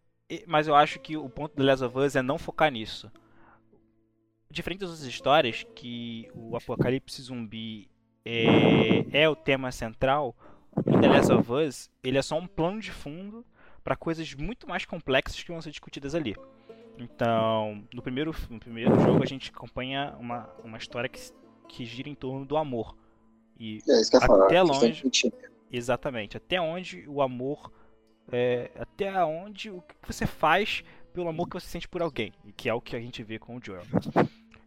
mas 0.47 0.67
eu 0.67 0.75
acho 0.75 0.99
que 1.01 1.17
o 1.17 1.29
ponto 1.29 1.55
do 1.57 1.63
Last 1.63 1.85
of 1.85 1.99
Us 1.99 2.17
é 2.17 2.23
não 2.23 2.39
focar 2.39 2.71
nisso. 2.71 3.11
Diferente 4.51 4.81
das 4.81 4.91
outras 4.91 5.07
histórias, 5.07 5.67
que 5.75 6.29
o 6.35 6.57
apocalipse 6.57 7.21
zumbi 7.23 7.89
é, 8.25 9.23
é 9.23 9.29
o 9.29 9.37
tema 9.37 9.71
central, 9.71 10.35
em 10.87 11.01
The 11.01 11.09
Last 11.09 11.33
of 11.33 11.53
Us 11.53 11.91
ele 12.03 12.19
é 12.19 12.23
só 12.23 12.37
um 12.39 12.47
plano 12.47 12.81
de 12.81 12.91
fundo 12.91 13.45
para 13.83 13.97
coisas 13.97 14.35
muito 14.35 14.69
mais 14.69 14.85
complexas 14.85 15.43
que 15.43 15.51
vão 15.51 15.61
ser 15.61 15.71
discutidas 15.71 16.15
ali. 16.15 16.35
Então, 16.99 17.85
no 17.95 18.03
primeiro, 18.03 18.35
no 18.51 18.59
primeiro 18.59 18.99
jogo 19.01 19.23
a 19.23 19.27
gente 19.27 19.51
acompanha 19.51 20.15
uma, 20.19 20.49
uma 20.65 20.77
história 20.77 21.09
que, 21.09 21.21
que 21.69 21.85
gira 21.85 22.09
em 22.09 22.15
torno 22.15 22.45
do 22.45 22.57
amor. 22.57 22.97
E 23.59 23.79
É 23.89 24.01
isso 24.01 24.11
que 24.11 24.17
eu 24.17 24.21
ia 24.21 24.27
falar. 24.27 24.45
Até 24.47 24.61
questão 24.61 24.81
longe. 24.81 25.33
Exatamente. 25.71 26.37
Até 26.37 26.61
onde 26.61 27.05
o 27.09 27.23
amor. 27.23 27.73
é, 28.33 28.71
até 28.99 29.25
onde 29.25 29.71
o 29.71 29.81
que 29.81 29.95
você 30.13 30.27
faz 30.27 30.83
pelo 31.15 31.29
amor 31.29 31.49
que 31.49 31.55
você 31.55 31.69
sente 31.69 31.87
por 31.87 32.03
alguém. 32.03 32.33
E 32.45 32.53
que 32.53 32.69
é 32.69 32.75
o 32.75 32.81
que 32.81 32.97
a 32.97 33.01
gente 33.01 33.23
vê 33.23 33.39
com 33.39 33.57
o 33.57 33.61
Joel. 33.65 33.83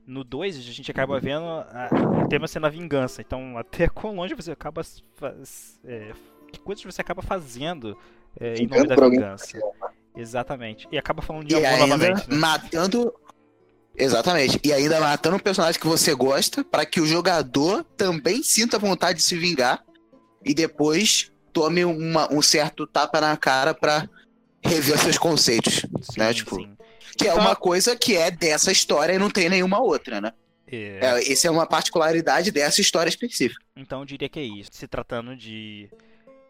No 0.07 0.23
2, 0.23 0.57
a 0.57 0.61
gente 0.61 0.89
acaba 0.89 1.19
vendo 1.19 1.43
a- 1.45 1.89
o 2.23 2.27
tema 2.29 2.47
sendo 2.47 2.65
a 2.65 2.69
vingança. 2.69 3.21
Então, 3.21 3.57
até 3.57 3.87
quão 3.89 4.15
longe 4.15 4.33
você 4.33 4.51
acaba. 4.51 4.81
Faz, 5.15 5.79
é, 5.83 6.13
que 6.51 6.59
coisas 6.59 6.83
você 6.83 7.01
acaba 7.01 7.21
fazendo 7.21 7.97
é, 8.39 8.55
em 8.55 8.67
nome 8.67 8.87
da 8.87 8.95
vingança. 8.95 9.59
Exatamente. 10.15 10.87
E 10.91 10.97
acaba 10.97 11.21
falando 11.21 11.45
de 11.45 11.53
E 11.53 11.57
amor 11.57 11.67
ainda 11.67 11.87
novamente. 11.87 12.29
Né? 12.29 12.37
matando. 12.37 13.13
Exatamente. 13.95 14.59
E 14.63 14.71
ainda 14.71 14.99
matando 15.01 15.35
um 15.35 15.39
personagem 15.39 15.79
que 15.79 15.87
você 15.87 16.13
gosta 16.15 16.63
para 16.63 16.85
que 16.85 17.01
o 17.01 17.05
jogador 17.05 17.83
também 17.97 18.41
sinta 18.43 18.79
vontade 18.79 19.19
de 19.19 19.23
se 19.25 19.37
vingar 19.37 19.83
e 20.43 20.53
depois 20.53 21.31
tome 21.53 21.83
uma- 21.83 22.31
um 22.33 22.41
certo 22.41 22.87
tapa 22.87 23.19
na 23.21 23.35
cara 23.37 23.73
pra 23.73 24.09
rever 24.63 24.97
seus 24.99 25.17
conceitos. 25.17 25.85
Sim, 26.01 26.19
né, 26.19 26.33
tipo, 26.33 26.55
sim. 26.55 26.75
Que 27.17 27.27
é 27.27 27.31
Então- 27.31 27.41
uma 27.43 27.55
coisa 27.55 27.95
que 27.95 28.15
é 28.15 28.31
dessa 28.31 28.71
história 28.71 29.13
e 29.13 29.19
não 29.19 29.29
tem 29.29 29.49
nenhuma 29.49 29.79
outra, 29.81 30.21
né? 30.21 30.31
É, 30.67 30.99
É, 31.01 31.31
essa 31.31 31.47
é 31.47 31.51
uma 31.51 31.65
particularidade 31.67 32.49
dessa 32.51 32.79
história 32.79 33.09
específica. 33.09 33.61
Então 33.75 33.99
eu 33.99 34.05
diria 34.05 34.29
que 34.29 34.39
é 34.39 34.43
isso. 34.43 34.69
Se 34.73 34.87
tratando 34.87 35.35
de 35.35 35.89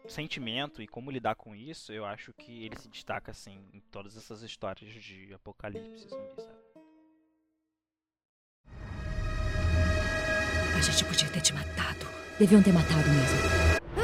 sentimento 0.06 0.80
e 0.80 0.86
como 0.86 1.10
lidar 1.10 1.34
com 1.34 1.56
isso, 1.56 1.92
eu 1.92 2.04
acho 2.04 2.32
que 2.34 2.64
ele 2.64 2.78
se 2.78 2.88
destaca 2.88 3.32
assim 3.32 3.58
em 3.74 3.80
todas 3.90 4.16
essas 4.16 4.42
histórias 4.42 4.92
de 5.02 5.32
apocalipse 5.34 6.06
zumbi, 6.08 6.36
sabe? 6.36 6.62
A 10.76 10.80
gente 10.80 11.04
podia 11.04 11.28
ter 11.28 11.40
te 11.40 11.52
matado. 11.52 12.06
Deviam 12.38 12.62
ter 12.62 12.72
matado 12.72 13.08
mesmo. 13.08 14.01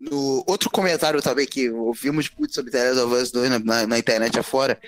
No 0.00 0.44
outro 0.46 0.70
comentário 0.70 1.20
também 1.20 1.46
que 1.46 1.70
ouvimos 1.70 2.30
muito 2.38 2.54
sobre 2.54 2.70
The 2.70 2.90
Last 2.92 3.00
of 3.00 3.14
Us 3.14 3.30
2 3.32 3.50
na, 3.50 3.58
na- 3.58 3.86
na 3.86 3.98
internet 3.98 4.38
afora, 4.38 4.78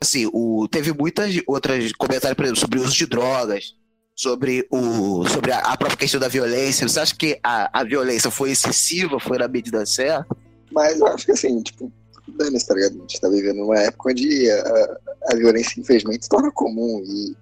assim, 0.00 0.30
o, 0.32 0.68
teve 0.70 0.92
muitas 0.92 1.34
outras 1.46 1.92
comentários, 1.92 2.36
por 2.36 2.44
exemplo, 2.44 2.60
sobre 2.60 2.78
o 2.78 2.82
uso 2.84 2.94
de 2.96 3.06
drogas, 3.06 3.74
sobre, 4.14 4.66
o, 4.70 5.26
sobre 5.28 5.50
a, 5.50 5.58
a 5.58 5.76
própria 5.76 5.98
questão 5.98 6.20
da 6.20 6.28
violência. 6.28 6.86
Você 6.88 7.00
acha 7.00 7.16
que 7.16 7.38
a, 7.42 7.80
a 7.80 7.84
violência 7.84 8.30
foi 8.30 8.52
excessiva, 8.52 9.18
foi 9.18 9.38
na 9.38 9.48
medida 9.48 9.84
certa? 9.84 10.26
Mas 10.70 11.00
eu 11.00 11.06
acho 11.08 11.26
que 11.26 11.32
assim, 11.32 11.60
tipo, 11.62 11.92
dane-se, 12.28 12.66
tá 12.66 12.74
ligado? 12.74 12.96
A 12.96 13.00
gente 13.00 13.20
tá 13.20 13.28
vivendo 13.28 13.56
numa 13.56 13.78
época 13.78 14.10
onde 14.10 14.48
a, 14.52 14.96
a 15.32 15.34
violência, 15.34 15.80
infelizmente, 15.80 16.22
se 16.24 16.28
torna 16.28 16.52
comum 16.52 17.02
e, 17.04 17.34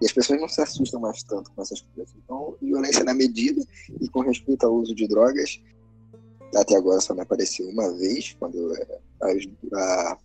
e 0.00 0.06
as 0.06 0.12
pessoas 0.12 0.40
não 0.40 0.48
se 0.48 0.62
assustam 0.62 0.98
mais 0.98 1.22
tanto 1.24 1.50
com 1.52 1.60
essas 1.60 1.82
coisas. 1.94 2.14
Então, 2.24 2.56
violência 2.62 3.04
na 3.04 3.12
medida 3.12 3.62
e 4.00 4.08
com 4.08 4.20
respeito 4.20 4.64
ao 4.64 4.74
uso 4.74 4.94
de 4.94 5.06
drogas, 5.06 5.60
até 6.56 6.76
agora 6.76 7.00
só 7.00 7.14
me 7.14 7.22
apareceu 7.22 7.68
uma 7.68 7.92
vez, 7.96 8.34
quando 8.38 8.74
é, 8.76 8.98
as- 9.22 9.46
a, 9.74 10.18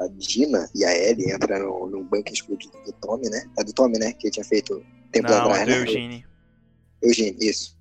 a 0.00 0.08
Dina 0.08 0.68
e 0.74 0.84
a 0.84 0.94
Ellie 0.96 1.32
entram 1.34 1.58
no, 1.60 1.90
no 1.90 2.04
banco 2.04 2.32
explodido 2.32 2.76
do 2.84 2.92
Tommy, 2.94 3.28
né? 3.30 3.48
É 3.58 3.64
do 3.64 3.72
Tommy, 3.72 3.98
né? 3.98 4.12
Que 4.14 4.30
tinha 4.30 4.44
feito 4.44 4.84
tempo 5.12 5.28
Não, 5.28 5.32
atrás, 5.32 5.62
é 5.62 5.64
do 5.64 5.70
né? 5.70 5.76
Eugene. 5.76 6.26
Eugênio, 7.02 7.38
isso. 7.42 7.76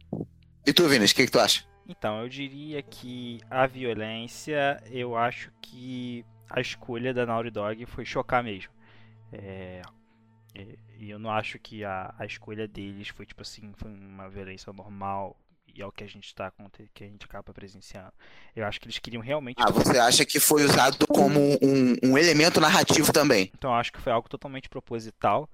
E 0.66 0.74
tu, 0.74 0.88
Vinícius, 0.88 1.12
o 1.12 1.16
que, 1.16 1.26
que 1.26 1.32
tu 1.32 1.40
acha? 1.40 1.64
Então, 1.88 2.22
eu 2.22 2.30
diria 2.30 2.82
que 2.82 3.40
a 3.50 3.68
violência, 3.68 4.82
eu 4.90 5.16
acho 5.16 5.52
que 5.62 6.26
a 6.50 6.60
escolha 6.60 7.14
da 7.14 7.26
Naughty 7.26 7.52
Dog 7.52 7.86
foi 7.86 8.06
chocar 8.06 8.44
mesmo. 8.44 8.72
É, 9.34 9.82
e- 10.56 10.80
e 11.00 11.10
eu 11.12 11.20
não 11.20 11.32
acho 11.32 11.60
que 11.60 11.84
a, 11.84 12.14
a 12.18 12.26
escolha 12.26 12.68
deles 12.68 13.10
foi 13.10 13.26
tipo 13.26 13.42
assim, 13.42 13.74
foi 13.78 13.92
uma 13.92 14.30
violência 14.30 14.72
normal 14.74 15.38
e 15.76 15.82
é 15.82 15.86
o 15.86 15.92
que 15.92 16.04
a 16.04 16.08
gente 16.08 16.34
tá 16.34 16.48
aconte- 16.48 16.90
que 16.94 17.04
a 17.04 17.08
gente 17.08 17.26
acaba 17.26 17.54
presenciando. 17.54 18.14
Eu 18.56 18.66
acho 18.66 18.80
que 18.80 18.86
eles 18.88 18.98
queriam 19.00 19.22
realmente 19.22 19.58
Ah, 19.60 19.72
você 19.72 19.98
acha 20.00 20.26
que 20.26 20.40
foi 20.40 20.64
usado 20.64 21.06
como 21.08 21.40
um, 21.62 21.96
um 22.04 22.18
elemento 22.18 22.60
narrativo 22.62 23.12
também? 23.12 23.52
Então 23.54 23.72
eu 23.72 23.76
acho 23.76 23.92
que 23.92 24.00
foi 24.00 24.12
algo 24.12 24.30
totalmente 24.30 24.70
proposital 24.70 25.50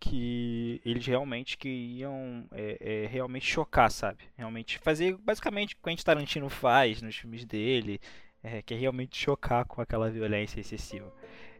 que 0.00 0.80
eles 0.84 1.06
realmente 1.06 1.56
queriam 1.56 2.44
é, 2.50 3.04
é, 3.04 3.06
realmente 3.06 3.46
chocar, 3.46 3.90
sabe? 3.90 4.24
Realmente 4.36 4.78
fazer 4.78 5.16
basicamente 5.16 5.74
o 5.74 5.76
que 5.76 5.82
o 5.82 5.84
Quentin 5.84 6.02
Tarantino 6.04 6.48
faz 6.48 7.00
nos 7.00 7.14
filmes 7.14 7.44
dele, 7.44 8.00
é, 8.42 8.62
que 8.62 8.74
é 8.74 8.76
realmente 8.76 9.16
chocar 9.16 9.64
com 9.64 9.80
aquela 9.80 10.10
violência 10.10 10.58
excessiva 10.60 11.12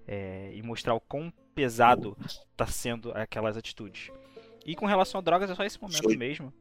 É, 0.08 0.50
e 0.52 0.60
mostrar 0.62 0.94
o 0.94 1.00
quão 1.00 1.32
pesado 1.54 2.16
tá 2.56 2.66
sendo 2.66 3.12
aquelas 3.16 3.56
atitudes. 3.56 4.10
E 4.66 4.74
com 4.74 4.86
relação 4.86 5.20
a 5.20 5.22
drogas 5.22 5.48
é 5.48 5.54
só 5.54 5.62
esse 5.62 5.80
momento 5.80 6.02
Foi. 6.02 6.16
mesmo 6.16 6.52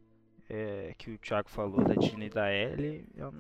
é, 0.54 0.94
que 0.98 1.12
o 1.12 1.18
Thiago 1.18 1.50
falou 1.50 1.82
da 1.82 1.94
Dina 1.94 2.26
e 2.26 2.30
da 2.30 2.54
Ellie. 2.54 3.06
eu 3.16 3.34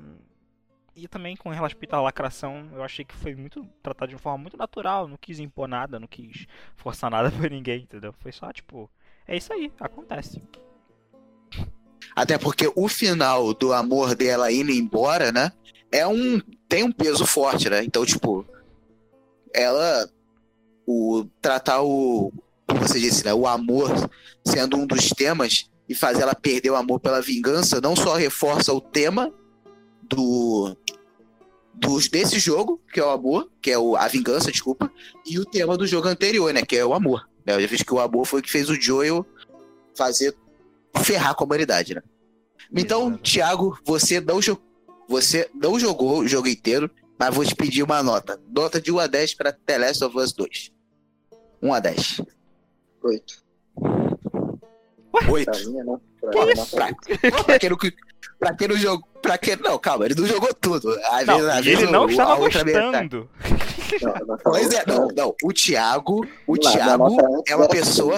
e 0.93 1.07
também 1.07 1.37
com 1.37 1.49
respeito 1.49 1.93
à 1.93 2.01
lacração, 2.01 2.69
eu 2.73 2.83
achei 2.83 3.05
que 3.05 3.15
foi 3.15 3.33
muito 3.33 3.65
tratado 3.81 4.09
de 4.09 4.15
uma 4.15 4.19
forma 4.19 4.37
muito 4.39 4.57
natural. 4.57 5.07
Não 5.07 5.17
quis 5.17 5.39
impor 5.39 5.67
nada, 5.67 5.99
não 5.99 6.07
quis 6.07 6.45
forçar 6.75 7.09
nada 7.09 7.31
por 7.31 7.49
ninguém, 7.49 7.83
entendeu? 7.83 8.13
Foi 8.19 8.31
só 8.31 8.51
tipo, 8.51 8.89
é 9.27 9.37
isso 9.37 9.51
aí, 9.53 9.71
acontece. 9.79 10.41
Até 12.15 12.37
porque 12.37 12.71
o 12.75 12.89
final 12.89 13.53
do 13.53 13.71
amor 13.71 14.15
dela 14.15 14.51
indo 14.51 14.71
embora, 14.71 15.31
né? 15.31 15.51
É 15.91 16.05
um. 16.05 16.41
Tem 16.67 16.83
um 16.83 16.91
peso 16.91 17.25
forte, 17.25 17.69
né? 17.69 17.83
Então, 17.83 18.05
tipo. 18.05 18.45
Ela. 19.53 20.09
O. 20.85 21.25
Tratar 21.41 21.81
o. 21.81 22.33
Como 22.67 22.81
você 22.81 22.99
disse, 22.99 23.23
né? 23.23 23.33
O 23.33 23.47
amor 23.47 23.89
sendo 24.45 24.75
um 24.77 24.85
dos 24.85 25.09
temas 25.09 25.70
e 25.87 25.95
fazer 25.95 26.21
ela 26.23 26.35
perder 26.35 26.69
o 26.71 26.75
amor 26.75 26.99
pela 26.99 27.21
vingança 27.21 27.81
não 27.81 27.95
só 27.95 28.15
reforça 28.15 28.73
o 28.73 28.81
tema 28.81 29.33
do. 30.03 30.75
Dos, 31.73 32.09
desse 32.09 32.37
jogo, 32.37 32.81
que 32.93 32.99
é 32.99 33.03
o 33.05 33.09
amor, 33.09 33.49
que 33.61 33.71
é 33.71 33.77
o, 33.77 33.95
a 33.95 34.07
vingança, 34.07 34.51
desculpa, 34.51 34.91
e 35.25 35.39
o 35.39 35.45
tema 35.45 35.77
do 35.77 35.87
jogo 35.87 36.07
anterior, 36.07 36.53
né? 36.53 36.61
Que 36.63 36.75
é 36.77 36.85
o 36.85 36.93
amor. 36.93 37.27
Né? 37.45 37.55
Eu 37.55 37.61
já 37.61 37.67
fiz 37.67 37.81
que 37.81 37.93
o 37.93 37.99
amor 37.99 38.25
foi 38.25 38.41
o 38.41 38.43
que 38.43 38.51
fez 38.51 38.69
o 38.69 38.79
Joel 38.79 39.25
fazer 39.95 40.35
ferrar 41.01 41.33
com 41.33 41.43
a 41.43 41.47
humanidade, 41.47 41.95
né? 41.95 42.01
Então, 42.75 43.07
Exato. 43.07 43.23
Thiago, 43.23 43.79
você 43.85 44.19
não, 44.19 44.39
jo- 44.41 44.61
você 45.07 45.49
não 45.55 45.79
jogou 45.79 46.19
o 46.19 46.27
jogo 46.27 46.47
inteiro, 46.49 46.91
mas 47.17 47.33
vou 47.33 47.45
te 47.45 47.55
pedir 47.55 47.83
uma 47.83 48.03
nota. 48.03 48.39
Nota 48.53 48.79
de 48.79 48.91
1 48.91 48.99
a 48.99 49.07
10 49.07 49.33
para 49.35 49.53
The 49.53 49.77
Last 49.77 50.03
of 50.03 50.17
Us 50.17 50.33
2. 50.33 50.71
1 51.61 51.73
a 51.73 51.79
10. 51.79 52.21
Oito. 55.13 55.31
8. 55.31 55.45
Pra 55.51 55.59
mim 55.59 55.79
é. 55.79 55.83
Pra 56.21 56.45
Que 56.45 56.53
isso? 56.53 56.75
Pra, 56.75 56.87
pra 57.43 57.59
quem 57.59 57.69
não, 57.69 57.77
pra 58.39 58.53
quem 58.55 58.67
não 58.67 58.77
jogou. 58.77 59.07
Pra 59.21 59.37
quem, 59.37 59.55
não, 59.57 59.77
calma, 59.77 60.05
ele 60.05 60.15
não 60.15 60.25
jogou 60.25 60.51
tudo. 60.55 60.89
Às 61.11 61.25
Não, 61.27 61.37
vezes, 61.37 61.51
às 61.53 61.65
vezes 61.65 61.83
ele 61.83 61.91
não 61.91 62.05
o- 62.05 62.09
estava 62.09 62.35
gostando. 62.35 63.29
Não, 64.01 64.37
Pois 64.43 64.73
é, 64.73 64.83
não, 64.87 65.07
não. 65.15 65.35
O 65.43 65.53
Thiago, 65.53 66.25
o 66.47 66.53
lá, 66.63 66.71
Thiago 66.71 67.17
é 67.47 67.55
uma 67.55 67.67
pessoa. 67.67 68.17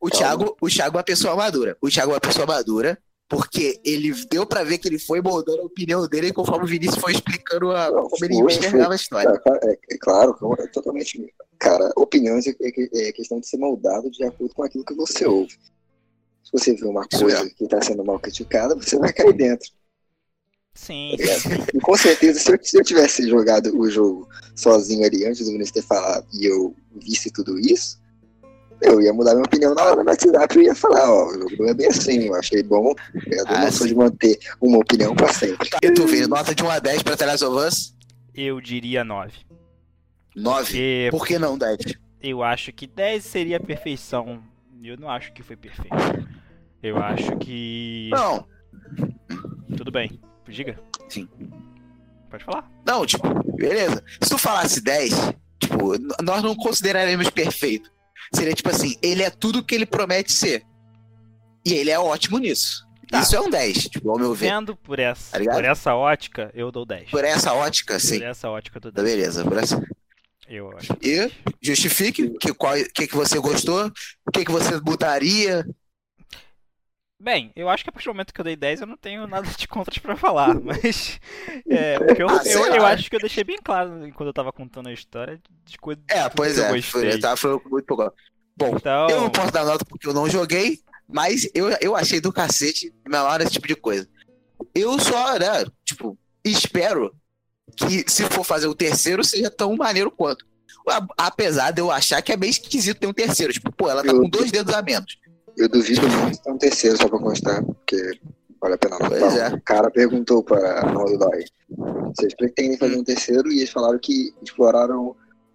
O. 0.00 0.10
Thiago, 0.10 0.56
o 0.60 0.68
Thiago 0.68 0.96
é 0.96 0.98
uma 0.98 1.04
pessoa 1.04 1.36
madura. 1.36 1.76
O 1.80 1.88
Thiago 1.88 2.10
é 2.10 2.14
uma 2.14 2.20
pessoa 2.20 2.46
madura, 2.46 2.98
porque 3.28 3.80
ele 3.84 4.12
deu 4.30 4.44
pra 4.44 4.64
ver 4.64 4.78
que 4.78 4.88
ele 4.88 4.98
foi 4.98 5.20
moldando 5.20 5.62
a 5.62 5.64
opinião 5.66 6.06
dele 6.08 6.32
conforme 6.32 6.64
o 6.64 6.68
Vinícius 6.68 7.00
foi 7.00 7.12
explicando 7.12 7.70
a, 7.70 7.88
Não, 7.90 8.08
como 8.08 8.24
ele 8.24 8.34
enxergava 8.40 8.92
a 8.92 8.96
história. 8.96 9.28
É, 9.28 9.38
claro, 9.38 9.60
é, 9.62 9.72
é 9.94 9.98
claro, 9.98 10.36
é 10.58 10.66
totalmente. 10.68 11.32
Cara, 11.60 11.92
opiniões 11.96 12.46
é, 12.48 12.50
é- 12.60 13.08
é 13.08 13.12
questão 13.12 13.38
de 13.38 13.46
ser 13.46 13.58
moldado 13.58 14.10
de 14.10 14.24
acordo 14.24 14.52
com 14.54 14.64
aquilo 14.64 14.84
que 14.84 14.94
você 14.94 15.24
ouve. 15.24 15.56
Se 16.54 16.58
você 16.58 16.74
vê 16.74 16.86
uma 16.86 17.06
coisa 17.08 17.48
que 17.50 17.64
está 17.64 17.80
sendo 17.80 18.04
mal 18.04 18.18
criticada, 18.18 18.74
você 18.74 18.98
vai 18.98 19.12
cair 19.12 19.32
dentro. 19.32 19.68
Sim, 20.74 21.16
tá? 21.18 21.66
E 21.74 21.80
com 21.80 21.96
certeza, 21.96 22.38
se 22.40 22.50
eu, 22.52 22.58
se 22.62 22.78
eu 22.78 22.84
tivesse 22.84 23.28
jogado 23.28 23.78
o 23.78 23.90
jogo 23.90 24.28
sozinho 24.56 25.04
ali 25.04 25.24
antes 25.26 25.44
do 25.44 25.52
Vinícius 25.52 25.70
ter 25.72 25.82
falado 25.82 26.26
e 26.32 26.46
eu 26.46 26.74
visse 26.96 27.30
tudo 27.30 27.58
isso, 27.58 28.00
Eu 28.84 29.00
ia 29.00 29.12
mudar 29.12 29.34
minha 29.34 29.44
opinião 29.44 29.74
na 29.76 29.82
hora 29.84 30.02
no 30.02 30.10
WhatsApp 30.10 30.58
e 30.58 30.64
ia 30.64 30.74
falar, 30.74 31.08
ó, 31.08 31.28
o 31.28 31.34
jogo 31.34 31.56
não 31.60 31.68
é 31.68 31.74
bem 31.74 31.86
assim, 31.86 32.24
eu 32.26 32.34
achei 32.34 32.62
bom. 32.64 32.92
Eu 33.26 33.44
Ah, 33.46 33.64
não 33.64 33.70
sou 33.72 33.86
de 33.86 33.94
manter 33.94 34.36
uma 34.60 34.78
opinião 34.78 35.14
pra 35.14 35.32
sempre. 35.32 35.68
E 35.80 35.90
tu, 35.92 36.04
Vini, 36.06 36.26
nota 36.26 36.52
de 36.52 36.64
1 36.64 36.68
a 36.70 36.78
10 36.80 37.02
pra 37.04 37.16
The 37.16 37.26
Last 37.26 37.44
of 37.44 37.64
Us? 37.64 37.94
Eu 38.34 38.60
diria 38.60 39.04
9. 39.04 39.32
9. 40.34 40.64
Porque 40.64 41.08
Por 41.12 41.26
que 41.26 41.38
não 41.38 41.56
10? 41.56 41.76
eu 42.20 42.42
acho 42.42 42.72
que 42.72 42.86
10 42.88 43.24
seria 43.24 43.58
a 43.58 43.60
perfeição. 43.60 44.42
Eu 44.82 44.96
não 44.96 45.08
acho 45.08 45.32
que 45.32 45.44
foi 45.44 45.54
perfeito. 45.54 45.94
Eu 46.82 46.98
acho 46.98 47.36
que. 47.38 48.10
Não, 48.12 48.46
Tudo 49.76 49.90
bem. 49.90 50.20
Diga. 50.48 50.78
Sim. 51.08 51.28
Pode 52.30 52.44
falar. 52.44 52.70
não, 52.86 53.04
tipo, 53.06 53.28
beleza. 53.56 54.02
Se 54.22 54.30
tu 54.30 54.38
falasse 54.38 54.80
10, 54.82 55.12
tipo, 55.58 55.92
nós 56.22 56.42
não 56.42 56.54
consideraremos 56.54 57.28
perfeito. 57.30 57.90
Seria 58.34 58.54
tipo 58.54 58.70
assim, 58.70 58.96
ele 59.02 59.22
é 59.22 59.30
tudo 59.30 59.62
que 59.64 59.74
ele 59.74 59.84
promete 59.86 60.32
ser. 60.32 60.62
E 61.64 61.74
ele 61.74 61.90
é 61.90 61.98
ótimo 61.98 62.38
nisso. 62.38 62.86
Tá. 63.10 63.20
Isso 63.20 63.36
é 63.36 63.40
um 63.40 63.50
10, 63.50 63.88
tipo, 63.88 64.10
ao 64.10 64.18
meu 64.18 64.34
ver. 64.34 64.50
Vendo 64.50 64.74
por 64.74 64.98
essa, 64.98 65.38
Tá 65.38 65.52
por 65.52 65.64
essa 65.64 65.94
ótica, 65.94 66.50
eu 66.54 66.72
dou 66.72 66.86
10. 66.86 67.10
Por 67.10 67.24
essa 67.24 67.52
ótica, 67.52 67.98
sim. 68.00 68.18
Por 68.18 68.26
essa 68.26 68.48
ótica, 68.48 68.78
eu 68.78 68.80
dou 68.80 68.92
Tá 68.92 69.02
10. 69.02 69.14
beleza, 69.16 69.44
por 69.44 69.58
essa. 69.58 69.82
Eu 70.48 70.70
acho. 70.76 70.92
E 71.02 71.30
justifique 71.60 72.30
que, 72.38 72.52
qual, 72.54 72.74
que, 72.94 73.06
que 73.06 73.14
você 73.14 73.38
gostou, 73.38 73.90
o 74.26 74.30
que, 74.32 74.44
que 74.44 74.50
você 74.52 74.80
mudaria. 74.80 75.66
Bem, 77.22 77.52
eu 77.54 77.68
acho 77.68 77.84
que 77.84 77.90
a 77.90 77.92
partir 77.92 78.08
do 78.08 78.14
momento 78.14 78.34
que 78.34 78.40
eu 78.40 78.44
dei 78.44 78.56
10 78.56 78.80
eu 78.80 78.86
não 78.88 78.96
tenho 78.96 79.28
nada 79.28 79.46
de 79.46 79.68
contras 79.68 79.98
pra 79.98 80.16
falar, 80.16 80.54
mas. 80.60 81.20
É, 81.68 81.96
porque 81.96 82.20
eu, 82.20 82.28
Ah, 82.28 82.42
eu, 82.44 82.74
eu 82.74 82.84
acho 82.84 83.08
que 83.08 83.14
eu 83.14 83.20
deixei 83.20 83.44
bem 83.44 83.58
claro 83.62 84.12
quando 84.16 84.26
eu 84.26 84.32
tava 84.32 84.52
contando 84.52 84.88
a 84.88 84.92
história 84.92 85.40
de 85.64 85.78
coisa 85.78 86.00
É, 86.08 86.28
pois 86.28 86.54
que 86.54 86.60
eu 86.60 86.64
é, 86.64 86.82
foi, 86.82 87.12
eu 87.12 87.20
tava 87.20 87.36
falando 87.36 87.62
muito 87.70 87.86
pouco. 87.86 88.12
Bom, 88.56 88.76
Então, 88.76 89.08
eu 89.08 89.20
não 89.20 89.30
posso 89.30 89.52
dar 89.52 89.64
nota 89.64 89.84
porque 89.84 90.08
eu 90.08 90.12
não 90.12 90.28
joguei, 90.28 90.80
mas 91.06 91.48
eu, 91.54 91.70
eu 91.80 91.94
achei 91.94 92.20
do 92.20 92.32
cacete 92.32 92.92
na 93.08 93.22
hora 93.22 93.44
esse 93.44 93.52
tipo 93.52 93.68
de 93.68 93.76
coisa. 93.76 94.08
Eu 94.74 94.98
só, 94.98 95.38
né, 95.38 95.64
tipo, 95.84 96.18
espero 96.44 97.14
que 97.76 98.04
se 98.10 98.24
for 98.24 98.42
fazer 98.42 98.66
o 98.66 98.74
terceiro 98.74 99.22
seja 99.22 99.48
tão 99.48 99.76
maneiro 99.76 100.10
quanto. 100.10 100.44
Apesar 101.16 101.70
de 101.70 101.80
eu 101.80 101.88
achar 101.88 102.20
que 102.20 102.32
é 102.32 102.36
meio 102.36 102.50
esquisito 102.50 102.98
ter 102.98 103.06
um 103.06 103.12
terceiro. 103.12 103.52
Tipo, 103.52 103.70
pô, 103.70 103.88
ela 103.88 104.02
tá 104.02 104.10
com 104.12 104.28
dois 104.28 104.50
dedos 104.50 104.74
a 104.74 104.82
menos. 104.82 105.16
Eu 105.56 105.68
duvido 105.68 106.08
muito 106.08 106.40
ter 106.40 106.50
um 106.50 106.58
terceiro 106.58 106.96
só 106.96 107.08
pra 107.08 107.18
constar, 107.18 107.64
porque 107.64 108.18
vale 108.60 108.74
a 108.74 108.78
pena 108.78 108.98
não. 108.98 109.08
Pois 109.08 109.36
é. 109.36 109.48
O 109.48 109.60
cara 109.62 109.90
perguntou 109.90 110.42
para 110.42 110.80
a 110.80 110.92
Naughty 110.92 111.18
Dog, 111.18 111.44
vocês 112.16 112.34
pretendem 112.34 112.78
fazer 112.78 112.96
um 112.96 113.04
terceiro 113.04 113.50
e 113.50 113.58
eles 113.58 113.70
falaram 113.70 113.98
que 113.98 114.32
exploraram, 114.42 115.14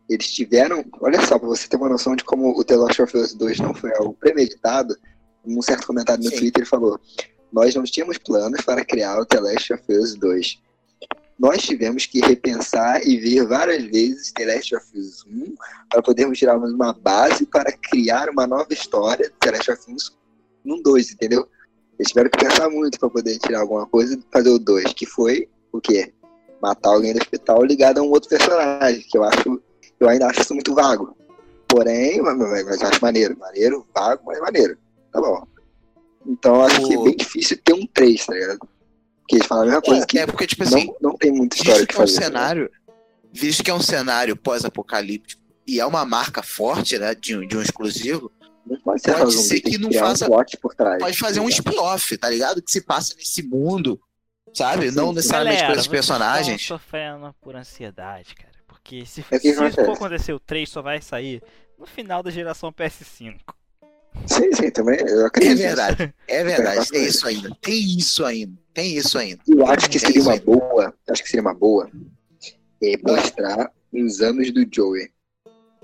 eles 0.09 0.31
tiveram, 0.31 0.83
olha 1.01 1.25
só, 1.25 1.39
pra 1.39 1.47
você 1.47 1.67
ter 1.67 1.77
uma 1.77 1.89
noção 1.89 2.15
de 2.15 2.23
como 2.23 2.57
o 2.57 2.63
The 2.63 2.75
Last 2.75 3.01
of 3.01 3.17
Us 3.17 3.33
2 3.33 3.59
não 3.59 3.73
foi 3.73 3.91
algo 3.95 4.13
premeditado, 4.13 4.95
num 5.45 5.61
certo 5.61 5.87
comentário 5.87 6.23
no 6.23 6.29
Sim. 6.29 6.37
Twitter 6.37 6.61
ele 6.61 6.69
falou, 6.69 6.99
nós 7.51 7.73
não 7.73 7.83
tínhamos 7.83 8.17
planos 8.17 8.61
para 8.61 8.83
criar 8.83 9.19
o 9.19 9.25
The 9.25 9.39
Last 9.39 9.73
of 9.73 9.83
Us 9.89 10.15
2. 10.15 10.66
Nós 11.39 11.61
tivemos 11.61 12.05
que 12.05 12.19
repensar 12.19 13.05
e 13.05 13.17
ver 13.17 13.45
várias 13.47 13.83
vezes 13.83 14.31
The 14.31 14.45
Last 14.45 14.75
of 14.75 14.85
Us 14.97 15.23
1 15.25 15.53
para 15.89 16.01
podermos 16.01 16.37
tirarmos 16.39 16.71
uma 16.73 16.93
base 16.93 17.45
para 17.45 17.71
criar 17.71 18.29
uma 18.29 18.47
nova 18.47 18.73
história 18.73 19.31
The 19.39 19.51
Last 19.51 19.71
of 19.71 19.93
Us 19.93 20.17
num 20.65 20.81
2, 20.81 21.11
entendeu? 21.11 21.47
Eles 21.99 22.09
tiveram 22.09 22.29
que 22.29 22.39
pensar 22.43 22.69
muito 22.69 22.99
para 22.99 23.09
poder 23.09 23.37
tirar 23.39 23.61
alguma 23.61 23.85
coisa 23.85 24.15
e 24.15 24.23
fazer 24.31 24.49
o 24.49 24.57
2, 24.59 24.93
que 24.93 25.05
foi 25.05 25.47
o 25.71 25.79
quê? 25.79 26.11
Matar 26.61 26.89
alguém 26.89 27.13
do 27.13 27.19
hospital 27.19 27.63
ligado 27.63 27.99
a 27.99 28.01
um 28.01 28.09
outro 28.09 28.29
personagem, 28.29 29.05
que 29.07 29.17
eu 29.17 29.23
acho, 29.23 29.61
eu 29.99 30.09
ainda 30.09 30.27
acho 30.27 30.41
isso 30.41 30.53
muito 30.55 30.73
vago. 30.73 31.15
Porém, 31.67 32.19
mas, 32.21 32.35
mas- 32.37 32.81
acho 32.81 33.01
maneiro, 33.01 33.37
maneiro, 33.37 33.85
vago, 33.93 34.23
mas 34.25 34.39
maneiro. 34.39 34.77
Tá 35.11 35.21
bom. 35.21 35.45
Então 36.25 36.55
eu 36.55 36.61
acho 36.63 36.87
que 36.87 36.93
é 36.93 36.97
O- 36.97 37.03
bem 37.03 37.15
difícil 37.15 37.57
ter 37.63 37.73
um 37.73 37.85
3, 37.93 38.25
tá 38.25 38.33
ligado? 38.33 38.59
Porque 39.27 39.35
eles 39.35 39.47
falam 39.47 39.63
a 39.63 39.65
mesma 39.67 39.81
coisa 39.81 40.05
que 40.05 40.17
É, 40.17 40.21
é 40.21 40.25
porque, 40.25 40.47
tipo 40.47 40.63
assim, 40.63 40.85
não, 41.01 41.11
não 41.11 41.17
tem 41.17 41.31
muita 41.31 41.57
história 41.57 41.79
visto 41.81 41.87
que 41.87 41.93
que 41.95 41.99
é 41.99 42.03
um 42.03 42.07
fazer. 42.07 42.19
ligado? 42.19 42.31
cenário, 42.33 42.71
visto 43.33 43.63
que 43.63 43.69
é 43.71 43.73
um 43.73 43.81
cenário 43.81 44.35
pós-apocalíptico 44.37 45.41
e 45.67 45.79
é 45.79 45.85
uma 45.85 46.05
marca 46.05 46.41
forte, 46.41 46.97
né, 46.97 47.13
de, 47.13 47.35
um- 47.35 47.45
de 47.45 47.57
um 47.57 47.61
exclusivo, 47.61 48.31
Não 48.65 48.79
pode 48.79 49.01
ser, 49.01 49.13
pode 49.15 49.33
ser 49.33 49.59
tem 49.61 49.71
que 49.73 49.77
não 49.77 49.89
um 49.89 49.93
faça- 49.93 50.25
plot 50.27 50.57
por 50.57 50.73
trás. 50.73 50.99
pode 51.01 51.17
fazer 51.17 51.39
um 51.41 51.49
spin-off, 51.49 52.17
tá 52.17 52.29
ligado? 52.29 52.61
Que 52.61 52.71
se 52.71 52.81
passa 52.81 53.13
nesse 53.15 53.43
mundo, 53.43 53.99
sabe? 54.53 54.89
Sim, 54.89 54.95
não 54.95 55.09
sim. 55.09 55.15
necessariamente 55.15 55.55
Galera, 55.57 55.73
com 55.73 55.79
esses 55.79 55.87
personagens. 55.91 56.65
sofrendo 56.65 57.35
por 57.41 57.55
ansiedade, 57.55 58.33
cara. 58.33 58.53
Porque 58.65 59.05
se, 59.05 59.25
É 59.29 59.39
que 59.39 59.51
se 59.53 59.59
acontece. 59.59 59.85
for 59.85 59.93
acontecer 59.95 60.33
o 60.33 60.39
3, 60.39 60.69
só 60.69 60.81
vai 60.81 61.01
sair 61.01 61.43
no 61.77 61.85
final 61.85 62.23
da 62.23 62.31
geração 62.31 62.71
PS5. 62.71 63.35
Sim, 64.25 64.51
sim, 64.53 64.71
também. 64.71 64.99
Eu 65.01 65.23
É 65.23 65.25
acredito. 65.27 65.57
verdade, 65.57 66.13
é 66.27 66.43
verdade. 66.45 66.77
bastante. 66.77 66.91
Tem 66.99 67.05
isso 67.07 67.27
ainda. 67.27 67.57
Tem 67.61 67.97
isso 67.97 68.25
ainda. 68.25 68.53
Tem 68.77 68.95
isso 68.95 69.17
ainda. 69.17 69.41
Eu 69.47 69.65
acho 69.65 69.89
que 69.89 69.97
É 69.97 69.99
seria 69.99 70.21
uma 70.21 70.33
aí. 70.33 70.39
boa. 70.39 70.93
Acho 71.09 71.23
que 71.23 71.29
seria 71.29 71.41
uma 71.41 71.53
boa 71.55 71.89
é, 72.83 72.93
mostrar 73.03 73.71
os 73.91 74.21
anos 74.21 74.51
do 74.53 74.63
Joey. 74.71 75.09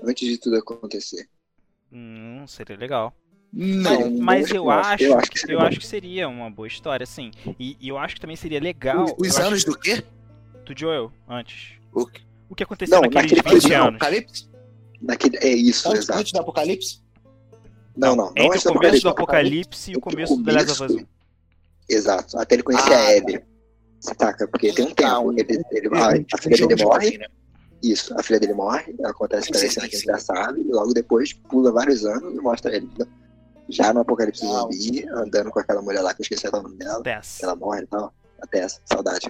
Antes 0.00 0.28
de 0.28 0.38
tudo 0.38 0.54
acontecer. 0.58 1.26
Hum, 1.92 2.44
seria 2.46 2.76
legal. 2.76 3.12
Não. 3.52 4.12
Mas, 4.20 4.48
eu 4.52 4.70
acho, 4.70 5.02
Eu 5.02 5.18
acho 5.18 5.28
que 5.28 5.40
seria 5.40 5.56
eu 5.56 5.60
acho 5.60 5.80
que 5.80 5.86
seria 5.88 6.28
uma 6.28 6.48
boa 6.48 6.68
história, 6.68 7.04
sim. 7.04 7.32
E, 7.58 7.76
e 7.80 7.88
eu 7.88 7.98
acho 7.98 8.14
que 8.14 8.20
também 8.20 8.36
seria 8.36 8.60
legal. 8.60 9.06
Os 9.18 9.36
acho 9.38 9.46
anos 9.48 9.64
do 9.64 9.76
quê? 9.76 10.00
do 10.64 10.72
Joel 10.78 11.12
antes. 11.28 11.72
O- 11.92 12.06
O 12.48 12.54
que 12.54 12.62
aconteceu 12.62 12.94
Não, 12.94 13.02
naqueles 13.10 13.32
naquele 13.32 13.54
20 13.56 13.62
período, 13.64 13.82
anos. 13.88 13.96
Apocalipse? 13.96 14.48
Naquele, 15.02 15.36
é 15.38 15.48
isso, 15.52 15.88
Antes, 15.88 16.02
exato. 16.04 16.20
antes 16.20 16.32
do 16.32 16.38
apocalipse? 16.38 17.00
Não, 17.96 18.14
não. 18.14 18.26
não 18.26 18.30
Entre 18.36 18.46
antes 18.54 18.66
o 18.66 18.72
começo 18.72 19.02
do 19.02 19.08
Apocalipse. 19.08 19.10
Apocalipse 19.10 19.90
e 19.90 19.94
o 19.94 19.96
Entre 19.96 19.98
o 19.98 20.02
começo 20.12 20.36
do 20.36 20.44
The 20.44 20.52
Last 20.52 20.70
of 20.70 20.82
Us 20.84 20.88
começo 20.92 21.04
1. 21.10 21.13
Exato. 21.88 22.38
Até 22.38 22.54
ele 22.56 22.62
conhecer 22.62 22.92
Ah, 22.92 22.98
a 23.06 23.16
Ellie. 23.16 23.42
Você 24.00 24.14
taca? 24.14 24.46
Porque 24.48 24.72
tem 24.72 24.86
um 24.86 24.94
Tá, 24.94 25.16
tempo. 25.16 25.32
Ele, 25.32 25.62
ele, 25.70 25.88
Um 25.88 25.94
a, 25.94 26.08
a 26.08 26.38
filha 26.38 26.56
dele 26.66 26.74
de 26.76 26.84
morre. 26.84 27.18
né? 27.18 27.26
Isso, 27.82 28.18
a 28.18 28.22
filha 28.22 28.40
dele 28.40 28.54
morre. 28.54 28.94
Acontece 29.04 29.48
aquela 29.50 29.70
cena 29.70 29.88
que 29.88 29.96
a 29.96 29.98
sim. 29.98 30.04
gente 30.06 30.12
já 30.12 30.18
sabe. 30.18 30.60
E 30.62 30.64
logo 30.72 30.92
depois 30.94 31.32
pula 31.32 31.70
vários 31.72 32.04
anos 32.04 32.34
e 32.34 32.40
mostra 32.40 32.74
ele. 32.74 32.88
Já 33.68 33.92
no 33.94 34.00
Apocalipse 34.00 34.44
Ah, 34.46 34.60
Zumbi, 34.60 35.06
andando 35.08 35.50
com 35.50 35.58
aquela 35.58 35.80
mulher 35.82 36.00
lá 36.02 36.12
que 36.14 36.20
eu 36.20 36.24
esqueci 36.24 36.46
o 36.46 36.50
nome 36.50 36.76
dela. 36.76 37.02
Tess. 37.02 37.42
ela 37.42 37.56
morre 37.56 37.82
e 37.82 37.86
tal. 37.86 38.12
Até 38.42 38.58
essa, 38.60 38.80
saudade. 38.84 39.26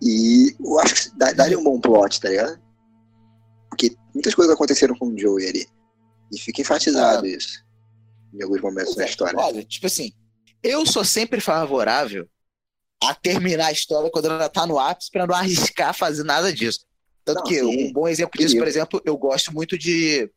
E 0.00 0.54
eu 0.60 0.78
acho 0.78 0.94
que 1.10 1.18
dá- 1.18 1.32
daria 1.32 1.58
um 1.58 1.64
bom 1.64 1.80
plot, 1.80 2.20
tá 2.20 2.28
ligado? 2.28 2.60
Porque 3.68 3.96
muitas 4.14 4.34
coisas 4.34 4.54
aconteceram 4.54 4.94
com 4.96 5.06
o 5.08 5.18
Joey 5.18 5.48
ali. 5.48 5.66
E 6.32 6.38
fica 6.38 6.60
enfatizado 6.60 7.26
isso. 7.26 7.64
Em 8.32 8.42
alguns 8.42 8.60
momentos 8.60 8.94
da 8.94 9.04
história. 9.04 9.38
Olha, 9.38 9.64
tipo 9.64 9.86
assim, 9.86 10.12
eu 10.62 10.86
sou 10.86 11.04
sempre 11.04 11.40
favorável 11.40 12.28
a 13.02 13.14
terminar 13.14 13.66
a 13.66 13.72
história 13.72 14.10
quando 14.10 14.26
ela 14.26 14.48
tá 14.48 14.66
no 14.66 14.78
ápice 14.78 15.10
pra 15.10 15.26
não 15.26 15.34
arriscar 15.34 15.94
fazer 15.94 16.24
nada 16.24 16.52
disso. 16.52 16.80
Tanto 17.24 17.38
Não, 17.38 17.44
que 17.44 17.60
sim. 17.60 17.88
um 17.88 17.92
bom 17.92 18.08
exemplo 18.08 18.40
disso, 18.40 18.56
por 18.56 18.66
exemplo, 18.66 19.00
eu 19.04 19.16
gosto 19.16 19.52
muito 19.52 19.78
de 19.78 20.30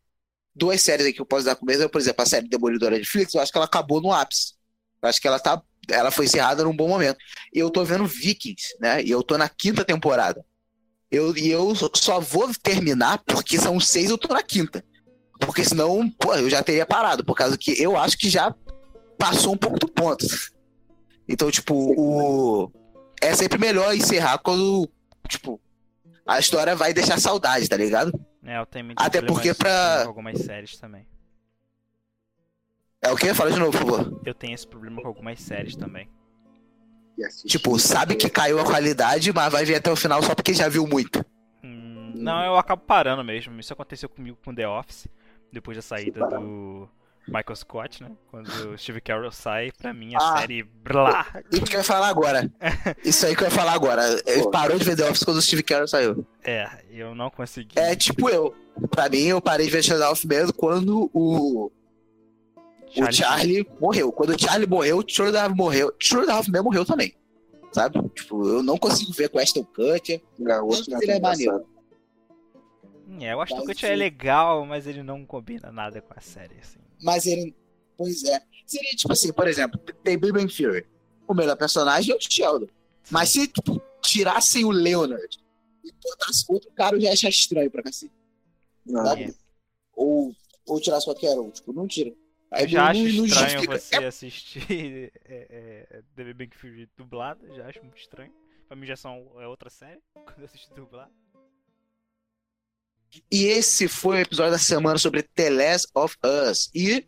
duas 0.53 0.82
séries 0.82 1.05
aqui 1.05 1.15
que 1.15 1.22
eu 1.22 1.26
posso 1.26 1.45
dar 1.45 1.55
como 1.55 1.72
exemplo, 1.72 1.91
por 1.91 2.01
exemplo, 2.01 2.22
a 2.22 2.26
série 2.26 2.47
Demolidora 2.47 2.95
de 2.95 2.99
Netflix, 2.99 3.34
eu 3.34 3.41
acho 3.41 3.51
que 3.51 3.57
ela 3.57 3.65
acabou 3.65 4.01
no 4.01 4.11
ápice. 4.11 4.53
Eu 5.01 5.09
acho 5.09 5.19
que 5.19 5.28
ela 5.28 5.39
tá, 5.39 5.61
ela 5.89 6.11
foi 6.11 6.26
encerrada 6.26 6.63
num 6.63 6.76
bom 6.76 6.88
momento. 6.88 7.17
E 7.53 7.59
eu 7.59 7.69
tô 7.69 7.84
vendo 7.84 8.05
Vikings, 8.05 8.76
né? 8.80 9.01
E 9.01 9.09
eu 9.09 9.24
tô 9.24 9.38
na 9.38 9.49
quinta 9.49 9.84
temporada. 9.84 10.45
Eu, 11.09 11.36
e 11.36 11.49
eu 11.49 11.74
só 11.93 12.19
vou 12.19 12.51
terminar 12.61 13.22
porque 13.26 13.57
são 13.57 13.80
seis, 13.80 14.09
eu 14.09 14.17
tô 14.17 14.34
na 14.34 14.43
quinta. 14.43 14.84
Porque 15.39 15.65
senão, 15.65 16.09
pô, 16.11 16.36
eu 16.36 16.49
já 16.49 16.61
teria 16.61 16.86
parado, 16.86 17.26
por 17.26 17.36
causa 17.36 17.57
que 17.57 17.82
eu 17.82 17.97
acho 17.97 18.17
que 18.17 18.30
já 18.30 18.53
passou 19.22 19.53
um 19.53 19.57
pouco 19.57 19.80
do 19.80 19.88
ponto. 19.88 20.26
Então, 21.28 21.49
tipo, 21.51 21.74
o. 21.76 22.72
É 23.22 23.34
sempre 23.36 23.59
melhor 23.59 23.95
encerrar 23.95 24.39
quando, 24.39 24.89
tipo, 25.30 25.61
a 26.26 26.39
história 26.39 26.76
vai 26.76 26.91
deixar 26.93 27.19
saudade, 27.19 27.69
tá 27.69 27.78
ligado? 27.78 28.11
É, 28.43 28.57
eu 28.57 28.65
tenho 28.65 28.93
Até 28.97 29.22
porque 29.22 29.53
pra- 29.53 30.01
com 30.03 30.09
algumas 30.09 30.39
séries 30.39 30.78
também. 30.78 31.05
É 32.99 33.11
o 33.11 33.15
quê? 33.15 33.34
Fala 33.34 33.51
de 33.51 33.59
novo, 33.59 33.72
por 33.72 33.80
favor. 33.80 34.22
Eu 34.26 34.34
tenho 34.34 34.53
esse 34.55 34.65
problema 34.67 35.01
com 35.01 35.07
algumas 35.07 35.39
séries 35.39 35.76
também. 35.76 36.09
Tipo, 37.45 37.78
sabe 37.78 38.15
que 38.15 38.30
caiu 38.30 38.59
a 38.59 38.63
qualidade, 38.63 39.32
mas 39.32 39.51
vai 39.51 39.63
ver 39.63 39.76
até 39.76 39.91
o 39.91 39.95
final 39.95 40.24
só 40.24 40.34
porque 40.34 40.53
já 40.53 40.67
viu 40.67 40.88
muito. 40.88 41.24
Hum, 41.63 42.13
não, 42.15 42.43
eu 42.43 42.55
acabo 42.57 42.82
parando 42.84 43.24
mesmo. 43.24 43.59
Isso 43.59 43.74
aconteceu 43.74 44.09
comigo 44.09 44.38
com 44.43 44.53
The 44.53 44.67
Office, 44.67 45.07
depois 45.51 45.78
da 45.78 45.82
saída 45.84 46.28
do 46.28 46.89
Michael 47.28 47.55
Scott, 47.55 48.03
né? 48.03 48.11
Quando 48.30 48.47
o 48.72 48.78
Steve 48.78 48.99
Carell 49.01 49.32
sai, 49.32 49.72
pra 49.78 49.93
mim 49.93 50.15
a 50.15 50.17
Ah. 50.19 50.38
série. 50.39 50.63
Blá, 50.63 51.26
Isso 51.51 51.63
que 51.65 51.76
eu 51.76 51.80
ia 51.80 51.84
falar 51.84 52.07
agora. 52.07 52.51
Isso 53.05 53.26
aí 53.26 53.36
que 53.36 53.43
eu 53.43 53.47
ia 53.47 53.51
falar 53.51 53.74
agora. 53.74 54.01
Ele 54.26 54.49
parou 54.49 54.78
de 54.78 54.84
ver 54.84 54.95
The 54.95 55.03
Office 55.09 55.24
quando 55.24 55.38
o 55.38 55.41
Steve 55.41 55.63
Carell 55.63 55.88
saiu. 55.88 56.26
é, 56.43 56.67
eu 56.89 57.13
não 57.15 57.30
consegui. 57.30 57.78
É 57.78 57.95
tipo 57.95 58.30
eu. 58.30 58.55
Pra 58.89 59.07
mim, 59.09 59.24
eu 59.26 59.41
parei 59.41 59.67
de 59.67 59.72
ver 59.72 59.84
The 59.86 60.07
Office 60.09 60.26
mesmo 60.26 60.53
quando 60.53 61.09
o, 61.13 61.72
o 62.97 63.11
Charlie 63.11 63.67
morreu. 63.80 64.11
Quando 64.11 64.32
o 64.36 64.39
Charlie 64.39 64.67
morreu, 64.67 64.97
o 64.97 65.03
True 65.03 65.32
morreu. 65.55 65.91
True 65.91 66.26
mesmo 66.49 66.63
morreu 66.63 66.86
também. 66.86 67.13
Sabe? 67.72 68.01
Tipo, 68.09 68.45
eu 68.47 68.63
não 68.63 68.78
consigo 68.78 69.13
ver 69.13 69.30
com 69.30 69.39
Ashton 69.39 69.63
Kutcher. 69.63 70.22
Outro 70.63 71.01
Ele 71.01 71.11
é 71.11 71.19
maneiro. 71.19 71.65
É, 73.19 73.34
eu 73.34 73.41
acho 73.41 73.53
que 73.53 73.61
o 73.61 73.65
Mas 73.65 73.76
Kutcher 73.76 73.91
é 73.91 73.95
legal, 73.95 74.65
mas 74.65 74.88
ele 74.88 75.03
não 75.03 75.26
combina 75.26 75.72
nada 75.72 76.01
com 76.01 76.13
a 76.15 76.22
série, 76.22 76.57
assim. 76.59 76.80
Mas 77.01 77.25
ele. 77.25 77.55
Pois 77.97 78.23
é. 78.23 78.41
Seria 78.65 78.91
tipo 78.91 79.11
assim, 79.11 79.33
por 79.33 79.47
exemplo, 79.47 79.79
tem 80.03 80.17
Big 80.17 80.31
Bang 80.31 80.53
Theory. 80.55 80.85
O 81.27 81.33
melhor 81.33 81.55
personagem 81.57 82.13
é 82.13 82.17
o 82.17 82.21
Sheldon. 82.21 82.67
Mas 83.09 83.29
se 83.29 83.47
tipo, 83.47 83.81
tirassem 84.01 84.63
o 84.65 84.71
Leonard 84.71 85.37
e 85.83 85.91
botasse 85.91 86.45
outro 86.49 86.71
cara, 86.71 86.95
eu 86.95 87.01
já 87.01 87.07
ia 87.07 87.13
achar 87.13 87.29
estranho 87.29 87.69
pra 87.71 87.83
cacete. 87.83 88.13
Não, 88.85 89.05
Sabe? 89.05 89.35
Ou, 89.93 90.33
ou 90.65 90.79
tirasse 90.81 91.05
qualquer 91.05 91.37
um. 91.39 91.49
Tipo, 91.51 91.73
não 91.73 91.87
tira. 91.87 92.13
Aí 92.51 92.63
Eu 92.63 92.69
já 92.69 92.81
não- 92.83 92.89
acho 92.91 92.99
não 93.17 93.25
estranho 93.25 93.49
justifica. 93.49 93.79
você 93.79 93.95
É, 93.95 94.07
assistir 94.07 95.13
é, 95.25 95.87
é, 95.89 96.01
The 96.15 96.33
Big 96.33 96.57
Theory 96.57 96.89
dublado, 96.97 97.45
já 97.55 97.67
acho 97.67 97.81
muito 97.81 97.97
estranho. 97.97 98.31
Pra 98.67 98.75
mim 98.75 98.85
já 98.85 98.95
são, 98.95 99.29
é 99.41 99.47
outra 99.47 99.69
série, 99.69 99.99
quando 100.13 100.39
eu 100.39 100.45
assisto 100.45 100.73
dublado. 100.75 101.11
E 103.32 103.45
esse 103.45 103.88
foi 103.88 104.18
o 104.18 104.22
episódio 104.22 104.51
da 104.51 104.57
semana 104.57 104.97
sobre 104.97 105.24
The 105.24 105.49
Last 105.49 105.88
of 105.95 106.16
Us. 106.24 106.70
E 106.74 107.05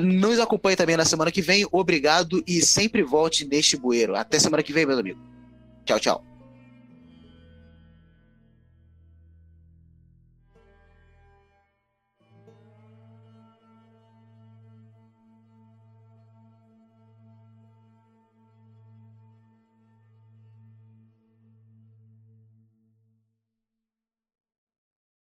nos 0.00 0.38
acompanhe 0.38 0.76
também 0.76 0.96
na 0.96 1.04
semana 1.04 1.30
que 1.30 1.42
vem. 1.42 1.66
Obrigado 1.70 2.42
e 2.46 2.62
sempre 2.62 3.02
volte 3.02 3.46
neste 3.46 3.76
bueiro. 3.76 4.16
Até 4.16 4.38
semana 4.38 4.62
que 4.62 4.72
vem, 4.72 4.86
meus 4.86 4.98
amigos. 4.98 5.22
Tchau, 5.84 6.00
tchau. 6.00 6.31